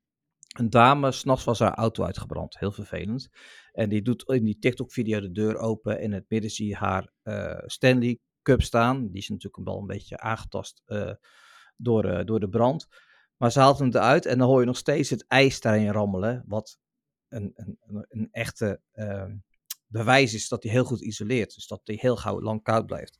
een 0.57 0.69
dame, 0.69 1.11
s'nachts 1.11 1.43
was 1.43 1.59
haar 1.59 1.73
auto 1.73 2.03
uitgebrand. 2.03 2.59
Heel 2.59 2.71
vervelend. 2.71 3.29
En 3.71 3.89
die 3.89 4.01
doet 4.01 4.23
in 4.29 4.43
die 4.43 4.59
TikTok-video 4.59 5.19
de 5.19 5.31
deur 5.31 5.57
open. 5.57 5.97
En 5.97 6.03
in 6.03 6.13
het 6.13 6.25
midden 6.27 6.49
zie 6.49 6.67
je 6.67 6.75
haar 6.75 7.11
eh, 7.23 7.61
Stanley 7.65 8.19
Cup 8.43 8.61
staan. 8.61 9.07
Die 9.07 9.21
is 9.21 9.29
natuurlijk 9.29 9.65
wel 9.65 9.79
een 9.79 9.87
beetje 9.87 10.19
aangetast 10.19 10.81
eh, 10.85 11.11
door, 11.77 12.05
eh, 12.05 12.25
door 12.25 12.39
de 12.39 12.49
brand. 12.49 12.87
Maar 13.37 13.51
ze 13.51 13.59
haalt 13.59 13.79
hem 13.79 13.87
eruit 13.87 14.25
en 14.25 14.37
dan 14.37 14.47
hoor 14.47 14.59
je 14.59 14.65
nog 14.65 14.77
steeds 14.77 15.09
het 15.09 15.25
ijs 15.27 15.61
daarin 15.61 15.91
rammelen. 15.91 16.43
Wat 16.47 16.79
een, 17.27 17.51
een, 17.55 17.77
een, 18.09 18.27
echte 18.31 18.81
ehm, 18.91 19.35
bewijs 19.93 20.33
is 20.33 20.47
dat 20.47 20.63
hij 20.63 20.71
heel 20.71 20.83
goed 20.83 21.01
isoleert. 21.01 21.55
Dus 21.55 21.67
dat 21.67 21.81
hij 21.83 21.97
heel 21.99 22.15
gauw 22.15 22.41
lang 22.41 22.63
koud 22.63 22.85
blijft. 22.85 23.19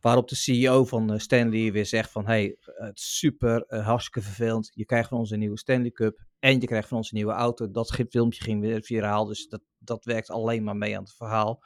Waarop 0.00 0.28
de 0.28 0.34
CEO 0.34 0.84
van 0.84 1.12
eh, 1.12 1.18
Stanley 1.18 1.72
weer 1.72 1.86
zegt 1.86 2.10
van... 2.10 2.26
hey, 2.26 2.56
het 2.60 2.98
is 2.98 3.18
super, 3.18 3.64
eh, 3.66 3.86
hartstikke 3.86 4.22
vervelend. 4.22 4.70
Je 4.74 4.84
krijgt 4.84 5.08
van 5.08 5.18
ons 5.18 5.30
een 5.30 5.38
nieuwe 5.38 5.58
Stanley 5.58 5.90
Cup. 5.90 6.20
En 6.38 6.60
je 6.60 6.66
krijgt 6.66 6.88
van 6.88 6.96
ons 6.96 7.10
een 7.10 7.16
nieuwe 7.16 7.32
auto. 7.32 7.70
Dat 7.70 7.94
filmpje 8.08 8.44
ging 8.44 8.60
weer 8.60 8.82
viraal. 8.82 9.24
Dus 9.24 9.48
dat, 9.48 9.62
dat 9.78 10.04
werkt 10.04 10.30
alleen 10.30 10.64
maar 10.64 10.76
mee 10.76 10.96
aan 10.96 11.02
het 11.02 11.14
verhaal. 11.14 11.62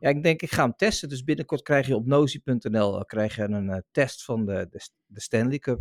Ja, 0.00 0.08
ik 0.08 0.22
denk, 0.22 0.42
ik 0.42 0.50
ga 0.52 0.62
hem 0.62 0.74
testen. 0.76 1.08
Dus 1.08 1.24
binnenkort 1.24 1.62
krijg 1.62 1.86
je 1.86 1.94
op 1.94 2.06
nozi.nl 2.06 2.96
eh, 2.98 3.04
krijg 3.04 3.36
je 3.36 3.42
een 3.42 3.68
eh, 3.70 3.78
test 3.90 4.24
van 4.24 4.44
de, 4.46 4.66
de, 4.70 4.80
de 5.06 5.20
Stanley 5.20 5.58
Cup. 5.58 5.80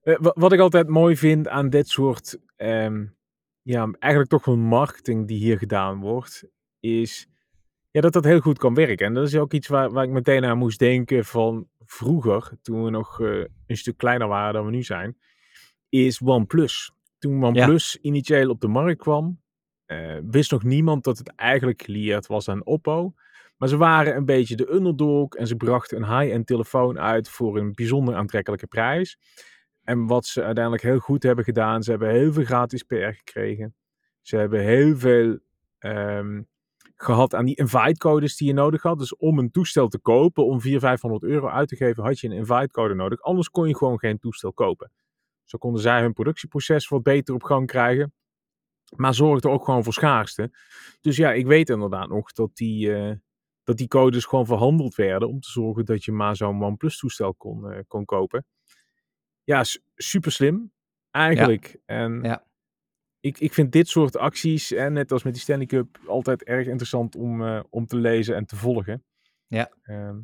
Eh, 0.00 0.16
wa- 0.20 0.34
wat 0.34 0.52
ik 0.52 0.60
altijd 0.60 0.88
mooi 0.88 1.16
vind 1.16 1.48
aan 1.48 1.70
dit 1.70 1.88
soort, 1.88 2.38
ehm, 2.56 3.06
ja, 3.62 3.90
eigenlijk 3.98 4.32
toch 4.32 4.44
wel 4.44 4.56
marketing 4.56 5.28
die 5.28 5.38
hier 5.38 5.58
gedaan 5.58 6.00
wordt, 6.00 6.44
is 6.80 7.28
ja, 7.90 8.00
dat 8.00 8.12
dat 8.12 8.24
heel 8.24 8.40
goed 8.40 8.58
kan 8.58 8.74
werken. 8.74 9.06
En 9.06 9.14
dat 9.14 9.26
is 9.26 9.36
ook 9.36 9.52
iets 9.52 9.68
waar, 9.68 9.90
waar 9.90 10.04
ik 10.04 10.10
meteen 10.10 10.44
aan 10.44 10.58
moest 10.58 10.78
denken 10.78 11.24
van 11.24 11.68
vroeger, 11.78 12.52
toen 12.62 12.84
we 12.84 12.90
nog 12.90 13.18
een 13.20 13.76
stuk 13.76 13.96
kleiner 13.96 14.28
waren 14.28 14.52
dan 14.54 14.64
we 14.64 14.70
nu 14.70 14.82
zijn, 14.82 15.18
is 15.88 16.20
OnePlus. 16.20 16.92
Toen 17.18 17.44
OnePlus 17.44 17.96
initieel 18.00 18.50
op 18.50 18.60
de 18.60 18.68
markt 18.68 19.00
kwam, 19.00 19.39
eh, 19.90 20.16
wist 20.30 20.50
nog 20.50 20.62
niemand 20.62 21.04
dat 21.04 21.18
het 21.18 21.34
eigenlijk 21.34 21.82
gelieerd 21.82 22.26
was 22.26 22.48
aan 22.48 22.64
Oppo. 22.64 23.12
Maar 23.56 23.68
ze 23.68 23.76
waren 23.76 24.16
een 24.16 24.24
beetje 24.24 24.56
de 24.56 24.72
underdog 24.72 25.34
en 25.34 25.46
ze 25.46 25.56
brachten 25.56 25.96
een 25.96 26.18
high-end 26.18 26.46
telefoon 26.46 26.98
uit 26.98 27.28
voor 27.28 27.58
een 27.58 27.72
bijzonder 27.72 28.14
aantrekkelijke 28.14 28.66
prijs. 28.66 29.18
En 29.82 30.06
wat 30.06 30.26
ze 30.26 30.42
uiteindelijk 30.42 30.84
heel 30.84 30.98
goed 30.98 31.22
hebben 31.22 31.44
gedaan, 31.44 31.82
ze 31.82 31.90
hebben 31.90 32.10
heel 32.10 32.32
veel 32.32 32.44
gratis 32.44 32.82
PR 32.82 32.94
gekregen. 32.94 33.74
Ze 34.20 34.36
hebben 34.36 34.60
heel 34.60 34.96
veel 34.96 35.38
ehm, 35.78 36.42
gehad 36.96 37.34
aan 37.34 37.44
die 37.44 37.56
invite-codes 37.56 38.36
die 38.36 38.46
je 38.46 38.54
nodig 38.54 38.82
had. 38.82 38.98
Dus 38.98 39.16
om 39.16 39.38
een 39.38 39.50
toestel 39.50 39.88
te 39.88 39.98
kopen, 39.98 40.44
om 40.44 40.60
400, 40.60 40.84
500 40.84 41.22
euro 41.22 41.48
uit 41.48 41.68
te 41.68 41.76
geven, 41.76 42.02
had 42.02 42.20
je 42.20 42.28
een 42.28 42.36
invite-code 42.36 42.94
nodig. 42.94 43.22
Anders 43.22 43.50
kon 43.50 43.68
je 43.68 43.76
gewoon 43.76 43.98
geen 43.98 44.18
toestel 44.18 44.52
kopen. 44.52 44.92
Zo 45.44 45.58
konden 45.58 45.82
zij 45.82 46.00
hun 46.00 46.12
productieproces 46.12 46.88
wat 46.88 47.02
beter 47.02 47.34
op 47.34 47.42
gang 47.42 47.66
krijgen. 47.66 48.12
Maar 48.96 49.14
zorgde 49.14 49.48
ook 49.48 49.64
gewoon 49.64 49.84
voor 49.84 49.92
schaarste. 49.92 50.50
Dus 51.00 51.16
ja, 51.16 51.32
ik 51.32 51.46
weet 51.46 51.68
inderdaad 51.68 52.08
nog 52.08 52.32
dat 52.32 52.50
die, 52.56 52.94
eh, 52.94 53.16
dat 53.64 53.76
die 53.76 53.88
codes 53.88 54.24
gewoon 54.24 54.46
verhandeld 54.46 54.94
werden. 54.94 55.28
Om 55.28 55.40
te 55.40 55.50
zorgen 55.50 55.84
dat 55.84 56.04
je 56.04 56.12
maar 56.12 56.36
zo'n 56.36 56.62
OnePlus 56.64 56.98
toestel 56.98 57.34
kon, 57.34 57.70
eh, 57.70 57.78
kon 57.86 58.04
kopen. 58.04 58.46
Ja, 59.44 59.62
super 59.94 60.32
slim. 60.32 60.72
Eigenlijk. 61.10 61.78
En 61.84 62.20
Ja. 62.22 62.44
ik, 63.20 63.38
ik 63.38 63.54
vind 63.54 63.72
dit 63.72 63.88
soort 63.88 64.16
acties, 64.16 64.72
en 64.72 64.92
net 64.92 65.12
als 65.12 65.22
met 65.22 65.32
die 65.32 65.42
Stanley 65.42 65.66
Cup, 65.66 65.98
altijd 66.06 66.42
erg 66.44 66.66
interessant 66.66 67.16
om, 67.16 67.44
eh, 67.44 67.60
om 67.70 67.86
te 67.86 67.96
lezen 67.96 68.34
en 68.36 68.46
te 68.46 68.56
volgen. 68.56 69.04
Ja. 69.46 69.70
Ehm, 69.82 70.18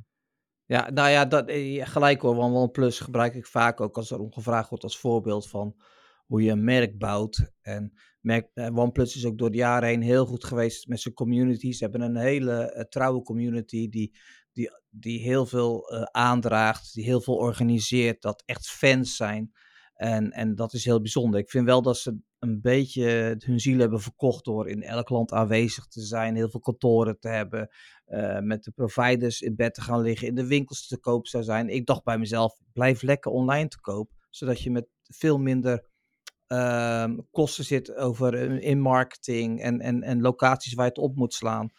Ja, 0.69 0.91
nou 0.91 1.11
ja, 1.11 1.25
dat, 1.25 1.49
eh, 1.49 1.87
gelijk 1.87 2.21
hoor. 2.23 2.35
Want 2.35 2.55
OnePlus 2.55 3.01
gebruik 3.01 3.35
ik 3.35 3.47
vaak 3.47 3.81
ook 3.81 3.97
als 3.97 4.11
er 4.11 4.19
om 4.21 4.33
gevraagd 4.33 4.69
wordt 4.69 4.85
als 4.85 4.99
voorbeeld 4.99 5.49
van 5.49 5.77
hoe 6.27 6.43
je 6.43 6.51
een 6.51 6.65
merk 6.65 6.99
bouwt. 6.99 7.53
En 7.61 7.93
merk, 8.21 8.51
eh, 8.55 8.77
OnePlus 8.77 9.17
is 9.17 9.27
ook 9.27 9.39
door 9.39 9.51
de 9.51 9.57
jaren 9.57 9.89
heen 9.89 10.03
heel 10.03 10.27
goed 10.27 10.45
geweest 10.45 10.89
met 10.89 11.01
zijn 11.01 11.15
community. 11.15 11.73
Ze 11.73 11.83
hebben 11.85 12.01
een 12.01 12.17
hele 12.17 12.73
eh, 12.73 12.85
trouwe 12.85 13.23
community 13.23 13.89
die, 13.89 14.19
die, 14.53 14.71
die 14.91 15.21
heel 15.21 15.47
veel 15.47 15.89
eh, 15.89 16.03
aandraagt, 16.03 16.95
die 16.95 17.05
heel 17.05 17.21
veel 17.21 17.37
organiseert, 17.37 18.23
dat 18.23 18.43
echt 18.47 18.69
fans 18.69 19.17
zijn. 19.17 19.53
En, 19.95 20.31
en 20.31 20.55
dat 20.55 20.73
is 20.73 20.85
heel 20.85 21.01
bijzonder. 21.01 21.41
Ik 21.41 21.51
vind 21.51 21.67
wel 21.67 21.83
dat 21.83 21.97
ze 21.97 22.19
een 22.39 22.61
beetje 22.61 23.37
hun 23.45 23.61
ziel 23.61 23.79
hebben 23.79 24.01
verkocht 24.01 24.45
door 24.45 24.69
in 24.69 24.83
elk 24.83 25.09
land 25.09 25.33
aanwezig 25.33 25.87
te 25.87 26.01
zijn, 26.01 26.37
heel 26.37 26.51
veel 26.51 26.61
kantoren 26.61 27.19
te 27.19 27.29
hebben, 27.29 27.71
met 28.43 28.65
de 28.65 28.71
providers 28.71 29.41
in 29.41 29.57
bed 29.57 29.75
te 29.75 29.81
gaan 29.81 30.01
liggen, 30.01 30.29
in 30.29 30.35
de 30.35 30.47
winkels 30.47 30.87
te 30.87 30.99
koop 30.99 31.27
zou 31.27 31.45
zijn. 31.45 31.69
Ik 31.69 31.87
dacht 31.87 32.05
bij 32.05 32.19
mezelf, 32.19 32.59
blijf 32.73 33.03
lekker 33.03 33.31
online 33.31 33.69
te 33.69 33.81
koop, 33.81 34.11
zodat 34.31 34.61
je 34.61 34.71
met 34.71 34.87
veel 35.03 35.39
minder 35.39 35.85
ehm, 36.47 37.17
kosten 37.31 37.65
zit 37.65 37.95
over 37.95 38.35
eh, 38.35 38.69
in 38.71 38.81
marketing 38.81 39.61
en, 39.61 39.81
en, 39.81 40.03
en 40.03 40.21
locaties 40.21 40.75
waar 40.75 40.85
je 40.85 40.91
het 40.91 41.01
op 41.01 41.17
moet 41.17 41.35
slaan. 41.35 41.71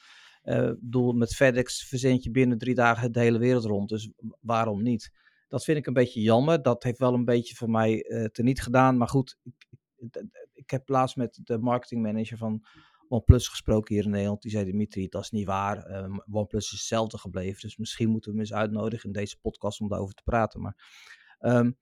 Eh, 0.41 0.67
Ik 0.67 0.79
bedoel, 0.79 1.13
met 1.13 1.35
FedEx 1.35 1.87
verzend 1.87 2.23
je 2.23 2.31
binnen 2.31 2.57
drie 2.57 2.75
dagen 2.75 3.11
de 3.11 3.19
hele 3.19 3.37
wereld 3.37 3.65
rond, 3.65 3.89
dus 3.89 4.11
waarom 4.41 4.83
niet? 4.83 5.11
Dat 5.47 5.63
vind 5.63 5.77
ik 5.77 5.85
een 5.85 5.93
beetje 5.93 6.21
jammer. 6.21 6.61
Dat 6.61 6.83
heeft 6.83 6.99
wel 6.99 7.13
een 7.13 7.25
beetje 7.25 7.55
voor 7.55 7.69
mij 7.69 8.05
uh, 8.05 8.25
teniet 8.25 8.61
gedaan. 8.61 8.97
Maar 8.97 9.07
goed, 9.07 9.37
ik, 9.43 10.23
ik, 10.53 10.69
heb 10.69 10.89
laatst 10.89 11.15
met 11.15 11.39
de 11.43 11.57
marketingmanager 11.57 12.37
van 12.37 12.65
OnePlus 13.07 13.47
gesproken 13.47 13.95
hier 13.95 14.03
in 14.03 14.09
Nederland. 14.09 14.41
Die 14.41 14.51
zei, 14.51 14.65
Dimitri, 14.65 15.07
dat 15.07 15.23
is 15.23 15.29
niet 15.29 15.45
waar. 15.45 15.89
Uh, 15.89 16.17
OnePlus 16.31 16.65
is 16.65 16.71
hetzelfde 16.71 17.17
gebleven. 17.17 17.61
Dus 17.61 17.77
misschien 17.77 18.09
moeten 18.09 18.31
we 18.31 18.37
hem 18.37 18.45
eens 18.45 18.55
uitnodigen 18.57 19.05
in 19.05 19.11
deze 19.11 19.39
podcast 19.39 19.79
om 19.79 19.87
daarover 19.87 20.15
te 20.15 20.23
praten. 20.23 20.61
Maar 20.61 20.75
um, 21.39 21.77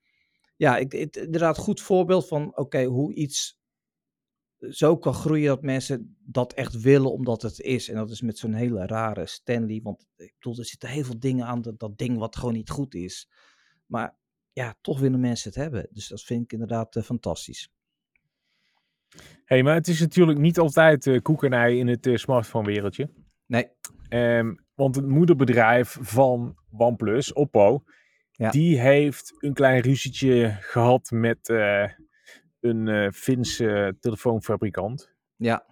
ja, 0.56 0.76
ik, 0.76 0.92
het, 0.92 1.16
inderdaad 1.16 1.58
goed 1.58 1.80
voorbeeld 1.80 2.28
van, 2.28 2.46
oké, 2.48 2.60
okay, 2.60 2.84
hoe 2.84 3.14
iets 3.14 3.60
zo 4.70 4.96
kan 4.96 5.14
groeien 5.14 5.46
dat 5.46 5.62
mensen 5.62 6.16
dat 6.24 6.52
echt 6.52 6.80
willen 6.80 7.12
omdat 7.12 7.42
het 7.42 7.60
is. 7.60 7.88
En 7.88 7.96
dat 7.96 8.10
is 8.10 8.20
met 8.20 8.38
zo'n 8.38 8.52
hele 8.52 8.86
rare 8.86 9.26
Stanley. 9.26 9.80
Want 9.82 10.06
ik 10.16 10.34
bedoel, 10.38 10.58
er 10.58 10.64
zitten 10.64 10.88
heel 10.88 11.04
veel 11.04 11.18
dingen 11.18 11.46
aan 11.46 11.62
dat, 11.62 11.78
dat 11.78 11.98
ding 11.98 12.18
wat 12.18 12.36
gewoon 12.36 12.54
niet 12.54 12.70
goed 12.70 12.94
is. 12.94 13.28
Maar 13.86 14.16
ja, 14.52 14.76
toch 14.80 15.00
willen 15.00 15.20
mensen 15.20 15.50
het 15.50 15.58
hebben. 15.58 15.88
Dus 15.90 16.08
dat 16.08 16.22
vind 16.22 16.42
ik 16.42 16.52
inderdaad 16.52 16.96
uh, 16.96 17.02
fantastisch. 17.02 17.70
hey, 19.44 19.62
maar 19.62 19.74
het 19.74 19.88
is 19.88 20.00
natuurlijk 20.00 20.38
niet 20.38 20.58
altijd 20.58 21.06
uh, 21.06 21.20
koekenij 21.20 21.76
in 21.76 21.86
het 21.86 22.06
uh, 22.06 22.16
smartphone-wereldje. 22.16 23.10
Nee. 23.46 23.68
Um, 24.08 24.64
want 24.74 24.94
het 24.96 25.06
moederbedrijf 25.06 25.98
van 26.00 26.56
OnePlus, 26.70 27.32
Oppo, 27.32 27.84
Ja. 28.36 28.50
Die 28.50 28.80
heeft 28.80 29.34
een 29.38 29.52
klein 29.54 29.80
ruzietje 29.80 30.56
gehad 30.60 31.10
met 31.10 31.48
eh, 31.48 31.90
een 32.60 32.88
eh 32.88 33.10
Finse 33.10 33.96
telefoonfabrikant. 34.00 35.14
Ja, 35.36 35.66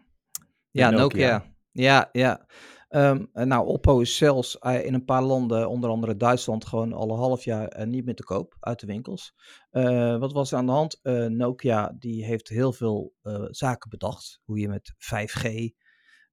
ja 0.70 0.90
Nokia. 0.90 1.32
Nokia. 1.32 1.52
Ja, 1.72 2.08
ja. 2.12 2.46
Ehm, 2.88 3.24
eh, 3.32 3.44
nou, 3.44 3.66
Oppo 3.66 4.00
is 4.00 4.16
zelfs 4.16 4.58
eh, 4.58 4.84
in 4.84 4.94
een 4.94 5.04
paar 5.04 5.22
landen, 5.22 5.68
onder 5.68 5.90
andere 5.90 6.16
Duitsland, 6.16 6.66
gewoon 6.66 6.92
al 6.92 7.10
een 7.10 7.18
half 7.18 7.44
jaar 7.44 7.68
eh, 7.68 7.86
niet 7.86 8.04
meer 8.04 8.14
te 8.14 8.24
koop 8.24 8.56
uit 8.60 8.80
de 8.80 8.86
winkels. 8.86 9.34
Eh, 9.70 10.18
wat 10.18 10.32
was 10.32 10.52
er 10.52 10.58
aan 10.58 10.66
de 10.66 10.72
hand? 10.72 11.00
Eh, 11.02 11.26
Nokia 11.26 11.94
die 11.98 12.24
heeft 12.24 12.48
heel 12.48 12.72
veel 12.72 13.14
eh, 13.22 13.44
zaken 13.50 13.90
bedacht. 13.90 14.40
Hoe 14.44 14.58
je 14.58 14.68
met 14.68 14.94
5G 14.98 15.74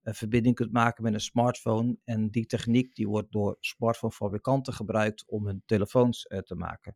eh, 0.02 0.14
verbinding 0.14 0.56
kunt 0.56 0.72
maken 0.72 1.04
met 1.04 1.14
een 1.14 1.20
smartphone. 1.20 1.98
En 2.04 2.30
die 2.30 2.46
techniek 2.46 2.96
die 2.96 3.08
wordt 3.08 3.32
door 3.32 3.58
smartphonefabrikanten 3.60 4.74
gebruikt 4.74 5.24
om 5.28 5.46
hun 5.46 5.64
telefoons 5.66 6.28
eh, 6.28 6.40
te 6.40 6.56
maken. 6.56 6.96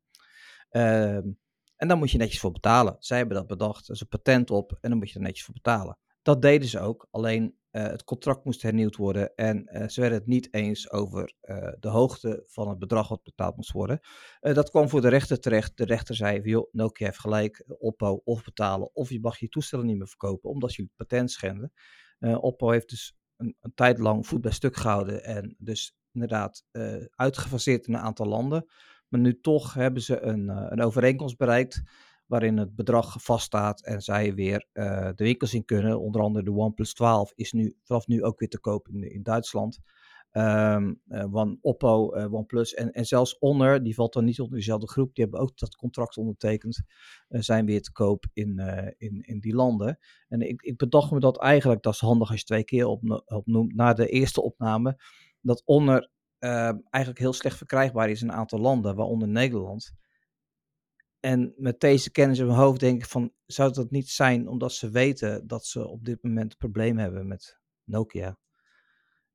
Ehm, 0.70 1.32
en 1.76 1.88
daar 1.88 1.98
moet 1.98 2.12
je 2.12 2.18
netjes 2.18 2.40
voor 2.40 2.52
betalen. 2.52 2.96
Zij 3.00 3.18
hebben 3.18 3.38
dat 3.38 3.48
bedacht. 3.48 3.88
Er 3.88 3.94
is 3.94 4.02
een 4.02 4.08
patent 4.08 4.52
op 4.52 4.78
en 4.82 4.90
dan 4.90 4.98
moet 4.98 5.10
je 5.10 5.16
er 5.16 5.22
netjes 5.22 5.46
voor 5.46 5.54
betalen. 5.54 5.98
Dat 6.22 6.42
deden 6.42 6.68
ze 6.68 6.80
ook, 6.80 7.08
alleen 7.12 7.56
eh, 7.72 7.84
het 7.84 8.04
contract 8.04 8.46
moest 8.46 8.62
hernieuwd 8.62 8.96
worden 8.96 9.36
en 9.36 9.66
eh, 9.66 9.88
ze 9.88 10.02
werden 10.02 10.20
het 10.20 10.28
niet 10.28 10.54
eens 10.54 10.92
over 10.92 11.34
de 11.80 11.90
hoogte 11.90 12.44
van 12.48 12.70
het 12.70 12.80
bedrag 12.80 13.08
wat 13.08 13.24
betaald 13.24 13.56
moest 13.56 13.72
worden. 13.72 14.00
Dat 14.40 14.70
kwam 14.70 14.90
voor 14.90 15.02
de 15.02 15.08
rechter 15.08 15.40
terecht. 15.40 15.78
De 15.78 15.86
rechter 15.86 16.16
zei, 16.16 16.42
joh, 16.42 16.68
Nokia 16.72 17.06
heeft 17.06 17.20
gelijk, 17.20 17.64
Oppo 17.68 18.22
of 18.24 18.44
betalen 18.44 18.96
of 18.96 19.10
je 19.10 19.20
mag 19.20 19.40
je 19.40 19.50
toestellen 19.50 19.86
niet 19.86 19.98
meer 19.98 20.08
verkopen 20.08 20.50
omdat 20.50 20.74
je 20.74 20.82
het 20.82 20.92
patent 20.96 21.32
schenden. 21.32 21.72
Eh, 22.20 22.44
Oppo 22.44 22.70
heeft 22.70 22.90
dus 22.90 23.16
een, 23.38 23.56
een 23.60 23.74
tijd 23.76 24.00
lang 24.00 24.28
voet 24.28 24.42
bij 24.42 24.52
stuk 24.52 24.76
gehouden 24.76 25.24
en 25.24 25.56
dus 25.58 25.96
inderdaad 26.12 26.64
eh, 26.72 26.96
uitgefaseerd 27.10 27.88
in 27.88 27.94
een 27.94 28.00
aantal 28.00 28.26
landen. 28.26 28.66
Maar 29.08 29.20
nu 29.20 29.40
toch 29.40 29.74
hebben 29.74 30.02
ze 30.02 30.22
een, 30.22 30.50
eh, 30.50 30.66
een 30.70 30.82
overeenkomst 30.82 31.38
bereikt 31.38 31.82
waarin 32.26 32.58
het 32.58 32.76
bedrag 32.76 33.24
vaststaat 33.24 33.82
en 33.82 34.02
zij 34.02 34.34
weer 34.34 34.68
de 34.74 35.14
winkels 35.16 35.54
in 35.54 35.66
kunnen. 35.66 36.00
Onder 36.00 36.22
andere 36.22 36.46
de 36.46 36.52
OnePlus 36.52 36.94
12 36.94 37.32
is 37.36 37.52
nu 37.52 37.76
vanaf 37.84 38.08
nu 38.08 38.24
ook 38.24 38.40
weer 38.40 38.50
te 38.50 38.60
koop 38.60 38.88
in, 38.88 39.12
in 39.12 39.24
Duitsland. 39.24 39.80
Ehm 40.36 40.94
eh, 41.08 41.34
One, 41.34 41.58
Oppo, 41.62 42.12
eh, 42.12 42.34
OnePlus 42.34 42.74
en, 42.74 42.92
en 42.92 43.06
zelfs 43.06 43.36
Honor, 43.40 43.84
die 43.84 43.96
valt 43.96 44.14
dan 44.14 44.26
niet 44.26 44.40
onder 44.40 44.58
dezelfde 44.58 44.88
groep, 44.88 45.16
die 45.16 45.24
hebben 45.24 45.42
ook 45.42 45.58
dat 45.58 45.76
contract 45.76 46.18
ondertekend, 46.18 46.84
eh, 47.28 47.42
zijn 47.42 47.66
weer 47.66 47.82
te 47.82 47.92
koop 47.92 48.26
in, 48.34 48.60
in, 48.98 49.22
in 49.22 49.40
die 49.40 49.56
landen. 49.56 50.00
En 50.28 50.42
ik, 50.42 50.62
ik 50.62 50.78
bedacht 50.78 51.12
me 51.12 51.20
dat 51.20 51.40
eigenlijk, 51.40 51.82
dat 51.84 51.94
is 51.94 52.00
handig 52.00 52.30
als 52.30 52.40
je 52.40 52.46
twee 52.46 52.64
keer 52.64 52.86
opno- 52.86 53.24
opnoemt, 53.26 53.76
na 53.76 53.94
de 53.94 54.08
eerste 54.08 54.42
opname, 54.42 55.00
dat 55.42 55.62
Honor 55.66 56.10
eh, 56.40 56.72
eigenlijk 56.90 57.20
heel 57.20 57.34
slecht 57.34 57.58
verkrijgbaar 57.58 58.10
is 58.10 58.22
in 58.22 58.28
een 58.30 58.36
aantal 58.36 58.60
landen, 58.60 58.96
waaronder 58.96 59.28
Nederland. 59.28 59.94
En 61.20 61.54
met 61.58 61.80
deze 61.80 62.12
kennis 62.12 62.40
in 62.40 62.46
mijn 62.46 62.58
hoofd 62.58 62.80
denk 62.80 63.02
ik 63.02 63.10
van, 63.10 63.34
zou 63.46 63.74
dat 63.74 63.92
niet 63.92 64.10
zijn 64.10 64.48
omdat 64.48 64.74
ze 64.74 64.90
weten 64.90 65.48
dat 65.48 65.66
ze 65.66 65.88
op 65.88 66.06
dit 66.06 66.24
moment 66.24 66.52
een 66.52 66.58
probleem 66.58 66.98
hebben 66.98 67.28
met 67.28 67.60
Nokia? 67.84 68.38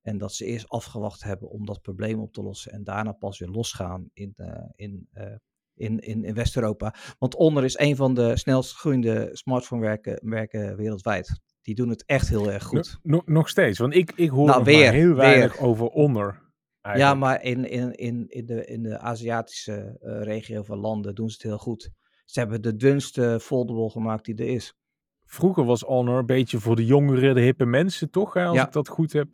En 0.02 0.18
dat 0.18 0.34
ze 0.34 0.44
eerst 0.44 0.68
afgewacht 0.68 1.22
hebben 1.22 1.48
om 1.48 1.66
dat 1.66 1.82
probleem 1.82 2.20
op 2.20 2.32
te 2.32 2.42
lossen 2.42 2.72
en 2.72 2.84
daarna 2.84 3.12
pas 3.12 3.38
weer 3.38 3.48
losgaan 3.48 4.10
in, 4.12 4.32
eh, 4.36 4.64
in, 4.74 5.08
eh, 5.12 5.34
in, 5.74 5.98
in, 5.98 6.24
in 6.24 6.34
West-Europa. 6.34 6.94
Want 7.18 7.34
Honor 7.34 7.64
is 7.64 7.78
een 7.78 7.96
van 7.96 8.14
de 8.14 8.36
snelst 8.36 8.74
groeiende 8.74 9.28
smartphone-merken 9.32 10.18
merken 10.22 10.76
wereldwijd. 10.76 11.40
Die 11.62 11.74
doen 11.74 11.88
het 11.88 12.04
echt 12.06 12.28
heel 12.28 12.52
erg 12.52 12.64
goed. 12.64 12.98
Nog, 13.02 13.26
nog, 13.26 13.48
steeds, 13.48 13.78
want 13.78 13.94
ik, 13.94 14.12
ik 14.16 14.30
hoor 14.30 14.46
Nou, 14.46 14.64
weer, 14.64 14.92
heel 14.92 15.14
weinig 15.14 15.52
weer. 15.58 15.66
over 15.66 15.86
Honor. 15.86 16.48
Ja, 16.80 17.14
maar 17.14 17.42
in, 17.42 17.64
in, 17.64 17.92
in, 17.92 18.28
in, 18.28 18.46
de, 18.46 18.66
in 18.66 18.82
de 18.82 18.98
Aziatische 18.98 19.96
eh, 20.00 20.22
regio 20.22 20.62
van 20.62 20.78
landen 20.78 21.14
doen 21.14 21.28
ze 21.28 21.34
het 21.34 21.42
heel 21.42 21.58
goed. 21.58 21.90
Ze 22.24 22.38
hebben 22.38 22.62
de 22.62 22.76
dunste 22.76 23.38
foldable 23.42 23.90
gemaakt 23.90 24.24
die 24.24 24.34
er 24.34 24.48
is. 24.48 24.74
Vroeger 25.32 25.64
was 25.64 25.80
Honor 25.80 26.18
een 26.18 26.26
beetje 26.26 26.60
voor 26.60 26.76
de 26.76 26.84
jongere, 26.84 27.34
de 27.34 27.40
hippe 27.40 27.64
mensen, 27.64 28.10
toch? 28.10 28.34
Hè, 28.34 28.44
als 28.44 28.56
Ja. 28.56 28.66
ik 28.66 28.72
dat 28.72 28.88
goed 28.88 29.12
heb. 29.12 29.28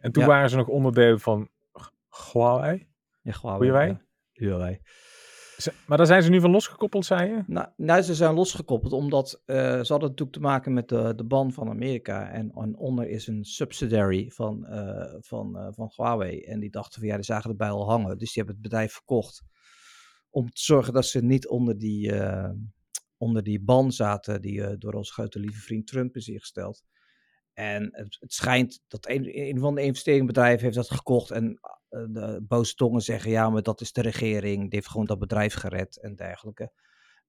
En 0.00 0.12
toen 0.12 0.22
Ja. 0.22 0.28
waren 0.28 0.50
ze 0.50 0.56
nog 0.56 0.66
onderdeel 0.66 1.18
van 1.18 1.48
Huawei. 2.32 2.88
Ja. 3.22 3.32
Huawei? 3.40 3.98
Huawei. 4.32 4.80
Maar 5.86 5.96
daar 5.98 6.06
zijn 6.06 6.22
ze 6.22 6.30
nu 6.30 6.40
van 6.40 6.50
losgekoppeld, 6.50 7.04
zei 7.04 7.30
je? 7.30 7.42
Nou, 7.46 7.68
nou, 7.76 8.02
ze 8.02 8.14
zijn 8.14 8.34
losgekoppeld 8.34 8.92
omdat 8.92 9.42
eh, 9.44 9.56
ze 9.56 9.92
hadden 9.92 10.08
natuurlijk 10.08 10.32
te 10.32 10.40
maken 10.40 10.72
met 10.72 10.88
de, 10.88 11.12
de 11.16 11.24
ban 11.24 11.52
van 11.52 11.68
Amerika. 11.68 12.30
En, 12.30 12.50
en 12.54 12.76
onder 12.76 13.08
is 13.08 13.26
een 13.26 13.44
subsidiary 13.44 14.30
van, 14.30 14.66
eh, 14.66 15.14
van, 15.20 15.58
eh, 15.58 15.68
van 15.70 15.92
Huawei. 15.96 16.40
En 16.40 16.60
die 16.60 16.70
dachten 16.70 17.00
van 17.00 17.08
ja, 17.08 17.14
die 17.14 17.24
zagen 17.24 17.50
erbij 17.50 17.70
al 17.70 17.88
hangen. 17.88 18.18
Dus 18.18 18.32
die 18.32 18.42
hebben 18.42 18.54
het 18.54 18.62
bedrijf 18.62 18.92
verkocht. 18.92 19.42
Om 20.30 20.50
te 20.50 20.62
zorgen 20.62 20.92
dat 20.92 21.06
ze 21.06 21.24
niet 21.24 21.48
onder 21.48 21.78
die, 21.78 22.12
onder 23.20 23.42
die 23.42 23.60
ban 23.60 23.92
zaten 23.92 24.42
die 24.42 24.64
eh, 24.64 24.74
door 24.78 24.92
onze 24.92 25.12
grote 25.12 25.38
lieve 25.38 25.60
vriend 25.60 25.86
Trump 25.86 26.16
is 26.16 26.28
ingesteld. 26.28 26.84
En 27.52 27.88
het, 27.92 28.16
het 28.20 28.32
schijnt 28.32 28.82
dat 28.88 29.08
een, 29.08 29.38
een 29.48 29.58
van 29.58 29.74
de 29.74 29.82
investeringbedrijven 29.82 30.64
heeft 30.64 30.76
dat 30.76 30.90
gekocht. 30.90 31.30
En 31.30 31.58
eh, 31.88 32.04
de 32.08 32.44
boze 32.48 32.74
tongen 32.74 33.00
zeggen 33.00 33.30
ja, 33.30 33.50
maar 33.50 33.62
dat 33.62 33.80
is 33.80 33.92
de 33.92 34.00
regering. 34.02 34.60
Die 34.60 34.68
heeft 34.70 34.88
gewoon 34.88 35.06
dat 35.06 35.18
bedrijf 35.18 35.54
gered 35.54 36.00
en 36.00 36.14
dergelijke. 36.14 36.72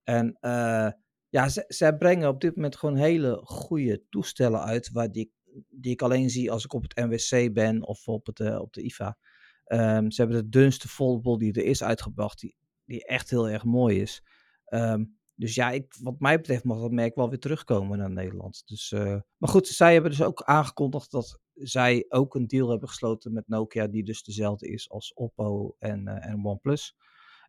En 0.03 0.37
eh, 0.39 0.91
ja, 1.29 1.49
zij 1.67 1.97
brengen 1.97 2.29
op 2.29 2.41
dit 2.41 2.55
moment 2.55 2.75
gewoon 2.75 2.95
hele 2.95 3.41
goede 3.43 4.03
toestellen 4.09 4.63
uit. 4.63 4.91
Waar 4.91 5.11
die, 5.11 5.31
die 5.69 5.91
ik 5.91 6.01
alleen 6.01 6.29
zie 6.29 6.51
als 6.51 6.63
ik 6.63 6.73
op 6.73 6.81
het 6.81 6.95
NWC 6.95 7.53
ben 7.53 7.83
of 7.83 8.07
op, 8.07 8.25
het, 8.25 8.39
eh, 8.39 8.59
op 8.59 8.73
de 8.73 8.81
IFA. 8.81 9.17
Ehm, 9.65 10.09
ze 10.09 10.21
hebben 10.21 10.41
de 10.43 10.49
dunste 10.49 10.87
foldable 10.87 11.37
die 11.37 11.53
er 11.53 11.65
is 11.65 11.83
uitgebracht. 11.83 12.39
Die, 12.39 12.55
die 12.85 13.05
echt 13.05 13.29
heel 13.29 13.49
erg 13.49 13.63
mooi 13.63 14.01
is. 14.01 14.23
Ehm, 14.65 15.03
dus 15.41 15.55
ja, 15.55 15.71
ik, 15.71 15.95
wat 16.01 16.19
mij 16.19 16.37
betreft 16.37 16.63
mag 16.63 16.79
dat 16.79 16.91
merk 16.91 17.15
wel 17.15 17.29
weer 17.29 17.39
terugkomen 17.39 17.97
naar 17.97 18.11
Nederland. 18.11 18.61
Dus, 18.65 18.91
eh, 18.91 19.19
maar 19.37 19.49
goed, 19.49 19.67
zij 19.67 19.93
hebben 19.93 20.11
dus 20.11 20.23
ook 20.23 20.41
aangekondigd 20.41 21.11
dat 21.11 21.39
zij 21.53 22.05
ook 22.09 22.35
een 22.35 22.47
deal 22.47 22.69
hebben 22.69 22.89
gesloten 22.89 23.33
met 23.33 23.47
Nokia, 23.47 23.87
die 23.87 24.03
dus 24.03 24.23
dezelfde 24.23 24.67
is 24.67 24.89
als 24.89 25.13
Oppo 25.13 25.75
en, 25.79 26.07
eh, 26.07 26.29
en 26.29 26.45
OnePlus. 26.45 26.95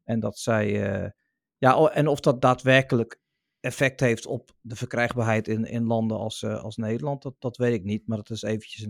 En 0.05 0.21
dat 0.21 0.39
zij, 0.39 0.93
eh, 0.93 1.11
ja, 1.59 1.89
en 1.89 2.09
of 2.09 2.21
dat 2.21 2.43
daadwerkelijk 2.43 3.21
effect 3.61 4.01
heeft 4.01 4.27
op 4.27 4.51
de 4.61 4.77
verkrijgbaarheid 4.77 5.49
in, 5.49 5.65
in 5.65 5.87
landen 5.87 6.19
als, 6.19 6.45
als 6.45 6.77
Nederland, 6.77 7.23
dat, 7.23 7.35
dat 7.39 7.57
weet 7.57 7.75
ik 7.75 7.85
niet. 7.85 8.07
Maar 8.07 8.17
dat 8.17 8.31
is 8.31 8.43
eventjes 8.43 8.89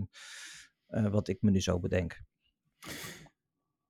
een, 0.87 1.11
wat 1.11 1.27
ik 1.27 1.41
me 1.41 1.51
nu 1.51 1.61
zo 1.61 1.79
bedenk. 1.79 2.21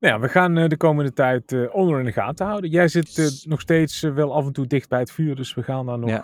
Nou 0.04 0.16
ja, 0.16 0.22
we 0.22 0.30
gaan 0.30 0.58
eh, 0.58 0.68
de 0.68 0.78
komende 0.78 1.14
tijd 1.14 1.52
eh 1.52 1.70
Honor 1.70 2.00
in 2.00 2.06
de 2.06 2.12
gaten 2.12 2.46
houden. 2.46 2.70
Jij 2.70 2.88
zit 2.88 3.18
eh, 3.18 3.50
nog 3.50 3.62
steeds 3.62 4.02
wel 4.02 4.34
af 4.34 4.46
en 4.46 4.52
toe 4.54 4.68
dicht 4.68 4.90
bij 4.90 5.00
het 5.00 5.12
vuur, 5.12 5.36
dus 5.36 5.54
we 5.54 5.64
gaan 5.64 5.86
daar 5.86 6.00
nog 6.00 6.10
Ja, 6.10 6.24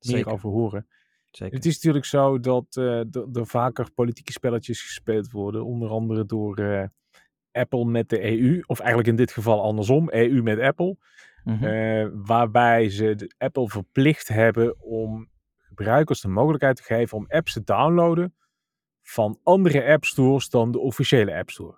meer 0.00 0.28
over 0.28 0.50
horen. 0.50 0.86
zeker. 1.30 1.54
Het 1.54 1.66
is 1.66 1.74
natuurlijk 1.74 2.04
zo 2.04 2.40
dat 2.40 2.74
er- 2.76 3.06
er 3.32 3.46
vaker 3.46 3.90
politieke 3.94 4.32
spelletjes 4.32 4.82
gespeeld 4.82 5.30
worden. 5.30 5.64
Onder 5.64 5.88
andere 5.90 6.24
door 6.24 6.90
Apple 7.52 7.84
met 7.84 8.08
de 8.08 8.24
EU. 8.24 8.62
Of 8.66 8.78
eigenlijk 8.78 9.08
in 9.08 9.16
dit 9.16 9.32
geval 9.32 9.62
andersom. 9.62 10.08
EU 10.12 10.42
met 10.42 10.60
Apple. 10.60 10.96
Mhm. 11.44 12.10
waarbij 12.24 12.88
ze 12.90 13.14
de 13.14 13.34
Apple 13.38 13.68
verplicht 13.68 14.28
hebben 14.28 14.80
om 14.80 15.28
gebruikers 15.58 16.20
de 16.20 16.28
mogelijkheid 16.28 16.76
te 16.76 16.82
geven 16.82 17.16
om 17.18 17.24
apps 17.28 17.52
te 17.52 17.64
downloaden 17.64 18.34
van 19.02 19.38
andere 19.42 19.84
app 19.92 20.04
stores 20.04 20.48
dan 20.50 20.70
de 20.70 20.78
officiële 20.78 21.34
app 21.36 21.50
store. 21.50 21.76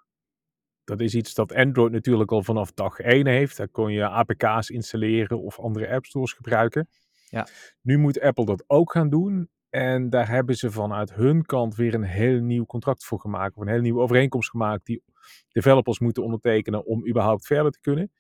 Dat 0.89 1.01
is 1.01 1.15
iets 1.15 1.35
dat 1.35 1.55
Android 1.55 1.93
natuurlijk 1.93 2.33
al 2.33 2.43
vanaf 2.43 2.73
dag 2.73 2.99
1 2.99 3.27
heeft. 3.27 3.57
Daar 3.57 3.69
kon 3.69 3.93
je 3.93 4.09
APK's 4.09 4.71
installeren 4.71 5.41
of 5.41 5.59
andere 5.59 5.91
app 5.91 6.05
stores 6.05 6.33
gebruiken. 6.33 6.89
Ja. 7.29 7.49
Nu 7.83 7.99
moet 7.99 8.21
Apple 8.21 8.45
dat 8.45 8.65
ook 8.67 8.93
gaan 8.93 9.09
doen. 9.09 9.51
En 9.71 10.11
daar 10.11 10.29
hebben 10.29 10.57
ze 10.57 10.71
vanuit 10.71 11.15
hun 11.15 11.45
kant 11.45 11.75
weer 11.75 11.95
een 11.95 12.03
heel 12.03 12.41
nieuw 12.41 12.65
contract 12.65 13.05
voor 13.05 13.21
gemaakt. 13.21 13.57
Of 13.57 13.63
een 13.63 13.69
heel 13.69 13.81
nieuwe 13.81 14.01
overeenkomst 14.01 14.51
gemaakt 14.51 14.87
die 14.87 15.03
developers 15.49 15.99
moeten 15.99 16.23
ondertekenen 16.23 16.85
om 16.85 17.09
überhaupt 17.09 17.47
verder 17.47 17.73
te 17.73 17.81
kunnen. 17.81 18.13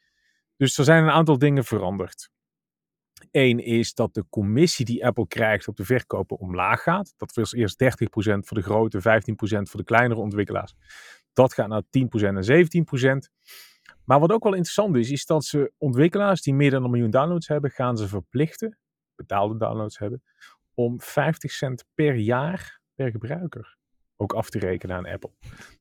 Dus 0.56 0.78
er 0.78 0.84
zijn 0.84 1.02
een 1.02 1.10
aantal 1.10 1.38
dingen 1.38 1.64
veranderd. 1.64 2.30
Eén 3.30 3.58
is 3.58 3.94
dat 3.94 4.14
de 4.14 4.24
commissie 4.28 4.84
die 4.84 5.06
Apple 5.06 5.26
krijgt 5.26 5.68
op 5.68 5.76
de 5.76 5.84
verkopen 5.84 6.38
omlaag 6.38 6.82
gaat. 6.82 7.14
Dat 7.16 7.34
was 7.34 7.52
eerst 7.52 7.82
30% 7.82 7.86
voor 8.38 8.56
de 8.56 8.62
grote, 8.62 8.98
15% 8.98 9.02
voor 9.62 9.80
de 9.80 9.84
kleinere 9.84 10.20
ontwikkelaars. 10.20 10.74
Dat 11.38 11.54
gaat 11.54 11.68
naar 11.68 11.82
10% 11.82 11.86
en 12.20 13.26
17%. 13.26 13.30
Maar 14.04 14.20
wat 14.20 14.32
ook 14.32 14.42
wel 14.42 14.52
interessant 14.52 14.96
is, 14.96 15.10
is 15.10 15.26
dat 15.26 15.44
ze 15.44 15.72
ontwikkelaars 15.76 16.42
die 16.42 16.54
meer 16.54 16.70
dan 16.70 16.84
een 16.84 16.90
miljoen 16.90 17.10
downloads 17.10 17.48
hebben, 17.48 17.70
gaan 17.70 17.96
ze 17.96 18.08
verplichten, 18.08 18.78
betaalde 19.14 19.56
downloads 19.56 19.98
hebben, 19.98 20.22
om 20.74 21.00
50 21.00 21.50
cent 21.50 21.84
per 21.94 22.14
jaar 22.14 22.80
per 22.94 23.10
gebruiker 23.10 23.76
ook 24.16 24.32
af 24.32 24.50
te 24.50 24.58
rekenen 24.58 24.96
aan 24.96 25.06
Apple. 25.06 25.30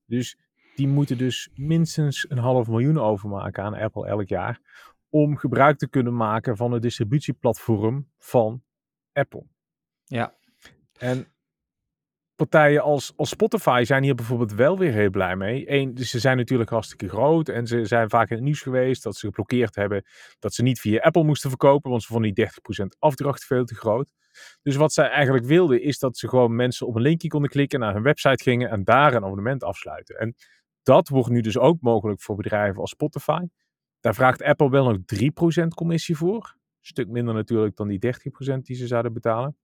Dus 0.06 0.38
die 0.76 0.88
moeten 0.88 1.18
dus 1.18 1.50
minstens 1.56 2.30
een 2.30 2.38
half 2.38 2.68
miljoen 2.68 3.00
overmaken 3.00 3.64
aan 3.64 3.74
Apple 3.74 4.08
elk 4.08 4.28
jaar 4.28 4.60
om 5.10 5.38
gebruik 5.38 5.78
te 5.78 5.90
kunnen 5.90 6.16
maken 6.16 6.58
van 6.58 6.72
het 6.72 6.82
distributieplatform 6.82 8.12
van 8.18 8.64
Apple. 9.14 9.46
Ja. 10.04 10.36
En 10.98 11.28
partijen 12.38 12.82
als, 12.82 13.14
als 13.16 13.30
Spotify 13.30 13.84
zijn 13.86 14.04
hier 14.04 14.16
bijvoorbeeld 14.16 14.54
wel 14.54 14.78
weer 14.78 14.94
heel 14.94 15.10
blij 15.10 15.36
mee. 15.36 15.72
Eén, 15.72 15.94
dus 15.94 16.10
ze 16.10 16.20
zijn 16.20 16.38
natuurlijk 16.38 16.70
hartstikke 16.70 17.10
groot 17.10 17.50
en 17.50 17.68
ze 17.68 17.86
zijn 17.86 18.10
vaak 18.10 18.30
in 18.30 18.36
het 18.36 18.46
nieuws 18.46 18.62
geweest 18.62 19.04
dat 19.04 19.16
ze 19.16 19.26
geblokkeerd 19.26 19.76
hebben 19.76 20.06
dat 20.40 20.54
ze 20.54 20.64
niet 20.64 20.80
via 20.80 21.00
Apple 21.00 21.24
moesten 21.24 21.50
verkopen, 21.50 21.90
want 21.90 22.04
ze 22.04 22.08
vonden 22.08 22.34
die 22.34 22.46
30% 22.46 22.50
afdracht 23.00 23.46
veel 23.46 23.66
te 23.66 23.76
groot. 23.76 24.14
Dus 24.62 24.76
wat 24.76 24.94
zij 24.94 25.10
eigenlijk 25.10 25.46
wilden 25.46 25.82
is 25.82 26.00
dat 26.00 26.18
ze 26.18 26.28
gewoon 26.28 26.56
mensen 26.56 26.88
op 26.88 26.96
een 26.96 27.02
linkje 27.02 27.28
konden 27.28 27.50
klikken, 27.50 27.80
naar 27.80 27.94
hun 27.94 28.04
website 28.04 28.44
gingen 28.44 28.70
en 28.70 28.84
daar 28.84 29.14
een 29.14 29.24
abonnement 29.24 29.64
afsluiten. 29.64 30.16
En 30.16 30.36
dat 30.84 31.08
wordt 31.08 31.30
nu 31.30 31.42
dus 31.42 31.58
ook 31.58 31.82
mogelijk 31.82 32.22
voor 32.22 32.36
bedrijven 32.36 32.82
als 32.82 32.90
Spotify. 32.90 33.42
Daar 34.00 34.16
vraagt 34.16 34.44
Apple 34.44 34.70
wel 34.70 34.84
nog 34.84 34.98
3% 35.64 35.68
commissie 35.68 36.18
voor. 36.18 36.56
Een 36.56 36.94
stuk 36.94 37.08
minder 37.08 37.34
natuurlijk 37.34 37.76
dan 37.76 37.88
die 37.88 38.00
30% 38.06 38.58
die 38.62 38.76
ze 38.76 38.88
zouden 38.88 39.14
betalen. 39.14 39.58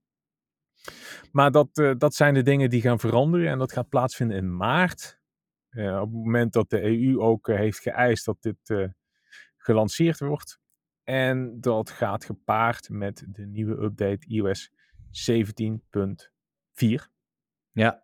Maar 1.31 1.51
dat, 1.51 1.77
uh, 1.77 1.93
dat 1.97 2.15
zijn 2.15 2.33
de 2.33 2.41
dingen 2.41 2.69
die 2.69 2.81
gaan 2.81 2.99
veranderen 2.99 3.47
en 3.47 3.57
dat 3.57 3.71
gaat 3.71 3.89
plaatsvinden 3.89 4.37
in 4.37 4.55
maart. 4.55 5.21
Uh, 5.69 5.95
op 5.95 6.11
het 6.11 6.23
moment 6.23 6.53
dat 6.53 6.69
de 6.69 6.81
EU 6.81 7.19
ook 7.19 7.47
uh, 7.47 7.55
heeft 7.55 7.79
geëist 7.79 8.25
dat 8.25 8.41
dit 8.41 8.91
gelanceerd 9.57 10.19
wordt. 10.19 10.59
En 11.03 11.61
dat 11.61 11.89
gaat 11.89 12.25
gepaard 12.25 12.89
met 12.89 13.25
de 13.27 13.45
nieuwe 13.45 13.83
update 13.83 14.27
iOS 14.27 14.71
17.4. 14.71 14.75
Ja, 17.71 18.03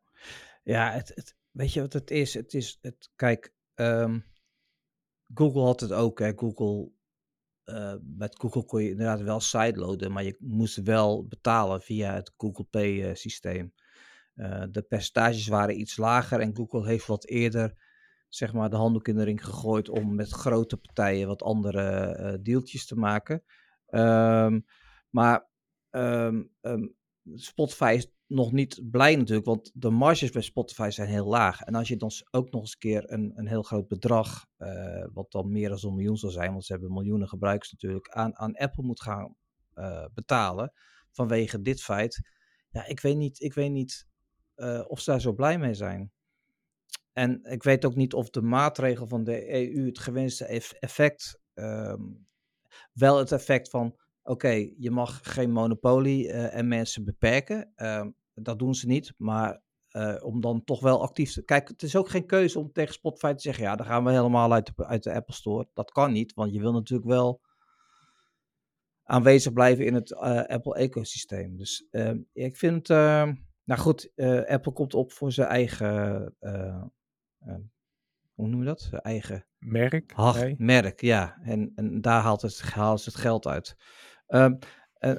ja 0.64 0.92
het, 0.92 1.12
het, 1.16 1.36
weet 1.52 1.74
je 1.74 1.82
wat 1.82 1.94
het 1.94 2.12
is? 2.12 2.34
Het 2.34 2.54
is, 2.54 2.78
het, 2.82 3.12
kijk, 3.16 3.54
um, 3.76 4.26
Google 5.34 5.62
had 5.62 5.80
het 5.80 5.92
ook. 5.92 6.20
Hè. 6.20 6.32
Google 6.36 6.92
uh, 7.70 7.94
met 8.18 8.40
Google 8.40 8.66
kon 8.66 8.84
je 8.84 8.90
inderdaad 8.90 9.22
wel 9.22 9.40
sideloaden, 9.40 10.12
maar 10.12 10.24
je 10.24 10.36
moest 10.40 10.76
wel 10.84 11.28
betalen 11.28 11.82
via 11.82 12.14
het 12.14 12.34
Google 12.38 12.64
Pay 12.64 13.10
uh, 13.10 13.16
systeem. 13.16 13.74
Uh, 14.36 14.64
de 14.72 14.82
percentages 14.82 15.48
waren 15.48 15.80
iets 15.80 15.98
lager 15.98 16.40
en 16.40 16.56
Google 16.56 16.86
heeft 16.86 17.08
wat 17.08 17.26
eerder 17.26 17.88
zeg 18.30 18.54
maar, 18.54 18.70
de 18.70 18.76
handdoek 18.76 19.08
in 19.08 19.16
de 19.16 19.24
ring 19.24 19.46
gegooid 19.46 19.90
om 19.90 20.16
met 20.16 20.30
grote 20.30 20.78
partijen 20.78 21.28
wat 21.28 21.44
andere 21.44 22.40
deeltjes 22.42 22.86
te 22.86 22.96
maken. 22.96 23.44
Um, 23.90 24.66
maar 25.10 25.48
um, 25.90 26.52
um, 26.62 26.96
Spotify 27.36 27.94
is 27.98 28.12
nog 28.28 28.52
niet 28.52 28.82
blij 28.92 29.16
natuurlijk, 29.16 29.48
want 29.48 29.72
de 29.74 29.90
marges 29.90 30.32
bij 30.32 30.42
Spotify 30.42 30.90
zijn 30.90 31.08
heel 31.08 31.26
laag. 31.26 31.62
En 31.62 31.76
als 31.76 31.88
je 31.88 31.98
dan 31.98 32.12
ook 32.32 32.52
nog 32.52 32.62
eens 32.62 32.72
een 32.72 32.80
keer 32.80 33.12
een, 33.12 33.32
een 33.36 33.48
heel 33.48 33.64
groot 33.64 33.88
bedrag, 33.88 34.46
uh, 34.58 35.06
wat 35.14 35.32
dan 35.32 35.52
meer 35.52 35.70
dan 35.70 35.80
een 35.82 35.96
miljoen 35.96 36.18
zal 36.18 36.30
zijn, 36.30 36.52
want 36.52 36.66
ze 36.66 36.72
hebben 36.72 36.94
miljoenen 36.94 37.28
gebruikers 37.28 37.72
natuurlijk, 37.72 38.10
aan, 38.10 38.38
aan 38.38 38.56
Apple 38.56 38.84
moet 38.84 39.02
gaan 39.02 39.36
uh, 39.76 40.06
betalen 40.14 40.74
vanwege 41.12 41.62
dit 41.62 41.82
feit. 41.82 42.22
Ja, 42.70 42.86
ik 42.86 43.00
weet 43.00 43.18
niet, 43.18 43.42
ik 43.42 43.54
weet 43.54 43.72
niet 43.72 44.08
uh, 44.56 44.84
of 44.88 45.00
ze 45.00 45.12
daar 45.12 45.22
zo 45.22 45.34
blij 45.34 45.58
mee 45.60 45.74
zijn. 45.74 46.12
En 47.14 47.44
ik 47.44 47.64
weet 47.64 47.86
ook 47.86 47.96
niet 47.96 48.14
of 48.14 48.30
de 48.30 48.42
maatregel 48.42 49.08
van 49.08 49.24
de 49.24 49.54
EU 49.54 49.86
het 49.86 50.00
gewenste 50.00 50.46
effect, 50.80 51.40
um, 51.54 52.28
wel 52.94 53.18
het 53.18 53.32
effect 53.32 53.70
van 53.70 53.96
oké, 54.30 54.70
je 54.78 54.92
mag 54.92 55.20
geen 55.24 55.52
monopolie 55.52 56.28
uh, 56.28 56.56
en 56.56 56.68
mensen 56.68 57.06
beperken. 57.06 57.74
Uh, 57.78 58.06
dat 58.34 58.60
doen 58.60 58.76
ze 58.76 58.88
niet, 58.88 59.14
maar 59.18 59.62
uh, 59.92 60.16
om 60.22 60.42
dan 60.42 60.64
toch 60.64 60.80
wel 60.80 61.02
actief 61.02 61.34
te... 61.34 61.44
Kijk, 61.44 61.68
het 61.68 61.84
is 61.84 61.96
ook 61.96 62.10
geen 62.10 62.26
keuze 62.26 62.60
om 62.60 62.72
tegen 62.72 62.94
Spotify 62.94 63.34
te 63.34 63.42
zeggen, 63.42 63.64
ja, 63.64 63.76
dan 63.76 63.86
gaan 63.86 64.04
we 64.04 64.12
helemaal 64.12 64.54
uit 64.54 64.76
de, 64.76 64.86
uit 64.86 65.04
de 65.04 65.14
Apple 65.14 65.34
Store. 65.34 65.70
Dat 65.74 65.92
kan 65.92 66.12
niet, 66.12 66.34
want 66.34 66.54
je 66.54 66.60
wil 66.60 66.72
natuurlijk 66.72 67.10
wel 67.10 67.42
aanwezig 69.04 69.54
blijven 69.54 69.86
in 69.86 69.94
het 69.94 70.12
uh, 70.12 70.44
Apple-ecosysteem. 70.44 71.58
Dus 71.58 71.88
uh, 71.92 72.12
ik 72.34 72.58
vind, 72.58 72.88
nou 72.88 73.78
goed, 73.78 74.12
Apple 74.46 74.72
komt 74.72 74.94
op 74.94 75.12
voor 75.12 75.32
zijn 75.32 75.48
eigen, 75.48 76.36
hoe 78.34 78.48
noem 78.48 78.60
je 78.60 78.66
dat? 78.66 78.82
Zijn 78.82 79.02
eigen... 79.02 79.44
Merk? 79.60 80.14
Ach, 80.16 80.42
nee. 80.42 80.56
merk, 80.58 81.02
ja. 81.02 81.40
En, 81.44 81.72
en 81.76 82.02
daar 82.02 82.22
haalt 82.22 82.42
het, 82.42 82.62
haalt 82.62 83.06
het 83.06 83.16
geld 83.16 83.48
uit. 83.48 83.76
Um, 84.30 84.58
uh, 85.00 85.10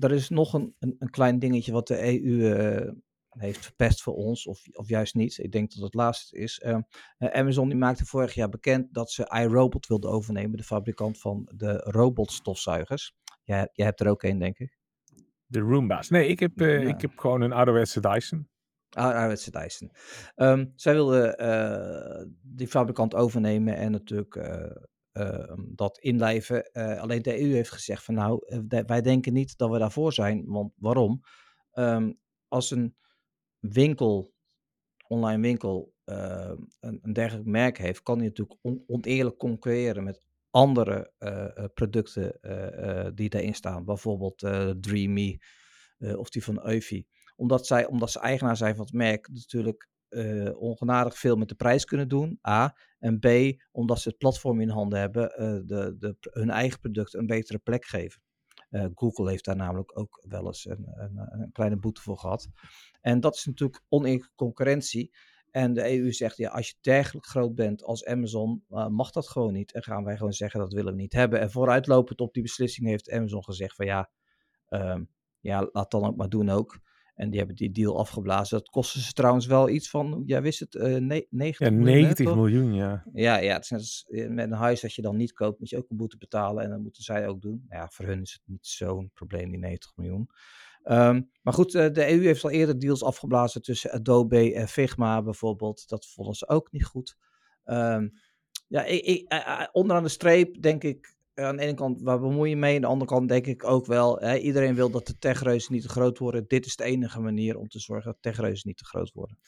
er 0.00 0.12
is 0.12 0.28
nog 0.28 0.52
een, 0.52 0.74
een, 0.78 0.96
een, 0.98 1.10
klein 1.10 1.38
dingetje 1.38 1.72
wat 1.72 1.86
de 1.86 2.22
EU 2.22 2.52
eh, 2.52 2.92
heeft 3.28 3.64
verpest 3.64 4.02
voor 4.02 4.14
ons, 4.14 4.46
of, 4.46 4.66
of 4.72 4.88
juist 4.88 5.14
niet. 5.14 5.38
Ik 5.38 5.52
denk 5.52 5.74
dat 5.74 5.82
het 5.82 5.94
laatste 5.94 6.38
is. 6.38 6.62
Uh, 6.66 6.78
Amazon 7.18 7.68
die 7.68 7.78
maakte 7.78 8.04
vorig 8.04 8.34
jaar 8.34 8.48
bekend 8.48 8.94
dat 8.94 9.10
ze 9.10 9.40
iRobot 9.42 9.86
wilde 9.86 10.08
overnemen, 10.08 10.56
de 10.56 10.62
fabrikant 10.62 11.18
van 11.18 11.48
de 11.54 11.76
robotstofzuigers. 11.76 13.14
Jij, 13.42 13.68
jij 13.72 13.86
hebt 13.86 14.00
er 14.00 14.08
ook 14.08 14.22
een, 14.22 14.38
denk 14.38 14.58
ik. 14.58 14.78
De 15.46 15.60
Roomba's. 15.60 16.08
Nee, 16.08 16.28
ik 16.28 16.40
heb, 16.40 16.58
ja. 16.58 16.66
ik 16.66 17.00
heb 17.00 17.18
gewoon 17.18 17.40
een 17.40 17.52
ouderwetse 17.52 18.00
Dyson. 18.00 18.48
Ouderwetse 18.90 19.50
Dyson. 19.50 19.90
Um, 20.36 20.72
zij 20.76 20.92
wilde 20.92 21.36
die 22.42 22.68
fabrikant 22.68 23.14
overnemen 23.14 23.76
en 23.76 23.90
natuurlijk 23.90 24.36
dat 25.56 25.98
inlijven. 25.98 26.70
Uh, 26.72 27.00
alleen 27.00 27.22
de 27.22 27.40
EU 27.40 27.52
heeft 27.52 27.70
gezegd 27.70 28.04
van 28.04 28.14
nou, 28.14 28.46
eh, 28.46 28.80
wij 28.86 29.02
denken 29.02 29.32
niet 29.32 29.58
dat 29.58 29.70
we 29.70 29.78
daarvoor 29.78 30.12
zijn. 30.12 30.44
Want 30.46 30.72
waarom? 30.76 31.20
Um, 31.72 32.18
als 32.48 32.70
een 32.70 32.96
winkel, 33.58 34.32
online 35.06 35.42
winkel, 35.42 35.94
uh, 36.04 36.52
een, 36.80 36.98
een, 37.02 37.12
dergelijk 37.12 37.46
merk 37.46 37.78
heeft, 37.78 38.02
kan 38.02 38.18
hij 38.18 38.26
natuurlijk 38.26 38.58
on, 38.62 38.84
oneerlijk 38.86 39.36
concurreren 39.36 40.04
met 40.04 40.22
andere 40.50 41.12
producten 41.74 42.40
die 43.14 43.28
daarin 43.28 43.54
staan. 43.54 43.84
Bijvoorbeeld 43.84 44.38
Dreamy 44.80 45.40
of 45.98 46.30
die 46.30 46.44
van 46.44 46.66
Eufy. 46.66 47.04
Omdat, 47.36 47.66
zij, 47.66 47.86
omdat 47.86 48.10
ze 48.10 48.18
eigenaar 48.18 48.56
zijn 48.56 48.76
van 48.76 48.84
het 48.84 48.94
merk, 48.94 49.28
natuurlijk 49.28 49.88
uh, 50.10 50.60
ongenadig 50.60 51.18
veel 51.18 51.36
met 51.36 51.48
de 51.48 51.54
prijs 51.54 51.84
kunnen 51.84 52.08
doen. 52.08 52.38
A. 52.48 52.76
En 52.98 53.18
B. 53.18 53.26
Omdat 53.72 54.00
ze 54.00 54.08
het 54.08 54.18
platform 54.18 54.60
in 54.60 54.68
handen 54.68 54.98
hebben, 54.98 55.22
uh, 55.22 55.60
de, 55.66 55.96
de, 55.98 56.16
hun 56.20 56.50
eigen 56.50 56.80
producten 56.80 57.20
een 57.20 57.26
betere 57.26 57.58
plek 57.58 57.84
geven. 57.84 58.22
Uh, 58.70 58.86
Google 58.94 59.30
heeft 59.30 59.44
daar 59.44 59.56
namelijk 59.56 59.98
ook 59.98 60.24
wel 60.28 60.46
eens 60.46 60.66
een, 60.66 60.88
een, 60.94 61.40
een, 61.40 61.52
kleine 61.52 61.76
boete 61.76 62.00
voor 62.00 62.18
gehad. 62.18 62.48
En 63.00 63.20
dat 63.20 63.34
is 63.34 63.44
natuurlijk 63.44 63.82
oneerlijke 63.88 64.30
concurrentie. 64.34 65.14
En 65.50 65.74
de 65.74 65.98
EU 65.98 66.12
zegt, 66.12 66.36
ja, 66.36 66.50
als 66.50 66.68
je 66.68 66.74
dergelijk 66.80 67.26
groot 67.26 67.54
bent 67.54 67.82
als 67.82 68.04
Amazon, 68.04 68.64
mag 68.68 69.10
dat 69.10 69.28
gewoon 69.28 69.52
niet. 69.52 69.72
En 69.72 69.82
gaan 69.82 70.04
wij 70.04 70.16
gewoon 70.16 70.32
zeggen, 70.32 70.60
dat 70.60 70.72
willen 70.72 70.92
we 70.92 71.00
niet 71.00 71.12
hebben. 71.12 71.40
En 71.40 71.50
vooruitlopend 71.50 72.20
op 72.20 72.34
die 72.34 72.42
beslissing 72.42 72.86
heeft 72.86 73.10
Amazon 73.10 73.44
gezegd 73.44 73.74
van 73.74 73.86
ja, 73.86 74.10
ehm, 74.68 75.04
ja 75.40 75.68
laat 75.72 75.90
dan 75.90 76.04
ook 76.04 76.16
maar 76.16 76.28
doen 76.28 76.48
ook. 76.48 76.78
En 77.18 77.30
die 77.30 77.38
hebben 77.38 77.56
die 77.56 77.70
deal 77.70 77.98
afgeblazen. 77.98 78.58
Dat 78.58 78.68
kostte 78.68 79.00
ze 79.00 79.12
trouwens 79.12 79.46
wel 79.46 79.68
iets 79.68 79.90
van, 79.90 80.22
jij 80.26 80.42
wist 80.42 80.60
het, 80.60 80.74
uh, 80.74 80.82
ne 80.82 81.26
90 81.30 81.66
ja, 81.66 81.72
miljoen. 81.74 82.02
90 82.02 82.34
miljoen, 82.34 82.74
ja. 82.74 83.04
Ja, 83.12 83.36
ja 83.36 83.54
het 83.54 83.64
is 83.64 83.70
net 83.70 83.80
als 83.80 84.06
eh, 84.08 84.28
met 84.28 84.50
een 84.50 84.56
huis 84.56 84.80
dat 84.80 84.94
je 84.94 85.02
dan 85.02 85.16
niet 85.16 85.32
koopt, 85.32 85.58
moet 85.58 85.68
je 85.68 85.76
ook 85.76 85.90
een 85.90 85.96
boete 85.96 86.16
betalen. 86.16 86.64
En 86.64 86.70
dan 86.70 86.82
moeten 86.82 87.02
zij 87.02 87.28
ook 87.28 87.40
doen. 87.40 87.66
Ja, 87.68 87.88
voor 87.88 88.04
hun 88.04 88.20
is 88.20 88.32
het 88.32 88.42
niet 88.44 88.66
zo'n 88.66 89.10
probleem, 89.14 89.50
die 89.50 89.58
90 89.58 89.92
miljoen. 89.96 90.30
Um, 90.84 91.30
maar 91.42 91.52
goed, 91.52 91.74
uh, 91.74 91.92
de 91.92 92.10
EU 92.10 92.22
heeft 92.22 92.44
al 92.44 92.50
eerder 92.50 92.78
deals 92.78 93.02
afgeblazen 93.02 93.62
tussen 93.62 93.90
Adobe 93.90 94.54
en 94.54 94.68
Figma 94.68 95.22
bijvoorbeeld. 95.22 95.88
Dat 95.88 96.06
vonden 96.06 96.34
ze 96.34 96.48
ook 96.48 96.72
niet 96.72 96.84
goed. 96.84 97.16
Um, 97.64 98.12
ja, 98.68 98.84
ik, 98.84 99.04
ik, 99.04 99.32
uh, 99.32 99.66
onderaan 99.72 100.02
de 100.02 100.08
streep 100.08 100.62
denk 100.62 100.84
ik 100.84 101.16
aan 101.38 101.56
de 101.56 101.62
ene 101.62 101.74
kant, 101.74 102.02
waar 102.02 102.20
bemoei 102.20 102.50
je 102.50 102.56
mee? 102.56 102.74
Aan 102.74 102.80
de 102.80 102.86
andere 102.86 103.10
kant 103.10 103.28
denk 103.28 103.46
ik 103.46 103.64
ook 103.64 103.86
wel, 103.86 104.18
hè, 104.18 104.36
iedereen 104.36 104.74
wil 104.74 104.90
dat 104.90 105.06
de 105.06 105.18
techreuzen 105.18 105.72
niet 105.72 105.82
te 105.82 105.88
groot 105.88 106.18
worden. 106.18 106.44
Dit 106.48 106.66
is 106.66 106.76
de 106.76 106.84
enige 106.84 107.20
manier 107.20 107.56
om 107.56 107.68
te 107.68 107.78
zorgen 107.78 108.10
dat 108.12 108.22
techreuzen 108.22 108.68
niet 108.68 108.76
te 108.76 108.84
groot 108.84 109.12
worden. 109.12 109.38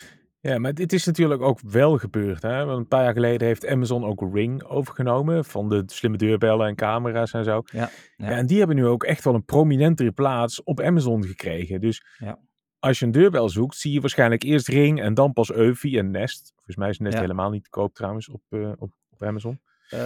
Ja, 0.43 0.59
maar 0.59 0.75
dit 0.75 0.93
is 0.93 1.07
natuurlijk 1.07 1.43
ook 1.43 1.61
wel 1.61 1.99
gebeurd. 1.99 2.43
Hè? 2.43 2.65
Want 2.65 2.79
een 2.79 2.89
paar 2.89 3.03
jaar 3.03 3.13
geleden 3.13 3.47
heeft 3.47 3.67
Amazon 3.67 4.05
ook 4.05 4.35
Ring 4.35 4.65
overgenomen. 4.65 5.45
Van 5.45 5.69
de 5.69 5.83
slimme 5.87 6.17
deurbellen 6.17 6.67
en 6.67 6.75
camera's 6.75 7.33
en 7.33 7.45
zo. 7.45 7.63
Ja, 7.65 7.91
ja. 8.17 8.29
ja 8.31 8.37
en 8.37 8.47
die 8.47 8.59
hebben 8.59 8.77
nu 8.77 8.87
ook 8.87 9.05
echt 9.05 9.25
wel 9.25 9.35
een 9.35 9.45
prominentere 9.45 10.13
plaats 10.13 10.63
op 10.63 10.81
Amazon 10.81 11.25
gekregen. 11.25 11.81
Dus 11.81 12.05
ja. 12.19 12.39
als 12.79 12.99
je 12.99 13.05
een 13.05 13.13
deurbel 13.13 13.49
zoekt, 13.49 13.77
zie 13.77 13.93
je 13.93 14.01
waarschijnlijk 14.01 14.43
eerst 14.43 14.69
Ring 14.69 15.01
en 15.01 15.15
dan 15.15 15.33
pas 15.33 15.53
Eufy 15.53 15.99
en 15.99 16.11
Nest. 16.11 16.53
Volgens 16.55 16.77
mij 16.77 16.89
is 16.89 16.99
Nest 16.99 17.19
helemaal 17.19 17.51
niet 17.51 17.65
te 17.65 17.71
koop 17.71 17.95
trouwens 17.95 18.29
op, 18.29 18.43
uh, 18.51 18.73
op, 18.79 18.93
op 19.11 19.23
Amazon. 19.23 19.61
Uh, 19.95 20.01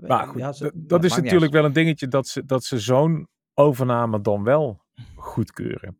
maar 0.00 0.26
goed, 0.26 0.40
ja, 0.40 0.52
ze, 0.52 0.70
dat 0.74 1.04
is 1.04 1.16
natuurlijk 1.16 1.52
wel 1.52 1.64
een 1.64 1.72
dingetje 1.72 2.08
dat 2.08 2.28
ze, 2.28 2.44
dat 2.44 2.64
ze 2.64 2.78
zo'n 2.78 3.28
overname 3.54 4.20
dan 4.20 4.44
wel 4.44 4.82
goedkeuren. 5.14 5.96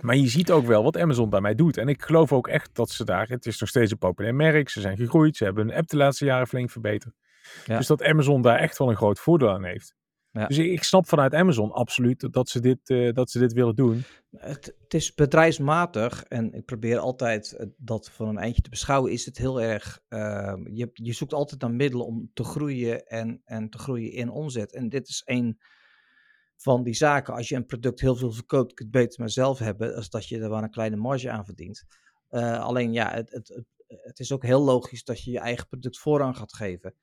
Maar 0.00 0.16
je 0.16 0.28
ziet 0.28 0.50
ook 0.50 0.66
wel 0.66 0.82
wat 0.82 0.98
Amazon 0.98 1.30
daarmee 1.30 1.54
doet. 1.54 1.76
En 1.76 1.88
ik 1.88 2.02
geloof 2.02 2.32
ook 2.32 2.48
echt 2.48 2.74
dat 2.74 2.90
ze 2.90 3.04
daar, 3.04 3.28
het 3.28 3.46
is 3.46 3.60
nog 3.60 3.68
steeds 3.68 3.90
een 3.90 3.98
populair 3.98 4.34
merk, 4.34 4.68
ze 4.68 4.80
zijn 4.80 4.96
gegroeid, 4.96 5.36
ze 5.36 5.44
hebben 5.44 5.68
hun 5.68 5.76
app 5.76 5.88
de 5.88 5.96
laatste 5.96 6.24
jaren 6.24 6.46
flink 6.46 6.70
verbeterd. 6.70 7.14
Ja. 7.64 7.76
Dus 7.76 7.86
dat 7.86 8.02
Amazon 8.02 8.42
daar 8.42 8.58
echt 8.58 8.78
wel 8.78 8.90
een 8.90 8.96
groot 8.96 9.20
voordeel 9.20 9.50
aan 9.50 9.64
heeft. 9.64 9.94
Ja. 10.36 10.46
Dus 10.46 10.58
ik, 10.58 10.82
snap 10.82 11.06
vanuit 11.06 11.34
Amazon 11.34 11.72
absoluut 11.72 12.32
dat 12.32 12.48
ze 12.48 12.60
dit, 12.60 12.90
uh, 12.90 13.12
dat 13.12 13.30
ze 13.30 13.38
dit 13.38 13.52
willen 13.52 13.74
doen. 13.74 14.04
Het, 14.30 14.74
het, 14.82 14.94
is 14.94 15.14
bedrijfsmatig 15.14 16.22
en 16.22 16.52
ik 16.52 16.64
probeer 16.64 16.98
altijd 16.98 17.66
dat 17.76 18.10
van 18.10 18.28
een 18.28 18.38
eindje 18.38 18.62
te 18.62 18.70
beschouwen. 18.70 19.12
Is 19.12 19.24
het 19.24 19.38
heel 19.38 19.62
erg. 19.62 20.00
Uh, 20.08 20.54
je, 20.64 20.90
je 20.92 21.12
zoekt 21.12 21.32
altijd 21.32 21.60
naar 21.60 21.70
middelen 21.70 22.06
om 22.06 22.30
te 22.34 22.44
groeien 22.44 23.06
en, 23.06 23.42
en 23.44 23.70
te 23.70 23.78
groeien 23.78 24.12
in 24.12 24.30
omzet. 24.30 24.72
En 24.72 24.88
dit 24.88 25.08
is 25.08 25.22
een 25.24 25.58
van 26.56 26.82
die 26.82 26.94
zaken. 26.94 27.34
Als 27.34 27.48
je 27.48 27.54
een 27.54 27.66
product 27.66 28.00
heel 28.00 28.16
veel 28.16 28.32
verkoopt, 28.32 28.74
kun 28.74 28.86
je 28.86 28.96
het 28.98 29.02
beter 29.02 29.20
maar 29.20 29.30
zelf 29.30 29.58
hebben, 29.58 29.94
als 29.94 30.10
dat 30.10 30.28
je 30.28 30.40
er 30.40 30.50
wel 30.50 30.62
een 30.62 30.70
kleine 30.70 30.96
marge 30.96 31.30
aan 31.30 31.44
verdient. 31.44 31.84
Uh, 32.30 32.60
alleen 32.60 32.92
ja, 32.92 33.10
het, 33.10 33.30
het, 33.30 33.62
het, 33.86 34.18
is 34.18 34.32
ook 34.32 34.42
heel 34.42 34.62
logisch 34.62 35.04
dat 35.04 35.22
je 35.22 35.30
je 35.30 35.38
eigen 35.38 35.66
product 35.66 35.98
voorrang 35.98 36.36
gaat 36.36 36.54
geven. 36.54 36.94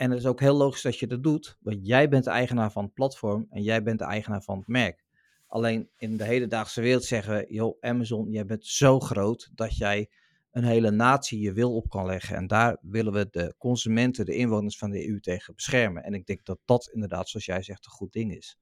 En 0.00 0.10
het 0.10 0.18
is 0.18 0.26
ook 0.26 0.40
heel 0.40 0.56
logisch 0.56 0.82
dat 0.82 0.98
je 0.98 1.06
dat 1.06 1.22
doet, 1.22 1.56
want 1.60 1.86
jij 1.86 2.08
bent 2.08 2.24
de 2.24 2.30
eigenaar 2.30 2.72
van 2.72 2.84
het 2.84 2.94
platform 2.94 3.46
en 3.50 3.62
jij 3.62 3.82
bent 3.82 3.98
de 3.98 4.04
eigenaar 4.04 4.42
van 4.42 4.58
het 4.58 4.66
merk. 4.66 5.04
Alleen 5.46 5.88
in 5.96 6.16
de 6.16 6.24
hedendaagse 6.24 6.80
wereld 6.80 7.04
zeggen 7.04 7.34
we, 7.34 7.46
joh, 7.48 7.76
Amazon, 7.80 8.30
jij 8.30 8.44
bent 8.44 8.66
zo 8.66 9.00
groot 9.00 9.50
dat 9.54 9.76
jij 9.76 10.10
een 10.50 10.64
hele 10.64 10.90
natie 10.90 11.40
je 11.40 11.52
wil 11.52 11.74
op 11.74 11.88
kan 11.88 12.06
leggen. 12.06 12.36
En 12.36 12.46
daar 12.46 12.76
willen 12.80 13.12
we 13.12 13.28
de 13.30 13.54
consumenten, 13.58 14.24
de 14.24 14.34
inwoners 14.34 14.78
van 14.78 14.90
de 14.90 15.08
EU 15.08 15.20
tegen 15.20 15.54
beschermen. 15.54 16.02
En 16.02 16.14
ik 16.14 16.26
denk 16.26 16.44
dat 16.44 16.58
dat 16.64 16.90
inderdaad, 16.92 17.28
zoals 17.28 17.46
jij 17.46 17.62
zegt, 17.62 17.86
een 17.86 17.92
goed 17.92 18.12
ding 18.12 18.36
is. 18.36 18.58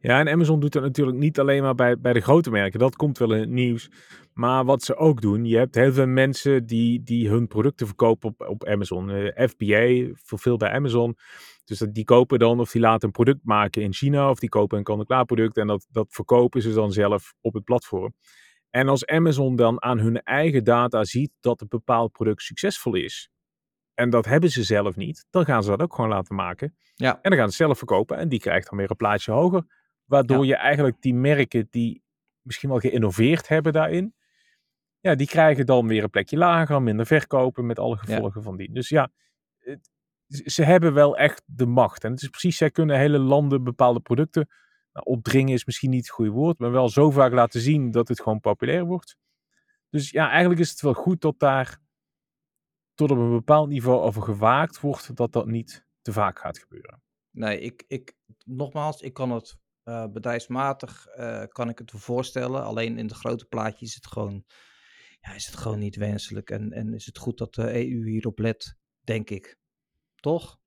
Ja, 0.00 0.18
en 0.20 0.28
Amazon 0.28 0.60
doet 0.60 0.72
dat 0.72 0.82
natuurlijk 0.82 1.18
niet 1.18 1.38
alleen 1.38 1.62
maar 1.62 1.74
bij, 1.74 1.98
bij 1.98 2.12
de 2.12 2.20
grote 2.20 2.50
merken. 2.50 2.78
Dat 2.78 2.96
komt 2.96 3.18
wel 3.18 3.34
in 3.34 3.40
het 3.40 3.50
nieuws. 3.50 3.90
Maar 4.34 4.64
wat 4.64 4.82
ze 4.82 4.96
ook 4.96 5.20
doen, 5.20 5.44
je 5.44 5.56
hebt 5.56 5.74
heel 5.74 5.92
veel 5.92 6.06
mensen 6.06 6.66
die, 6.66 7.02
die 7.02 7.28
hun 7.28 7.46
producten 7.46 7.86
verkopen 7.86 8.28
op, 8.28 8.48
op 8.48 8.64
Amazon. 8.64 9.10
Uh, 9.10 9.48
FBA, 9.48 10.14
veel 10.22 10.56
bij 10.56 10.70
Amazon. 10.70 11.16
Dus 11.64 11.78
dat, 11.78 11.94
die 11.94 12.04
kopen 12.04 12.38
dan 12.38 12.60
of 12.60 12.70
die 12.70 12.80
laten 12.80 13.06
een 13.06 13.12
product 13.12 13.40
maken 13.42 13.82
in 13.82 13.92
China 13.92 14.30
of 14.30 14.38
die 14.38 14.48
kopen 14.48 14.78
een 14.78 14.84
kant-en-klaar 14.84 15.24
product 15.24 15.56
en 15.56 15.66
dat, 15.66 15.86
dat 15.90 16.06
verkopen 16.10 16.62
ze 16.62 16.72
dan 16.72 16.92
zelf 16.92 17.34
op 17.40 17.54
het 17.54 17.64
platform. 17.64 18.14
En 18.70 18.88
als 18.88 19.06
Amazon 19.06 19.56
dan 19.56 19.82
aan 19.82 19.98
hun 19.98 20.22
eigen 20.22 20.64
data 20.64 21.04
ziet 21.04 21.30
dat 21.40 21.60
een 21.60 21.68
bepaald 21.68 22.12
product 22.12 22.42
succesvol 22.42 22.94
is, 22.94 23.30
en 24.00 24.10
dat 24.10 24.24
hebben 24.24 24.50
ze 24.50 24.62
zelf 24.62 24.96
niet, 24.96 25.26
dan 25.30 25.44
gaan 25.44 25.62
ze 25.62 25.70
dat 25.70 25.80
ook 25.80 25.94
gewoon 25.94 26.10
laten 26.10 26.34
maken. 26.34 26.76
Ja. 26.94 27.18
En 27.22 27.30
dan 27.30 27.38
gaan 27.38 27.50
ze 27.50 27.56
zelf 27.56 27.78
verkopen 27.78 28.16
en 28.16 28.28
die 28.28 28.40
krijgt 28.40 28.68
dan 28.68 28.78
weer 28.78 28.90
een 28.90 28.96
plaatje 28.96 29.32
hoger. 29.32 29.64
Waardoor 30.04 30.46
je 30.46 30.56
eigenlijk 30.56 30.96
die 31.00 31.14
merken 31.14 31.66
die 31.70 32.02
misschien 32.42 32.68
wel 32.68 32.78
geïnnoveerd 32.78 33.48
hebben 33.48 33.72
daarin, 33.72 34.14
ja, 35.00 35.14
die 35.14 35.26
krijgen 35.26 35.66
dan 35.66 35.86
weer 35.86 36.02
een 36.02 36.10
plekje 36.10 36.36
lager, 36.36 36.82
minder 36.82 37.06
verkopen 37.06 37.66
met 37.66 37.78
alle 37.78 37.96
gevolgen 37.96 38.42
van 38.42 38.56
die. 38.56 38.72
Dus 38.72 38.88
ja, 38.88 39.10
ze 40.44 40.62
hebben 40.62 40.94
wel 40.94 41.16
echt 41.16 41.42
de 41.46 41.66
macht. 41.66 42.04
En 42.04 42.10
het 42.10 42.22
is 42.22 42.28
precies, 42.28 42.56
zij 42.56 42.70
kunnen 42.70 42.98
hele 42.98 43.18
landen 43.18 43.64
bepaalde 43.64 44.00
producten 44.00 44.48
nou, 44.92 45.06
opdringen 45.06 45.54
is 45.54 45.64
misschien 45.64 45.90
niet 45.90 46.00
het 46.06 46.10
goede 46.10 46.30
woord, 46.30 46.58
maar 46.58 46.70
wel 46.70 46.88
zo 46.88 47.10
vaak 47.10 47.32
laten 47.32 47.60
zien 47.60 47.90
dat 47.90 48.08
het 48.08 48.20
gewoon 48.20 48.40
populair 48.40 48.84
wordt. 48.84 49.16
Dus 49.90 50.10
ja, 50.10 50.30
eigenlijk 50.30 50.60
is 50.60 50.70
het 50.70 50.80
wel 50.80 50.94
goed 50.94 51.20
dat 51.20 51.38
daar 51.38 51.78
tot 53.00 53.10
op 53.10 53.18
een 53.18 53.30
bepaald 53.30 53.68
niveau 53.68 54.00
over 54.00 54.22
gewaakt 54.22 54.80
wordt 54.80 55.16
dat 55.16 55.32
dat 55.32 55.46
niet 55.46 55.86
te 56.02 56.12
vaak 56.12 56.38
gaat 56.38 56.58
gebeuren. 56.58 57.02
Nee, 57.30 57.60
ik, 57.60 57.84
ik 57.86 58.16
nogmaals, 58.44 59.00
ik 59.00 59.12
kan 59.12 59.30
het 59.30 59.58
uh, 59.84 60.06
bedrijfsmatig 60.06 61.06
uh, 61.16 61.44
kan 61.48 61.68
ik 61.68 61.78
het 61.78 61.90
voorstellen. 61.90 62.62
Alleen 62.62 62.98
in 62.98 63.06
de 63.06 63.14
grote 63.14 63.44
plaatje 63.44 63.86
is 63.86 63.94
het 63.94 64.06
gewoon, 64.06 64.44
ja, 65.20 65.32
is 65.34 65.46
het 65.46 65.56
gewoon 65.56 65.78
niet 65.78 65.96
wenselijk. 65.96 66.50
En, 66.50 66.72
en 66.72 66.94
is 66.94 67.06
het 67.06 67.18
goed 67.18 67.38
dat 67.38 67.54
de 67.54 67.74
EU 67.74 68.08
hierop 68.08 68.38
let, 68.38 68.76
denk 69.00 69.30
ik. 69.30 69.58
Toch? 70.14 70.60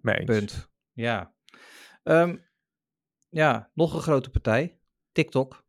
Mee 0.00 0.24
Punt. 0.24 0.68
Ja. 0.92 1.34
Um, 2.02 2.48
ja, 3.28 3.70
nog 3.74 3.94
een 3.94 4.00
grote 4.00 4.30
partij. 4.30 4.80
TikTok. 5.12 5.64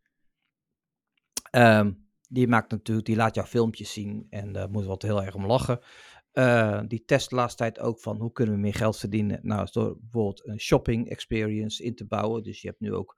Um, 1.51 2.02
die 2.33 2.47
maakt 2.47 2.71
natuurlijk, 2.71 3.07
die 3.07 3.15
laat 3.15 3.35
jouw 3.35 3.45
filmpjes 3.45 3.93
zien 3.93 4.27
en 4.29 4.51
daar 4.51 4.69
moet 4.69 4.85
wat 4.85 5.01
heel 5.01 5.23
erg 5.23 5.35
om 5.35 5.45
lachen. 5.45 5.79
Uh, 6.33 6.81
die 6.87 7.03
test 7.05 7.29
de 7.29 7.35
laatste 7.35 7.57
tijd 7.57 7.79
ook 7.79 7.99
van 7.99 8.17
hoe 8.17 8.31
kunnen 8.31 8.55
we 8.55 8.61
meer 8.61 8.73
geld 8.73 8.97
verdienen. 8.97 9.39
Nou, 9.41 9.67
door 9.71 9.97
bijvoorbeeld 9.99 10.47
een 10.47 10.59
shopping 10.59 11.09
experience 11.09 11.83
in 11.83 11.95
te 11.95 12.05
bouwen. 12.05 12.43
Dus 12.43 12.61
je 12.61 12.67
hebt 12.67 12.79
nu 12.79 12.93
ook 12.93 13.17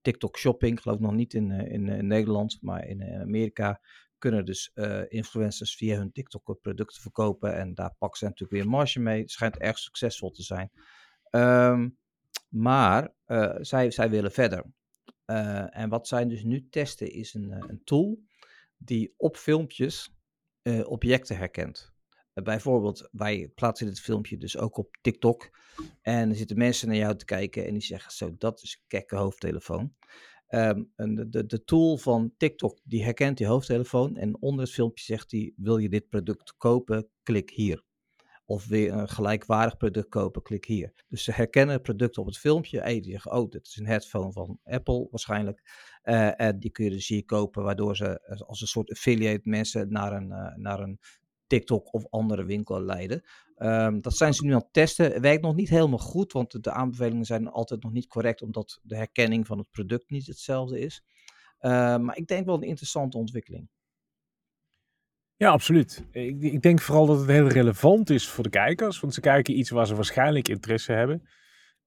TikTok 0.00 0.38
shopping, 0.38 0.80
geloof 0.80 0.96
ik 0.96 1.02
nog 1.02 1.14
niet 1.14 1.34
in, 1.34 1.50
eh, 1.50 1.72
in, 1.72 1.88
in 1.88 2.06
Nederland, 2.06 2.58
maar 2.60 2.86
in 2.86 3.02
Amerika 3.20 3.80
kunnen 4.18 4.44
dus 4.44 4.72
influencers 5.08 5.76
via 5.76 5.96
hun 5.96 6.12
TikTok 6.12 6.58
producten 6.60 7.02
verkopen. 7.02 7.54
En 7.56 7.74
daar 7.74 7.94
pakken 7.98 8.18
ze 8.18 8.24
natuurlijk 8.24 8.52
weer 8.52 8.68
marge 8.70 9.00
mee. 9.00 9.28
Schijnt 9.28 9.58
erg 9.58 9.78
succesvol 9.78 10.30
te 10.30 10.42
zijn. 10.42 10.70
Um, 11.30 11.98
maar 12.48 13.14
zij, 13.60 13.90
zij 13.90 14.10
willen 14.10 14.32
verder. 14.32 14.64
en 15.70 15.88
wat 15.88 16.08
zij 16.08 16.26
dus 16.26 16.42
nu 16.42 16.68
testen 16.68 17.12
is 17.12 17.34
een, 17.34 17.50
een 17.68 17.80
tool 17.84 18.18
die 18.84 19.14
op 19.16 19.36
filmpjes 19.36 20.14
uh, 20.62 20.88
objecten 20.88 21.36
herkent. 21.36 21.92
Uh, 22.34 22.44
bijvoorbeeld, 22.44 23.08
wij 23.12 23.48
plaatsen 23.54 23.86
dit 23.86 24.00
filmpje 24.00 24.38
dus 24.38 24.56
ook 24.56 24.76
op 24.76 24.96
TikTok. 25.00 25.58
En 26.00 26.28
er 26.28 26.36
zitten 26.36 26.58
mensen 26.58 26.88
naar 26.88 26.96
jou 26.96 27.16
te 27.16 27.24
kijken 27.24 27.66
en 27.66 27.72
die 27.72 27.82
zeggen: 27.82 28.12
Zo, 28.12 28.34
dat 28.38 28.62
is 28.62 28.78
een 28.80 28.86
kekke 28.86 29.16
hoofdtelefoon. 29.16 29.94
Um, 30.48 30.92
en 30.96 31.14
de, 31.14 31.28
de, 31.28 31.46
de, 31.46 31.64
tool 31.64 31.96
van 31.96 32.34
TikTok 32.36 32.80
die 32.84 33.04
herkent 33.04 33.38
die 33.38 33.46
hoofdtelefoon 33.46 34.16
en 34.16 34.42
onder 34.42 34.64
het 34.64 34.74
filmpje 34.74 35.04
zegt 35.04 35.30
hij: 35.30 35.52
Wil 35.56 35.76
je 35.76 35.88
dit 35.88 36.08
product 36.08 36.54
kopen? 36.56 37.08
Klik 37.22 37.50
hier 37.50 37.82
of 38.44 38.66
weer 38.66 38.92
een 38.92 39.08
gelijkwaardig 39.08 39.76
product 39.76 40.08
kopen, 40.08 40.42
klik 40.42 40.64
hier. 40.64 40.92
Dus 41.08 41.24
ze 41.24 41.32
herkennen 41.32 41.74
het 41.74 41.82
product 41.82 42.18
op 42.18 42.26
het 42.26 42.38
filmpje. 42.38 42.80
Hey, 42.80 43.00
die 43.00 43.10
zeggen, 43.10 43.32
oh, 43.32 43.50
dit 43.50 43.66
is 43.66 43.76
een 43.76 43.86
headphone 43.86 44.32
van 44.32 44.58
Apple 44.64 45.06
waarschijnlijk. 45.10 45.62
Uh, 46.04 46.40
en 46.40 46.58
die 46.58 46.70
kun 46.70 46.84
je 46.84 46.90
dus 46.90 47.08
hier 47.08 47.24
kopen, 47.24 47.62
waardoor 47.62 47.96
ze 47.96 48.20
eh, 48.20 48.40
als 48.40 48.60
een 48.60 48.66
soort 48.66 48.90
affiliate 48.90 49.48
mensen 49.48 49.92
naar 49.92 50.12
een, 50.12 50.28
uh, 50.28 50.54
naar 50.56 50.80
een 50.80 50.98
TikTok 51.46 51.94
of 51.94 52.06
andere 52.10 52.44
winkel 52.44 52.82
leiden. 52.82 53.22
Um, 53.56 54.00
dat 54.00 54.16
zijn 54.16 54.34
ze 54.34 54.44
nu 54.44 54.52
aan 54.52 54.58
het 54.58 54.72
testen. 54.72 55.20
Werkt 55.20 55.42
nog 55.42 55.54
niet 55.54 55.68
helemaal 55.68 55.98
goed, 55.98 56.32
want 56.32 56.64
de 56.64 56.70
aanbevelingen 56.70 57.24
zijn 57.24 57.48
altijd 57.48 57.82
nog 57.82 57.92
niet 57.92 58.06
correct, 58.06 58.42
omdat 58.42 58.80
de 58.82 58.96
herkenning 58.96 59.46
van 59.46 59.58
het 59.58 59.70
product 59.70 60.10
niet 60.10 60.26
hetzelfde 60.26 60.78
is. 60.80 61.04
Uh, 61.60 61.98
maar 61.98 62.16
ik 62.16 62.26
denk 62.26 62.46
wel 62.46 62.54
een 62.54 62.62
interessante 62.62 63.18
ontwikkeling. 63.18 63.68
Ja, 65.42 65.50
absoluut. 65.50 66.04
Ik, 66.10 66.42
ik, 66.42 66.62
denk 66.62 66.80
vooral 66.80 67.06
dat 67.06 67.18
het 67.18 67.28
heel 67.28 67.48
relevant 67.48 68.10
is 68.10 68.28
voor 68.28 68.44
de 68.44 68.50
kijkers, 68.50 69.00
want 69.00 69.14
ze 69.14 69.20
kijken 69.20 69.58
iets 69.58 69.70
waar 69.70 69.86
ze 69.86 69.94
waarschijnlijk 69.94 70.48
interesse 70.48 70.92
hebben. 70.92 71.28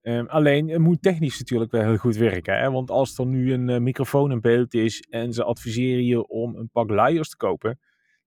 Um, 0.01 0.27
alleen, 0.27 0.69
het 0.69 0.79
moet 0.79 1.01
technisch 1.01 1.39
natuurlijk 1.39 1.71
wel 1.71 1.81
heel 1.81 1.97
goed 1.97 2.15
werken. 2.15 2.59
Hè? 2.59 2.71
Want 2.71 2.89
als 2.91 3.17
er 3.17 3.25
nu 3.25 3.53
een 3.53 3.67
uh, 3.67 3.77
microfoon 3.77 4.31
in 4.31 4.41
beeld 4.41 4.73
is 4.73 5.01
en 5.01 5.33
ze 5.33 5.43
adviseren 5.43 6.05
je 6.05 6.27
om 6.27 6.55
een 6.55 6.69
pak 6.69 6.89
luiers 6.89 7.29
te 7.29 7.37
kopen, 7.37 7.79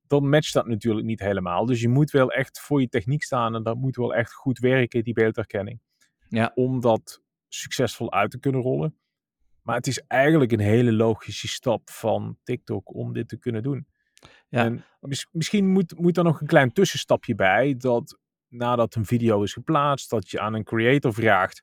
dan 0.06 0.28
matcht 0.28 0.52
dat 0.52 0.66
natuurlijk 0.66 1.06
niet 1.06 1.20
helemaal. 1.20 1.66
Dus 1.66 1.80
je 1.80 1.88
moet 1.88 2.10
wel 2.10 2.32
echt 2.32 2.60
voor 2.60 2.80
je 2.80 2.88
techniek 2.88 3.22
staan 3.22 3.54
en 3.54 3.62
dat 3.62 3.76
moet 3.76 3.96
wel 3.96 4.14
echt 4.14 4.32
goed 4.32 4.58
werken, 4.58 5.04
die 5.04 5.14
beeldherkenning. 5.14 5.80
Ja. 6.28 6.52
Om 6.54 6.80
dat 6.80 7.22
succesvol 7.48 8.12
uit 8.12 8.30
te 8.30 8.38
kunnen 8.38 8.60
rollen. 8.60 8.98
Maar 9.62 9.76
het 9.76 9.86
is 9.86 10.00
eigenlijk 10.06 10.52
een 10.52 10.60
hele 10.60 10.92
logische 10.92 11.48
stap 11.48 11.90
van 11.90 12.38
TikTok 12.42 12.94
om 12.94 13.12
dit 13.12 13.28
te 13.28 13.38
kunnen 13.38 13.62
doen. 13.62 13.86
Ja. 14.48 14.64
En 14.64 14.84
misschien 15.30 15.68
moet, 15.68 15.98
moet 15.98 16.16
er 16.16 16.24
nog 16.24 16.40
een 16.40 16.46
klein 16.46 16.72
tussenstapje 16.72 17.34
bij. 17.34 17.74
Dat 17.76 18.18
nadat 18.48 18.94
een 18.94 19.06
video 19.06 19.42
is 19.42 19.52
geplaatst, 19.52 20.10
dat 20.10 20.30
je 20.30 20.40
aan 20.40 20.54
een 20.54 20.64
creator 20.64 21.14
vraagt. 21.14 21.62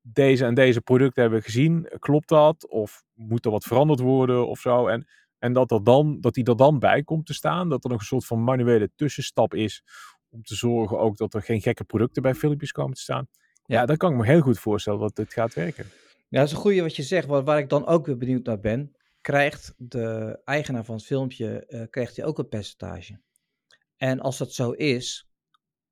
Deze 0.00 0.44
en 0.44 0.54
deze 0.54 0.80
producten 0.80 1.22
hebben 1.22 1.40
we 1.40 1.44
gezien. 1.44 1.88
Klopt 1.98 2.28
dat? 2.28 2.68
Of 2.68 3.02
moet 3.12 3.44
er 3.44 3.50
wat 3.50 3.64
veranderd 3.64 4.00
worden 4.00 4.48
of 4.48 4.60
zo? 4.60 4.86
En, 4.86 5.06
en 5.38 5.52
dat, 5.52 5.70
er 5.70 5.84
dan, 5.84 6.20
dat 6.20 6.34
die 6.34 6.44
er 6.44 6.56
dan 6.56 6.78
bij 6.78 7.02
komt 7.02 7.26
te 7.26 7.34
staan. 7.34 7.68
Dat 7.68 7.84
er 7.84 7.90
nog 7.90 8.00
een 8.00 8.06
soort 8.06 8.26
van 8.26 8.44
manuele 8.44 8.90
tussenstap 8.96 9.54
is. 9.54 9.82
Om 10.30 10.42
te 10.42 10.54
zorgen 10.54 10.98
ook 10.98 11.16
dat 11.16 11.34
er 11.34 11.42
geen 11.42 11.60
gekke 11.60 11.84
producten 11.84 12.22
bij 12.22 12.34
filmpjes 12.34 12.72
komen 12.72 12.94
te 12.94 13.00
staan. 13.00 13.28
Ja, 13.64 13.80
ja 13.80 13.86
dat 13.86 13.96
kan 13.96 14.12
ik 14.12 14.18
me 14.18 14.24
heel 14.24 14.40
goed 14.40 14.58
voorstellen 14.58 15.00
dat 15.00 15.16
dit 15.16 15.32
gaat 15.32 15.54
werken. 15.54 15.86
Ja, 16.28 16.38
dat 16.38 16.48
is 16.48 16.54
een 16.54 16.60
goede 16.60 16.82
wat 16.82 16.96
je 16.96 17.02
zegt. 17.02 17.26
Waar, 17.26 17.44
waar 17.44 17.58
ik 17.58 17.68
dan 17.68 17.86
ook 17.86 18.06
weer 18.06 18.16
benieuwd 18.16 18.44
naar 18.44 18.60
ben 18.60 18.93
krijgt 19.24 19.74
de 19.76 20.40
eigenaar 20.44 20.84
van 20.84 20.94
het 20.94 21.04
filmpje 21.04 21.64
uh, 21.68 21.82
krijgt 21.90 22.16
hij 22.16 22.24
ook 22.24 22.38
een 22.38 22.48
percentage. 22.48 23.20
En 23.96 24.20
als 24.20 24.38
dat 24.38 24.52
zo 24.52 24.70
is, 24.70 25.28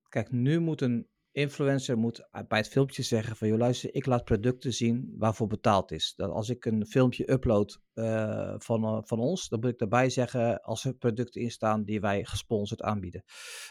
kijk, 0.09 0.31
nu 0.31 0.59
moet 0.59 0.81
een 0.81 1.09
influencer 1.31 1.99
moet 1.99 2.29
bij 2.49 2.59
het 2.59 2.69
filmpje 2.69 3.03
zeggen 3.03 3.37
van, 3.37 3.49
joh 3.49 3.59
luister, 3.59 3.95
ik 3.95 4.07
laat 4.07 4.25
producten 4.25 4.73
zien 4.73 5.15
waarvoor 5.19 5.47
betaald 5.47 5.91
is. 5.91 6.13
Dat 6.17 6.31
als 6.31 6.49
ik 6.49 6.65
een 6.65 6.87
filmpje 6.87 7.31
upload 7.31 7.81
uh, 7.95 8.55
van, 8.59 9.07
van 9.07 9.19
ons, 9.19 9.49
dan 9.49 9.61
moet 9.61 9.71
ik 9.71 9.79
daarbij 9.79 10.11
zeggen 10.11 10.61
als 10.61 10.85
er 10.85 10.95
producten 10.95 11.41
in 11.41 11.51
staan 11.51 11.85
die 11.85 12.01
wij 12.01 12.25
gesponsord 12.25 12.83
aanbieden. 12.83 13.25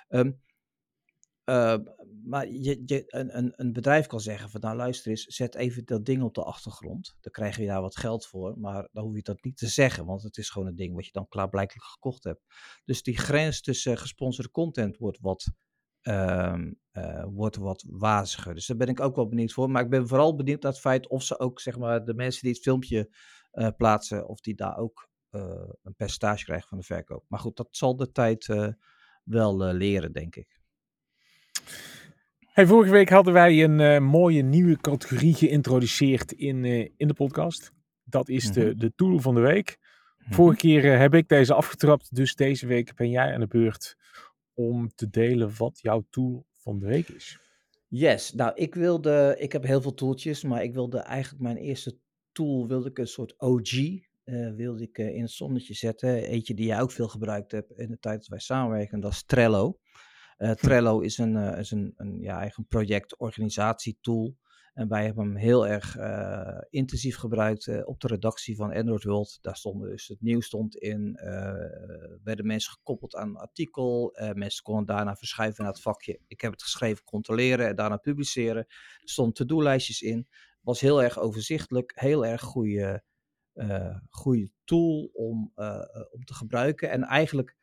Um, 0.09 0.41
uh, 1.51 1.77
maar 2.23 2.47
je, 2.47 2.81
je, 2.85 3.03
een, 3.07 3.53
een, 3.55 3.73
bedrijf 3.73 4.07
kan 4.07 4.19
zeggen 4.19 4.49
van 4.49 4.61
nou 4.61 4.75
luister 4.75 5.11
eens, 5.11 5.23
zet 5.23 5.55
even 5.55 5.85
dat 5.85 6.05
ding 6.05 6.23
op 6.23 6.33
de 6.33 6.43
achtergrond. 6.43 7.15
Dan 7.19 7.31
krijg 7.31 7.57
je 7.57 7.65
daar 7.65 7.81
wat 7.81 7.97
geld 7.97 8.27
voor, 8.27 8.59
maar 8.59 8.89
dan 8.91 9.03
hoef 9.03 9.15
je 9.15 9.21
dat 9.21 9.43
niet 9.43 9.57
te 9.57 9.67
zeggen, 9.67 10.05
want 10.05 10.23
het 10.23 10.37
is 10.37 10.49
gewoon 10.49 10.67
een 10.67 10.75
ding 10.75 10.95
wat 10.95 11.05
je 11.05 11.11
dan 11.11 11.27
klaarblijkelijk 11.27 11.85
gekocht 11.85 12.23
hebt. 12.23 12.41
Dus 12.85 13.03
die 13.03 13.17
grens 13.17 13.61
tussen 13.61 13.97
gesponsorde 13.97 14.51
content 14.51 14.97
wordt 14.97 15.19
wat, 15.19 15.51
uh, 16.01 16.61
uh, 16.93 17.25
wordt 17.29 17.55
wat 17.55 17.85
waziger. 17.87 18.53
Dus 18.53 18.65
daar 18.65 18.77
ben 18.77 18.87
ik 18.87 18.99
ook 18.99 19.15
wel 19.15 19.27
benieuwd 19.27 19.51
voor. 19.51 19.69
Maar 19.69 19.83
ik 19.83 19.89
ben 19.89 20.07
vooral 20.07 20.35
benieuwd 20.35 20.61
naar 20.61 20.71
het 20.71 20.81
feit 20.81 21.07
of 21.07 21.23
ze 21.23 21.39
ook 21.39 21.59
zeg 21.59 21.77
maar 21.77 22.05
de 22.05 22.13
mensen 22.13 22.41
die 22.41 22.51
het 22.51 22.61
filmpje 22.61 23.15
uh, 23.53 23.67
plaatsen, 23.77 24.27
of 24.27 24.39
die 24.39 24.55
daar 24.55 24.77
ook 24.77 25.09
een 25.81 25.95
percentage 25.95 26.43
krijgen 26.43 26.67
van 26.67 26.77
de 26.77 26.83
verkoop. 26.83 27.25
Maar 27.27 27.39
goed, 27.39 27.57
dat 27.57 27.67
zal 27.71 27.95
de 27.95 28.11
tijd 28.11 28.45
wel 29.23 29.73
leren, 29.73 30.11
denk 30.11 30.35
ik. 30.35 30.60
Hey, 32.51 32.65
vorige 32.65 32.91
week 32.91 33.09
hadden 33.09 33.33
wij 33.33 33.63
een 33.63 33.79
uh, 33.79 33.99
mooie 33.99 34.41
nieuwe 34.41 34.77
categorie 34.77 35.33
geïntroduceerd 35.33 36.31
in, 36.31 36.63
uh, 36.63 36.89
in 36.97 37.07
de 37.07 37.13
podcast. 37.13 37.71
Dat 38.03 38.29
is 38.29 38.47
mm 38.47 38.53
-hmm. 38.53 38.63
de, 38.63 38.75
de 38.75 38.93
tool 38.95 39.19
van 39.19 39.35
de 39.35 39.41
week. 39.41 39.77
Mm 39.77 40.25
-hmm. 40.25 40.33
Vorige 40.33 40.57
keer 40.57 40.85
uh, 40.85 40.97
heb 40.97 41.13
ik 41.13 41.27
deze 41.27 41.53
afgetrapt, 41.53 42.15
dus 42.15 42.35
deze 42.35 42.67
week 42.67 42.95
ben 42.95 43.09
jij 43.09 43.33
aan 43.33 43.39
de 43.39 43.47
beurt 43.47 43.97
om 44.53 44.89
te 44.95 45.09
delen 45.09 45.51
wat 45.57 45.79
jouw 45.81 46.05
tool 46.09 46.45
van 46.55 46.79
de 46.79 46.85
week 46.85 47.07
is. 47.07 47.39
Yes, 47.87 48.33
nou 48.33 48.51
ik 48.55 48.75
wilde, 48.75 49.35
ik 49.39 49.51
heb 49.51 49.63
heel 49.63 49.81
veel 49.81 49.93
tooltjes, 49.93 50.43
maar 50.43 50.63
ik 50.63 50.73
wilde 50.73 50.99
eigenlijk 50.99 51.43
mijn 51.43 51.57
eerste 51.57 51.97
tool, 52.31 52.67
wilde 52.67 52.89
ik 52.89 52.97
een 52.97 53.07
soort 53.07 53.33
OG, 53.37 53.71
wilde 54.55 54.83
ik 54.83 54.97
in 54.97 55.21
het 55.21 55.31
zonnetje 55.31 55.73
zetten. 55.73 56.23
Eentje 56.23 56.53
die 56.53 56.65
jij 56.65 56.81
ook 56.81 56.91
veel 56.91 57.07
gebruikt 57.07 57.51
hebt 57.51 57.71
in 57.71 57.89
de 57.89 57.99
tijd 57.99 58.17
dat 58.19 58.27
wij 58.27 58.39
samenwerken, 58.39 58.99
dat 58.99 59.11
is 59.11 59.23
Trello. 59.23 59.79
Uh, 60.41 60.51
Trello 60.51 60.99
is 60.99 61.17
een, 61.17 61.35
uh, 61.35 61.57
is 61.57 61.71
een, 61.71 61.93
een 61.97 62.19
ja, 62.19 62.39
eigen 62.39 62.65
project-organisatietool. 62.67 64.37
En 64.73 64.87
wij 64.87 65.05
hebben 65.05 65.25
hem 65.25 65.35
heel 65.35 65.67
erg 65.67 65.97
uh, 65.97 66.61
intensief 66.69 67.15
gebruikt 67.17 67.85
op 67.85 67.99
de 67.99 68.07
redactie 68.07 68.55
van 68.55 68.73
Android 68.73 69.03
World. 69.03 69.37
Daar 69.41 69.55
stond 69.55 69.81
dus 69.81 70.07
het 70.07 70.21
nieuws 70.21 70.45
stond 70.45 70.75
in, 70.75 71.19
werden 72.23 72.45
mensen 72.45 72.71
gekoppeld 72.71 73.15
aan 73.15 73.29
een 73.29 73.35
artikel. 73.35 74.17
mensen 74.33 74.63
konden 74.63 74.85
daarna 74.85 75.15
verschuiven 75.15 75.63
naar 75.63 75.73
het 75.73 75.81
vakje. 75.81 76.19
Ik 76.27 76.41
heb 76.41 76.51
het 76.51 76.63
geschreven, 76.63 77.03
controleren 77.03 77.67
en 77.67 77.75
daarna 77.75 77.97
publiceren. 77.97 78.65
Er 79.01 79.09
stonden 79.09 79.33
to-do-lijstjes 79.33 80.01
in. 80.01 80.27
Was 80.61 80.79
heel 80.79 81.03
erg 81.03 81.19
overzichtelijk, 81.19 81.91
heel 81.95 82.25
erg 82.25 82.41
goede, 82.41 83.03
goede 84.09 84.51
tool 84.63 85.09
om, 85.13 85.51
om 86.11 86.23
te 86.23 86.33
gebruiken. 86.33 86.89
En 86.89 87.03
eigenlijk 87.03 87.57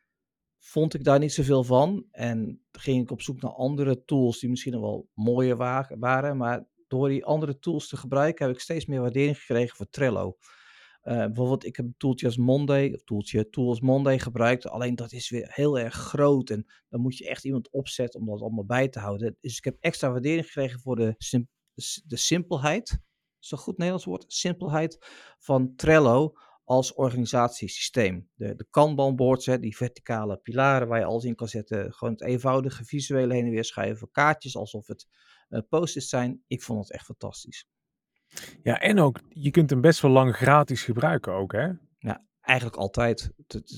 vond 0.59 0.93
ik 0.93 1.03
daar 1.03 1.19
niet 1.19 1.33
zoveel 1.33 1.63
van. 1.63 2.05
En 2.11 2.61
ging 2.71 3.01
ik 3.01 3.11
op 3.11 3.21
zoek 3.21 3.41
naar 3.41 3.51
andere 3.51 4.03
tools 4.05 4.39
die 4.39 4.49
misschien 4.49 4.79
wel 4.79 5.09
mooier 5.13 5.57
waren. 5.99 6.37
Maar 6.37 6.67
door 6.87 7.09
die 7.09 7.25
andere 7.25 7.59
tools 7.59 7.87
te 7.87 7.97
gebruiken 7.97 8.45
heb 8.45 8.55
ik 8.55 8.61
steeds 8.61 8.85
meer 8.85 9.01
waardering 9.01 9.37
gekregen 9.37 9.75
voor 9.75 9.89
Trello. 9.89 10.37
Uh, 11.03 11.15
bijvoorbeeld, 11.15 11.65
ik 11.65 11.75
heb 11.75 11.85
een 11.85 12.17
als 12.25 12.37
Monday, 12.37 12.93
of 12.93 13.03
tooltje 13.03 13.49
Tools 13.49 13.79
Monday 13.79 14.19
gebruikt. 14.19 14.67
Alleen 14.67 14.95
dat 14.95 15.11
is 15.11 15.29
weer 15.29 15.51
heel 15.53 15.79
erg 15.79 15.93
groot. 15.93 16.49
En 16.49 16.65
dan 16.89 17.01
moet 17.01 17.17
je 17.17 17.27
echt 17.27 17.45
iemand 17.45 17.69
opzetten 17.71 18.19
om 18.19 18.25
dat 18.25 18.41
allemaal 18.41 18.65
bij 18.65 18.89
te 18.89 18.99
houden. 18.99 19.37
Dus 19.39 19.57
ik 19.57 19.63
heb 19.63 19.77
extra 19.79 20.11
waardering 20.11 20.45
gekregen 20.45 20.79
voor 20.79 20.95
de, 20.95 21.15
de 22.05 22.17
simpelheid. 22.17 22.99
Dat 23.39 23.59
goed 23.59 23.77
Nederlands 23.77 24.05
woord? 24.05 24.25
Simpelheid 24.27 24.97
van 25.39 25.75
Trello 25.75 26.33
als 26.69 26.93
organisatiesysteem. 26.93 28.29
De, 28.33 28.55
de 28.55 28.67
Kanban-boards, 28.69 29.45
die 29.45 29.77
verticale 29.77 30.37
pilaren 30.37 30.87
waar 30.87 30.99
je 30.99 31.05
alles 31.05 31.23
in 31.23 31.35
kan 31.35 31.47
zetten. 31.47 31.93
Gewoon 31.93 32.13
het 32.13 32.23
eenvoudige 32.23 32.85
visuele 32.85 33.33
heen 33.33 33.45
en 33.45 33.51
weer 33.51 33.65
schuiven. 33.65 34.11
Kaartjes 34.11 34.55
alsof 34.55 34.87
het 34.87 35.07
uh, 35.49 35.59
post-its 35.69 36.09
zijn. 36.09 36.43
Ik 36.47 36.63
vond 36.63 36.79
het 36.79 36.91
echt 36.91 37.05
fantastisch. 37.05 37.67
Ja, 38.63 38.79
en 38.79 38.99
ook, 38.99 39.19
je 39.29 39.51
kunt 39.51 39.69
hem 39.69 39.81
best 39.81 40.01
wel 40.01 40.11
lang 40.11 40.35
gratis 40.35 40.83
gebruiken 40.83 41.33
ook, 41.33 41.51
hè? 41.51 41.69
Ja, 41.97 42.25
eigenlijk 42.41 42.77
altijd. 42.77 43.31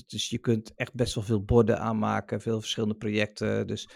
Dus 0.06 0.28
je 0.28 0.38
kunt 0.38 0.74
echt 0.74 0.94
best 0.94 1.14
wel 1.14 1.24
veel 1.24 1.44
borden 1.44 1.78
aanmaken, 1.78 2.40
veel 2.40 2.60
verschillende 2.60 2.96
projecten. 2.96 3.66
Dus 3.66 3.88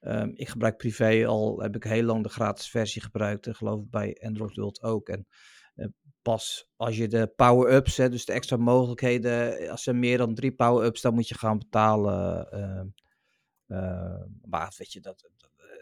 um, 0.00 0.32
ik 0.34 0.48
gebruik 0.48 0.76
privé 0.76 1.26
al, 1.26 1.60
heb 1.60 1.76
ik 1.76 1.84
heel 1.84 2.04
lang 2.04 2.22
de 2.22 2.28
gratis 2.28 2.70
versie 2.70 3.02
gebruikt. 3.02 3.46
En 3.46 3.54
geloof 3.54 3.80
ik 3.80 3.90
bij 3.90 4.20
Android 4.22 4.56
World 4.56 4.82
ook. 4.82 5.08
En 5.08 5.26
uh, 5.74 5.86
pas 6.22 6.70
als 6.76 6.96
je 6.96 7.08
de 7.08 7.32
power-ups, 7.36 7.96
dus 7.96 8.24
de 8.24 8.32
extra 8.32 8.56
mogelijkheden, 8.56 9.68
als 9.70 9.86
er 9.86 9.96
meer 9.96 10.18
dan 10.18 10.34
drie 10.34 10.54
power-ups, 10.54 11.00
dan 11.00 11.14
moet 11.14 11.28
je 11.28 11.38
gaan 11.38 11.58
betalen. 11.58 12.48
Uh, 12.52 13.78
uh, 13.78 14.24
maar 14.42 14.74
weet 14.76 14.92
je, 14.92 15.00
dat, 15.00 15.30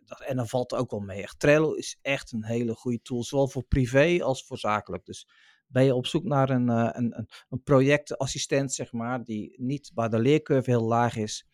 dat, 0.04 0.20
en 0.20 0.36
dan 0.36 0.48
valt 0.48 0.74
ook 0.74 0.90
wel 0.90 1.00
mee. 1.00 1.22
Echt, 1.22 1.38
Trello 1.38 1.72
is 1.72 1.98
echt 2.02 2.32
een 2.32 2.44
hele 2.44 2.74
goede 2.74 3.02
tool, 3.02 3.24
zowel 3.24 3.48
voor 3.48 3.64
privé 3.64 4.18
als 4.22 4.46
voor 4.46 4.58
zakelijk. 4.58 5.04
Dus 5.04 5.28
ben 5.66 5.84
je 5.84 5.94
op 5.94 6.06
zoek 6.06 6.24
naar 6.24 6.50
een, 6.50 6.68
uh, 6.70 6.88
een, 6.92 7.26
een, 7.48 7.62
projectassistent, 7.62 8.72
zeg 8.72 8.92
maar, 8.92 9.24
die 9.24 9.54
niet 9.60 9.90
waar 9.94 10.10
de 10.10 10.18
leercurve 10.18 10.70
heel 10.70 10.84
laag 10.86 11.16
is, 11.16 11.46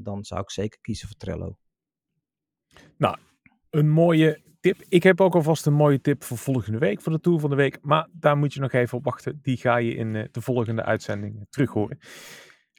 dan 0.00 0.24
zou 0.24 0.40
ik 0.40 0.50
zeker 0.50 0.80
kiezen 0.80 1.08
voor 1.08 1.16
Trello. 1.16 1.58
Nou, 2.96 3.18
een 3.70 3.90
mooie 3.90 4.49
tip. 4.60 4.82
Ik 4.88 5.02
heb 5.02 5.20
ook 5.20 5.34
alvast 5.34 5.66
een 5.66 5.72
mooie 5.72 6.00
tip 6.00 6.24
voor 6.24 6.38
volgende 6.38 6.78
week, 6.78 7.00
voor 7.00 7.12
de 7.12 7.20
tool 7.20 7.38
van 7.38 7.50
de 7.50 7.56
week. 7.56 7.78
Maar 7.82 8.08
daar 8.12 8.36
moet 8.36 8.54
je 8.54 8.60
nog 8.60 8.72
even 8.72 8.98
op 8.98 9.04
wachten. 9.04 9.38
Die 9.42 9.56
ga 9.56 9.76
je 9.76 9.94
in 9.94 10.14
uh, 10.14 10.24
de 10.30 10.40
volgende 10.40 10.84
uitzending 10.84 11.46
terug 11.50 11.70
horen. 11.70 11.98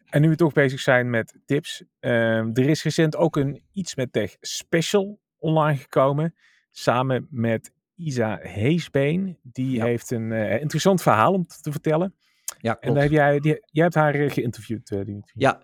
En 0.09 0.21
nu 0.21 0.29
we 0.29 0.36
toch 0.36 0.53
bezig 0.53 0.79
zijn 0.79 1.09
met 1.09 1.39
tips. 1.45 1.84
Uh, 1.99 2.38
er 2.38 2.69
is 2.69 2.84
recent 2.84 3.15
ook 3.15 3.36
een 3.36 3.63
Iets 3.73 3.95
met 3.95 4.13
Tech 4.13 4.36
special 4.39 5.19
online 5.38 5.77
gekomen. 5.77 6.36
Samen 6.69 7.27
met 7.29 7.71
Isa 7.95 8.39
Heesbeen. 8.41 9.38
Die 9.43 9.75
ja. 9.75 9.86
heeft 9.86 10.11
een 10.11 10.32
uh, 10.32 10.59
interessant 10.59 11.01
verhaal 11.01 11.34
om 11.34 11.45
te 11.61 11.71
vertellen. 11.71 12.15
Ja, 12.57 12.73
klopt. 12.73 12.86
En 12.86 12.93
daar 12.93 13.03
heb 13.03 13.11
jij, 13.11 13.39
die, 13.39 13.63
jij 13.65 13.84
hebt 13.84 13.95
haar 13.95 14.13
geïnterviewd, 14.13 14.88
Dimitri. 14.88 15.32
Ja, 15.34 15.61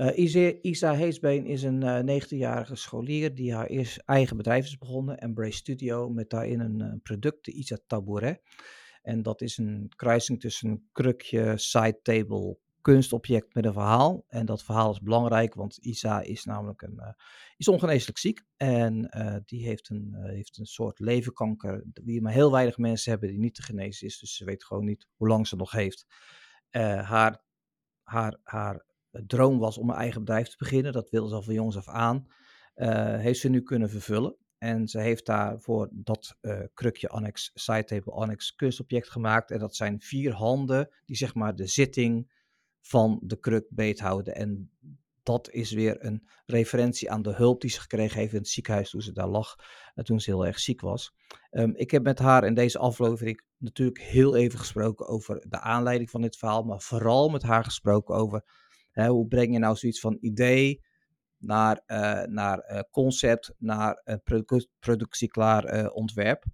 uh, 0.00 0.60
Isa, 0.62 0.94
Heesbeen 0.94 1.46
is 1.46 1.62
een 1.62 2.08
uh, 2.08 2.20
19-jarige 2.20 2.76
scholier 2.76 3.34
die 3.34 3.54
haar 3.54 3.66
eerst 3.66 3.98
eigen 3.98 4.36
bedrijf 4.36 4.64
is 4.64 4.78
begonnen, 4.78 5.18
Embrace 5.18 5.56
Studio, 5.56 6.08
met 6.08 6.30
daarin 6.30 6.60
een 6.60 6.80
uh, 6.80 6.92
product, 7.02 7.44
de 7.44 7.52
Isa 7.52 7.78
Tabouret. 7.86 8.40
En 9.02 9.22
dat 9.22 9.40
is 9.40 9.58
een 9.58 9.92
kruising 9.96 10.40
tussen 10.40 10.70
een 10.70 10.88
krukje, 10.92 11.52
side 11.56 11.98
table, 12.02 12.58
kunstobject 12.80 13.54
met 13.54 13.64
een 13.64 13.72
verhaal. 13.72 14.24
En 14.28 14.46
dat 14.46 14.62
verhaal 14.62 14.90
is 14.90 15.00
belangrijk, 15.00 15.54
want 15.54 15.76
Isa 15.76 16.20
is 16.20 16.44
namelijk 16.44 16.82
een, 16.82 17.00
is 17.56 17.68
ongeneeslijk 17.68 18.18
ziek. 18.18 18.42
En 18.56 19.10
die 19.46 19.66
heeft 19.66 19.88
een, 19.88 20.14
heeft 20.22 20.58
een 20.58 20.66
soort 20.66 20.98
levenkanker, 20.98 21.84
die 21.84 22.22
maar 22.22 22.32
heel 22.32 22.52
weinig 22.52 22.78
mensen 22.78 23.10
hebben 23.10 23.28
die 23.28 23.38
niet 23.38 23.54
te 23.54 23.62
genezen 23.62 24.06
is. 24.06 24.18
Dus 24.18 24.36
ze 24.36 24.44
weet 24.44 24.64
gewoon 24.64 24.84
niet 24.84 25.06
hoe 25.16 25.28
lang 25.28 25.46
ze 25.46 25.56
nog 25.56 25.70
heeft. 25.70 26.06
haar, 26.70 27.42
haar, 28.02 28.38
haar 28.42 28.88
droom 29.10 29.58
was 29.58 29.78
om 29.78 29.90
een 29.90 29.96
eigen 29.96 30.20
bedrijf 30.20 30.48
te 30.48 30.56
beginnen. 30.58 30.92
Dat 30.92 31.10
wilde 31.10 31.28
ze 31.28 31.34
al 31.34 31.42
van 31.42 31.54
jongs 31.54 31.76
af 31.76 31.88
aan. 31.88 32.26
heeft 33.20 33.40
ze 33.40 33.48
nu 33.48 33.62
kunnen 33.62 33.90
vervullen. 33.90 34.36
En 34.62 34.88
ze 34.88 35.00
heeft 35.00 35.26
daarvoor 35.26 35.88
dat 35.92 36.36
uh, 36.40 36.60
krukje 36.74 37.08
annex, 37.08 37.50
sidetable 37.54 38.12
annex 38.12 38.54
kunstobject 38.54 39.10
gemaakt. 39.10 39.50
En 39.50 39.58
dat 39.58 39.76
zijn 39.76 40.00
vier 40.00 40.32
handen 40.32 40.88
die 41.04 41.16
zeg 41.16 41.34
maar 41.34 41.54
de 41.54 41.66
zitting 41.66 42.32
van 42.80 43.20
de 43.22 43.38
kruk 43.38 43.66
beethouden. 43.70 44.34
En 44.34 44.70
dat 45.22 45.50
is 45.50 45.72
weer 45.72 46.04
een 46.04 46.28
referentie 46.46 47.10
aan 47.10 47.22
de 47.22 47.34
hulp 47.34 47.60
die 47.60 47.70
ze 47.70 47.80
gekregen 47.80 48.18
heeft 48.18 48.32
in 48.32 48.38
het 48.38 48.48
ziekenhuis 48.48 48.90
toen 48.90 49.02
ze 49.02 49.12
daar 49.12 49.28
lag. 49.28 49.56
En 49.94 50.04
toen 50.04 50.20
ze 50.20 50.30
heel 50.30 50.46
erg 50.46 50.58
ziek 50.58 50.80
was. 50.80 51.14
Um, 51.50 51.72
ik 51.76 51.90
heb 51.90 52.02
met 52.02 52.18
haar 52.18 52.44
in 52.44 52.54
deze 52.54 52.78
aflevering 52.78 53.42
natuurlijk 53.56 54.00
heel 54.00 54.36
even 54.36 54.58
gesproken 54.58 55.06
over 55.06 55.44
de 55.48 55.60
aanleiding 55.60 56.10
van 56.10 56.20
dit 56.20 56.36
verhaal. 56.36 56.62
Maar 56.62 56.80
vooral 56.80 57.28
met 57.28 57.42
haar 57.42 57.64
gesproken 57.64 58.14
over 58.14 58.44
hoe 58.92 59.26
breng 59.26 59.52
je 59.52 59.58
nou 59.58 59.76
zoiets 59.76 60.00
van 60.00 60.18
idee 60.20 60.80
naar, 61.40 61.82
uh, 61.86 62.22
naar 62.22 62.70
uh, 62.70 62.80
concept, 62.90 63.54
naar 63.58 64.02
uh, 64.04 64.14
produ 64.24 64.66
productieklaar 64.78 65.90
ontwerp. 65.90 66.44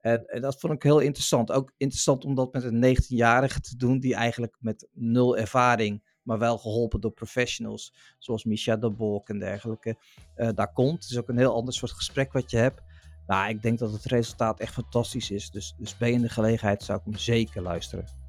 En, 0.00 0.26
en, 0.26 0.40
dat 0.40 0.60
vond 0.60 0.72
ik 0.72 0.82
heel 0.82 0.98
interessant. 0.98 1.52
Ook 1.52 1.72
interessant 1.76 2.24
om 2.24 2.34
dat 2.34 2.52
met 2.52 2.64
een 2.64 2.96
19-jarige 2.96 3.60
te 3.60 3.76
doen, 3.76 4.00
die 4.00 4.14
eigenlijk 4.14 4.56
met 4.60 4.88
nul 4.92 5.36
ervaring, 5.36 6.12
maar 6.22 6.38
wel 6.38 6.58
geholpen 6.58 7.00
door 7.00 7.12
professionals, 7.12 7.94
zoals 8.18 8.44
Micha 8.44 8.76
de 8.76 8.90
Bolk 8.90 9.28
en 9.28 9.38
dergelijke, 9.38 9.96
daar 10.34 10.72
komt. 10.72 11.02
Het 11.02 11.10
is 11.10 11.18
ook 11.18 11.28
een 11.28 11.38
heel 11.38 11.54
ander 11.54 11.74
soort 11.74 11.92
gesprek 11.92 12.32
wat 12.32 12.50
je 12.50 12.56
hebt. 12.56 12.82
Nou, 13.26 13.48
ik 13.48 13.62
denk 13.62 13.78
dat 13.78 13.92
het 13.92 14.04
resultaat 14.04 14.60
echt 14.60 14.72
fantastisch 14.72 15.30
is. 15.30 15.50
Dus, 15.50 15.74
dus 15.78 15.96
ben 15.96 16.08
je 16.08 16.14
in 16.14 16.22
de 16.22 16.28
gelegenheid, 16.28 16.82
zou 16.82 16.98
ik 16.98 17.04
hem 17.04 17.16
zeker 17.16 17.62
luisteren. 17.62 18.23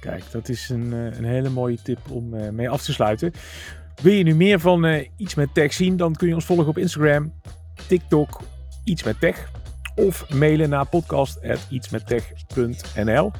Kijk, 0.00 0.22
dat 0.30 0.48
is 0.48 0.68
een, 0.68 0.92
een 0.92 1.24
hele 1.24 1.48
mooie 1.48 1.82
tip 1.82 1.98
om 2.10 2.34
uh, 2.34 2.48
mee 2.48 2.70
af 2.70 2.82
te 2.82 2.92
sluiten. 2.92 3.32
Wil 4.02 4.12
je 4.12 4.22
nu 4.22 4.34
meer 4.34 4.60
van 4.60 4.84
uh, 4.84 5.06
Iets 5.16 5.34
met 5.34 5.54
Tech 5.54 5.72
zien, 5.72 5.96
dan 5.96 6.14
kun 6.14 6.28
je 6.28 6.34
ons 6.34 6.44
volgen 6.44 6.66
op 6.66 6.78
Instagram, 6.78 7.32
TikTok, 7.86 8.40
Iets 8.84 9.02
met 9.02 9.20
Tech 9.20 9.50
of 9.94 10.34
mailen 10.34 10.68
naar 10.68 10.86
podcast.ietsmettech.nl. 10.86 13.32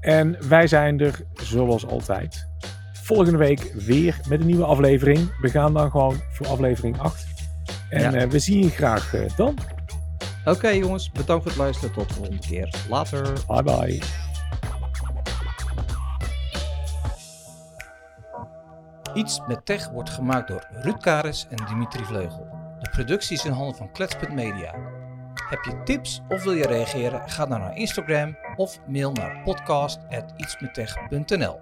En 0.00 0.36
wij 0.48 0.66
zijn 0.66 1.00
er 1.00 1.20
zoals 1.34 1.86
altijd 1.86 2.48
volgende 2.92 3.38
week 3.38 3.72
weer 3.74 4.20
met 4.28 4.40
een 4.40 4.46
nieuwe 4.46 4.64
aflevering. 4.64 5.40
We 5.40 5.48
gaan 5.48 5.74
dan 5.74 5.90
gewoon 5.90 6.20
voor 6.32 6.46
aflevering 6.46 6.98
8. 6.98 7.26
En 7.88 8.12
ja. 8.12 8.24
uh, 8.24 8.30
we 8.30 8.38
zien 8.38 8.62
je 8.62 8.70
graag 8.70 9.14
uh, 9.14 9.30
dan. 9.36 9.58
Oké 10.40 10.50
okay, 10.50 10.78
jongens, 10.78 11.10
bedankt 11.10 11.42
voor 11.42 11.52
het 11.52 11.60
luisteren. 11.60 11.94
Tot 11.94 12.08
de 12.08 12.14
volgende 12.14 12.40
keer. 12.40 12.74
Later. 12.88 13.32
Bye 13.46 13.62
bye. 13.62 14.29
Iets 19.14 19.40
met 19.46 19.66
Tech 19.66 19.90
wordt 19.90 20.10
gemaakt 20.10 20.48
door 20.48 20.66
Ruud 20.70 21.00
Karis 21.00 21.46
en 21.50 21.66
Dimitri 21.66 22.04
Vleugel. 22.04 22.46
De 22.78 22.90
productie 22.90 23.36
is 23.36 23.44
in 23.44 23.52
handen 23.52 23.76
van 23.76 23.92
Klets.media. 23.92 24.74
Heb 25.48 25.64
je 25.64 25.82
tips 25.84 26.22
of 26.28 26.42
wil 26.42 26.52
je 26.52 26.66
reageren? 26.66 27.30
Ga 27.30 27.46
dan 27.46 27.60
naar 27.60 27.76
Instagram 27.76 28.36
of 28.56 28.78
mail 28.86 29.12
naar 29.12 29.40
podcast.ietsmettech.nl 29.44 31.60